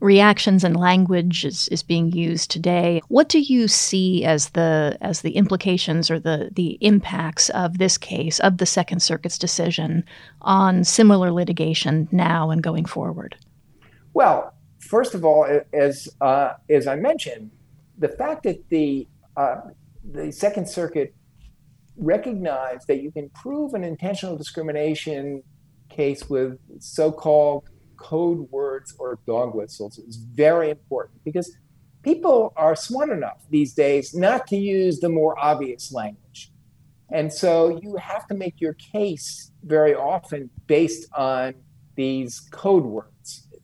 reactions 0.00 0.62
and 0.62 0.76
language 0.76 1.44
is, 1.44 1.66
is 1.68 1.82
being 1.82 2.12
used 2.12 2.50
today. 2.50 3.00
What 3.08 3.28
do 3.28 3.40
you 3.40 3.66
see 3.66 4.24
as 4.24 4.50
the 4.50 4.96
as 5.00 5.22
the 5.22 5.32
implications 5.32 6.10
or 6.10 6.20
the 6.20 6.50
the 6.52 6.78
impacts 6.80 7.48
of 7.50 7.78
this 7.78 7.98
case 7.98 8.38
of 8.40 8.58
the 8.58 8.66
Second 8.66 9.00
Circuit's 9.00 9.38
decision 9.38 10.04
on 10.42 10.84
similar 10.84 11.32
litigation 11.32 12.08
now 12.12 12.50
and 12.50 12.62
going 12.62 12.84
forward? 12.84 13.34
Well, 14.14 14.54
first 14.88 15.14
of 15.14 15.24
all, 15.24 15.46
as 15.72 16.08
uh, 16.20 16.54
as 16.70 16.86
I 16.86 16.96
mentioned, 16.96 17.50
the 17.98 18.08
fact 18.08 18.42
that 18.44 18.68
the 18.70 19.06
uh, 19.36 19.60
the 20.10 20.32
Second 20.32 20.68
Circuit 20.68 21.14
recognized 21.96 22.86
that 22.88 23.02
you 23.02 23.10
can 23.10 23.28
prove 23.30 23.74
an 23.74 23.84
intentional 23.84 24.36
discrimination 24.36 25.42
case 25.88 26.28
with 26.28 26.58
so-called 26.78 27.64
code 27.96 28.48
words 28.50 28.94
or 28.98 29.18
dog 29.26 29.54
whistles 29.54 29.98
is 29.98 30.16
very 30.16 30.70
important 30.70 31.22
because 31.24 31.56
people 32.02 32.52
are 32.56 32.76
smart 32.76 33.10
enough 33.10 33.40
these 33.50 33.74
days 33.74 34.14
not 34.14 34.46
to 34.46 34.56
use 34.56 35.00
the 35.00 35.08
more 35.08 35.36
obvious 35.38 35.92
language. 35.92 36.52
And 37.10 37.32
so 37.32 37.80
you 37.82 37.96
have 37.96 38.26
to 38.28 38.34
make 38.34 38.60
your 38.60 38.74
case 38.74 39.50
very 39.64 39.94
often 39.94 40.50
based 40.66 41.08
on 41.14 41.54
these 41.96 42.40
code 42.52 42.84
words. 42.84 43.17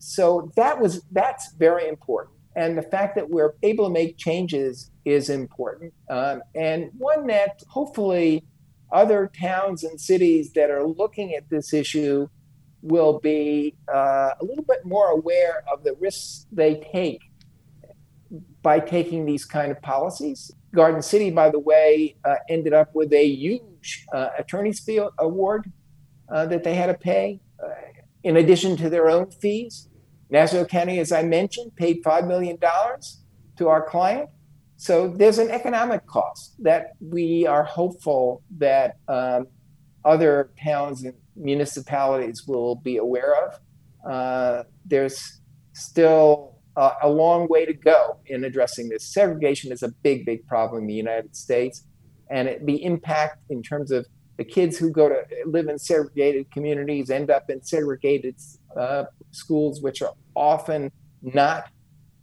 So 0.05 0.53
that 0.57 0.81
was 0.81 1.03
that's 1.13 1.55
very 1.55 1.89
important. 1.89 2.37
And 2.57 2.79
the 2.79 2.83
fact 2.83 3.17
that 3.17 3.31
we're 3.31 3.55
able 3.63 3.87
to 3.87 3.93
make 3.93 4.17
changes 4.17 4.91
is 5.05 5.29
important. 5.29 5.93
Um, 6.09 6.43
and 6.55 6.91
one 6.97 7.27
that 7.27 7.63
hopefully 7.69 8.45
other 8.93 9.31
towns 9.41 9.83
and 9.83 10.01
cities 10.01 10.53
that 10.53 10.71
are 10.71 10.87
looking 10.87 11.35
at 11.35 11.49
this 11.51 11.73
issue 11.73 12.29
will 12.83 13.19
be 13.19 13.75
uh, 13.93 14.35
a 14.41 14.45
little 14.45 14.63
bit 14.63 14.85
more 14.85 15.09
aware 15.09 15.65
of 15.73 15.83
the 15.83 15.97
risks 15.99 16.47
they 16.53 16.87
take 16.93 17.23
by 18.63 18.79
taking 18.79 19.25
these 19.25 19.45
kind 19.45 19.73
of 19.73 19.81
policies. 19.81 20.53
Garden 20.75 21.03
City, 21.03 21.31
by 21.31 21.51
the 21.51 21.59
way, 21.59 22.17
uh, 22.25 22.37
ended 22.49 22.75
up 22.75 22.95
with 22.95 23.13
a 23.13 23.27
huge 23.27 24.07
uh, 24.13 24.29
attorney's 24.39 24.81
fee 24.81 25.01
award 25.19 25.73
uh, 26.29 26.47
that 26.47 26.63
they 26.63 26.75
had 26.75 26.87
to 26.87 26.95
pay 26.95 27.41
uh, 27.63 27.69
in 28.23 28.37
addition 28.37 28.77
to 28.77 28.91
their 28.91 29.09
own 29.09 29.31
fees. 29.31 29.89
Nassau 30.35 30.65
County, 30.65 30.99
as 30.99 31.13
I 31.13 31.23
mentioned, 31.23 31.77
paid 31.77 32.03
$5 32.03 32.27
million 32.27 32.59
to 33.57 33.69
our 33.69 33.89
client. 33.89 34.29
So 34.77 35.07
there's 35.07 35.39
an 35.39 35.49
economic 35.53 36.05
cost 36.07 36.57
that 36.59 36.95
we 37.01 37.47
are 37.47 37.63
hopeful 37.63 38.43
that 38.59 38.97
um, 39.07 39.47
other 40.05 40.51
towns 40.61 41.05
and 41.05 41.15
municipalities 41.37 42.49
will 42.49 42.75
be 42.75 42.97
aware 42.97 43.47
of. 43.47 43.61
Uh, 44.05 44.65
there's 44.85 45.41
still 45.73 46.59
a, 46.77 46.91
a 47.03 47.09
long 47.09 47.47
way 47.47 47.65
to 47.65 47.73
go 47.73 48.19
in 48.27 48.43
addressing 48.43 48.89
this. 48.89 49.15
Segregation 49.15 49.71
is 49.71 49.85
a 49.85 49.93
big, 50.03 50.27
big 50.27 50.45
problem 50.49 50.83
in 50.83 50.89
the 50.89 50.95
United 50.95 51.37
States, 51.37 51.85
and 52.29 52.49
it, 52.49 52.67
the 52.67 52.83
impact 52.83 53.39
in 53.51 53.63
terms 53.63 53.93
of 53.93 54.05
the 54.37 54.45
kids 54.45 54.79
who 54.79 54.91
go 54.91 55.09
to 55.09 55.23
live 55.47 55.69
in 55.69 55.79
segregated 55.79 56.51
communities 56.51 57.09
end 57.09 57.31
up 57.31 57.49
in 57.49 57.63
segregated 57.63 58.35
uh, 58.77 59.05
schools, 59.31 59.81
which 59.81 60.03
are 60.03 60.13
often 60.35 60.91
not 61.23 61.67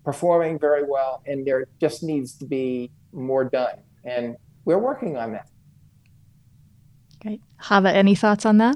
performing 0.04 0.60
very 0.60 0.84
well, 0.84 1.22
and 1.26 1.46
there 1.46 1.66
just 1.80 2.04
needs 2.04 2.34
to 2.38 2.46
be 2.46 2.92
more 3.12 3.44
done. 3.44 3.76
And 4.04 4.36
we're 4.66 4.80
working 4.80 5.18
on 5.18 5.34
that. 5.34 5.50
Okay. 7.24 7.40
Chava, 7.62 7.94
any 7.94 8.16
thoughts 8.16 8.46
on 8.46 8.58
that? 8.58 8.76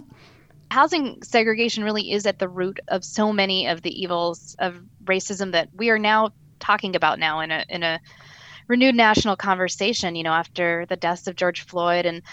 Housing 0.72 1.22
segregation 1.24 1.84
really 1.84 2.12
is 2.12 2.26
at 2.26 2.40
the 2.40 2.50
root 2.50 2.80
of 2.88 3.04
so 3.04 3.32
many 3.32 3.68
of 3.68 3.82
the 3.82 4.02
evils 4.02 4.56
of 4.60 4.82
racism 5.06 5.52
that 5.52 5.70
we 5.76 5.90
are 5.90 6.00
now 6.00 6.32
talking 6.60 6.96
about 6.96 7.20
now 7.20 7.40
in 7.40 7.52
a 7.52 7.66
in 7.70 7.84
a 7.84 8.00
renewed 8.68 8.96
national 8.96 9.36
conversation, 9.36 10.16
you 10.16 10.24
know, 10.24 10.32
after 10.32 10.86
the 10.88 10.96
deaths 10.96 11.28
of 11.28 11.36
George 11.36 11.62
Floyd 11.62 12.06
and 12.06 12.24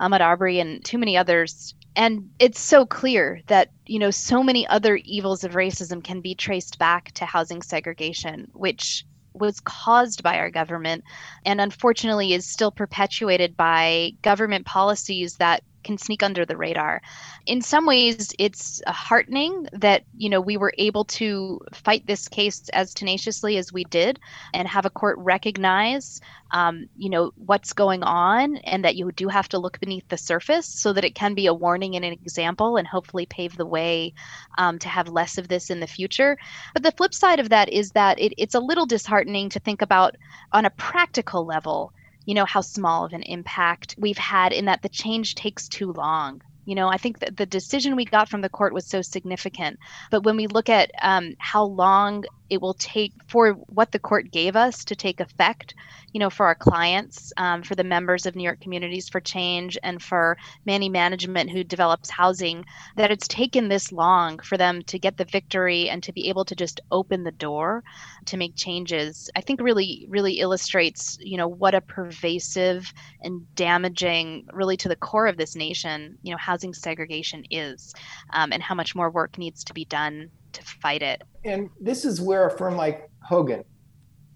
Ahmaud 0.00 0.20
Arbery 0.20 0.60
and 0.60 0.84
too 0.84 0.98
many 0.98 1.16
others. 1.16 1.74
And 1.96 2.30
it's 2.38 2.60
so 2.60 2.86
clear 2.86 3.40
that, 3.48 3.70
you 3.86 3.98
know, 3.98 4.10
so 4.10 4.42
many 4.42 4.66
other 4.66 4.96
evils 4.96 5.44
of 5.44 5.52
racism 5.52 6.02
can 6.02 6.20
be 6.20 6.34
traced 6.34 6.78
back 6.78 7.12
to 7.12 7.26
housing 7.26 7.62
segregation, 7.62 8.48
which 8.52 9.04
was 9.32 9.60
caused 9.60 10.22
by 10.22 10.38
our 10.38 10.50
government 10.50 11.04
and 11.44 11.60
unfortunately 11.60 12.32
is 12.32 12.46
still 12.46 12.70
perpetuated 12.70 13.56
by 13.56 14.12
government 14.22 14.66
policies 14.66 15.36
that 15.36 15.62
can 15.84 15.98
sneak 15.98 16.22
under 16.22 16.44
the 16.44 16.56
radar. 16.56 17.00
In 17.46 17.62
some 17.62 17.86
ways, 17.86 18.32
it's 18.38 18.82
heartening 18.86 19.68
that 19.72 20.04
you 20.16 20.28
know 20.28 20.40
we 20.40 20.56
were 20.56 20.72
able 20.78 21.04
to 21.04 21.60
fight 21.72 22.06
this 22.06 22.28
case 22.28 22.68
as 22.70 22.94
tenaciously 22.94 23.56
as 23.56 23.72
we 23.72 23.84
did, 23.84 24.18
and 24.54 24.68
have 24.68 24.86
a 24.86 24.90
court 24.90 25.18
recognize 25.18 26.20
um, 26.50 26.88
you 26.96 27.10
know 27.10 27.32
what's 27.36 27.72
going 27.72 28.02
on, 28.02 28.56
and 28.58 28.84
that 28.84 28.96
you 28.96 29.12
do 29.12 29.28
have 29.28 29.48
to 29.50 29.58
look 29.58 29.80
beneath 29.80 30.08
the 30.08 30.16
surface 30.16 30.66
so 30.66 30.92
that 30.92 31.04
it 31.04 31.14
can 31.14 31.34
be 31.34 31.46
a 31.46 31.54
warning 31.54 31.96
and 31.96 32.04
an 32.04 32.12
example, 32.12 32.76
and 32.76 32.86
hopefully 32.86 33.26
pave 33.26 33.56
the 33.56 33.66
way 33.66 34.14
um, 34.56 34.78
to 34.78 34.88
have 34.88 35.08
less 35.08 35.38
of 35.38 35.48
this 35.48 35.70
in 35.70 35.80
the 35.80 35.86
future. 35.86 36.36
But 36.74 36.82
the 36.82 36.92
flip 36.92 37.14
side 37.14 37.40
of 37.40 37.50
that 37.50 37.68
is 37.68 37.90
that 37.92 38.18
it, 38.18 38.32
it's 38.38 38.54
a 38.54 38.60
little 38.60 38.86
disheartening 38.86 39.48
to 39.50 39.60
think 39.60 39.82
about 39.82 40.16
on 40.52 40.64
a 40.64 40.70
practical 40.70 41.44
level 41.44 41.92
you 42.28 42.34
know, 42.34 42.44
how 42.44 42.60
small 42.60 43.06
of 43.06 43.14
an 43.14 43.22
impact 43.22 43.94
we've 43.96 44.18
had 44.18 44.52
in 44.52 44.66
that 44.66 44.82
the 44.82 44.88
change 44.90 45.34
takes 45.34 45.66
too 45.66 45.94
long. 45.94 46.42
You 46.66 46.74
know, 46.74 46.86
I 46.86 46.98
think 46.98 47.20
that 47.20 47.38
the 47.38 47.46
decision 47.46 47.96
we 47.96 48.04
got 48.04 48.28
from 48.28 48.42
the 48.42 48.50
court 48.50 48.74
was 48.74 48.84
so 48.84 49.00
significant. 49.00 49.78
But 50.10 50.24
when 50.24 50.36
we 50.36 50.46
look 50.46 50.68
at 50.68 50.90
um, 51.00 51.36
how 51.38 51.64
long 51.64 52.26
it 52.50 52.60
will 52.60 52.74
take 52.74 53.12
for 53.26 53.52
what 53.52 53.92
the 53.92 53.98
court 53.98 54.30
gave 54.30 54.56
us 54.56 54.84
to 54.84 54.96
take 54.96 55.20
effect, 55.20 55.74
you 56.12 56.20
know, 56.20 56.30
for 56.30 56.46
our 56.46 56.54
clients, 56.54 57.32
um, 57.36 57.62
for 57.62 57.74
the 57.74 57.84
members 57.84 58.26
of 58.26 58.34
New 58.34 58.42
York 58.42 58.60
Communities 58.60 59.08
for 59.08 59.20
Change, 59.20 59.78
and 59.82 60.02
for 60.02 60.36
MHANY 60.66 60.90
Management 60.90 61.50
who 61.50 61.62
develops 61.64 62.10
housing, 62.10 62.64
that 62.96 63.10
it's 63.10 63.28
taken 63.28 63.68
this 63.68 63.92
long 63.92 64.38
for 64.38 64.56
them 64.56 64.82
to 64.82 64.98
get 64.98 65.16
the 65.16 65.24
victory 65.24 65.88
and 65.88 66.02
to 66.02 66.12
be 66.12 66.28
able 66.28 66.44
to 66.44 66.54
just 66.54 66.80
open 66.90 67.24
the 67.24 67.32
door 67.32 67.82
to 68.26 68.36
make 68.36 68.56
changes. 68.56 69.30
I 69.36 69.40
think 69.40 69.60
really, 69.60 70.06
really 70.08 70.40
illustrates, 70.40 71.18
you 71.20 71.36
know, 71.36 71.48
what 71.48 71.74
a 71.74 71.80
pervasive 71.80 72.92
and 73.22 73.42
damaging, 73.54 74.46
really 74.52 74.76
to 74.78 74.88
the 74.88 74.96
core 74.96 75.26
of 75.26 75.36
this 75.36 75.54
nation, 75.54 76.18
you 76.22 76.30
know, 76.30 76.38
housing 76.38 76.72
segregation 76.72 77.44
is, 77.50 77.94
um, 78.32 78.52
and 78.52 78.62
how 78.62 78.74
much 78.74 78.94
more 78.94 79.10
work 79.10 79.38
needs 79.38 79.64
to 79.64 79.74
be 79.74 79.84
done 79.84 80.30
to 80.58 80.64
fight 80.64 81.02
it. 81.02 81.22
And 81.44 81.70
this 81.80 82.04
is 82.04 82.20
where 82.20 82.46
a 82.46 82.56
firm 82.56 82.76
like 82.76 83.08
Hogan, 83.22 83.64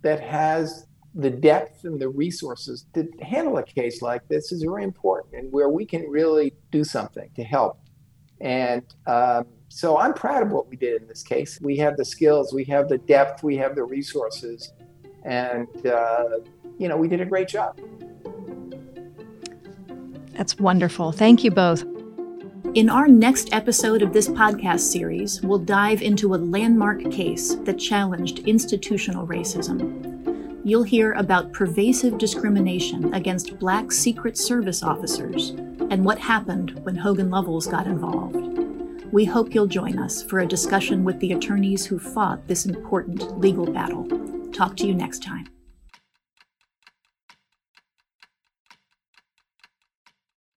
that 0.02 0.20
has 0.20 0.86
the 1.14 1.30
depth 1.30 1.84
and 1.84 2.00
the 2.00 2.08
resources 2.08 2.86
to 2.94 3.08
handle 3.20 3.58
a 3.58 3.62
case 3.62 4.02
like 4.02 4.26
this, 4.28 4.52
is 4.52 4.62
very 4.62 4.84
important, 4.84 5.34
and 5.34 5.52
where 5.52 5.68
we 5.68 5.84
can 5.84 6.08
really 6.08 6.54
do 6.70 6.84
something 6.84 7.28
to 7.36 7.44
help. 7.44 7.78
And 8.40 8.82
um, 9.06 9.46
so 9.68 9.98
I'm 9.98 10.14
proud 10.14 10.42
of 10.42 10.50
what 10.50 10.68
we 10.68 10.76
did 10.76 11.00
in 11.00 11.08
this 11.08 11.22
case. 11.22 11.60
We 11.60 11.76
have 11.76 11.96
the 11.96 12.04
skills, 12.04 12.52
we 12.52 12.64
have 12.64 12.88
the 12.88 12.98
depth, 12.98 13.42
we 13.42 13.56
have 13.58 13.74
the 13.74 13.84
resources, 13.84 14.72
and 15.24 15.68
uh, 15.86 16.40
you 16.78 16.88
know 16.88 16.96
we 16.96 17.08
did 17.08 17.20
a 17.20 17.26
great 17.26 17.48
job. 17.48 17.78
That's 20.32 20.58
wonderful. 20.58 21.12
Thank 21.12 21.44
you 21.44 21.50
both. 21.50 21.84
In 22.74 22.88
our 22.88 23.06
next 23.06 23.52
episode 23.52 24.00
of 24.00 24.14
this 24.14 24.28
podcast 24.28 24.80
series, 24.80 25.42
we'll 25.42 25.58
dive 25.58 26.00
into 26.00 26.34
a 26.34 26.36
landmark 26.36 27.02
case 27.10 27.56
that 27.64 27.78
challenged 27.78 28.38
institutional 28.48 29.26
racism. 29.26 30.58
You'll 30.64 30.82
hear 30.82 31.12
about 31.12 31.52
pervasive 31.52 32.16
discrimination 32.16 33.12
against 33.12 33.58
black 33.58 33.92
Secret 33.92 34.38
Service 34.38 34.82
officers 34.82 35.50
and 35.90 36.02
what 36.02 36.18
happened 36.18 36.82
when 36.82 36.96
Hogan 36.96 37.28
Lovells 37.28 37.70
got 37.70 37.86
involved. 37.86 38.36
We 39.12 39.26
hope 39.26 39.54
you'll 39.54 39.66
join 39.66 39.98
us 39.98 40.22
for 40.22 40.38
a 40.40 40.46
discussion 40.46 41.04
with 41.04 41.20
the 41.20 41.32
attorneys 41.32 41.84
who 41.84 41.98
fought 41.98 42.48
this 42.48 42.64
important 42.64 43.38
legal 43.38 43.70
battle. 43.70 44.08
Talk 44.50 44.78
to 44.78 44.86
you 44.86 44.94
next 44.94 45.22
time. 45.22 45.46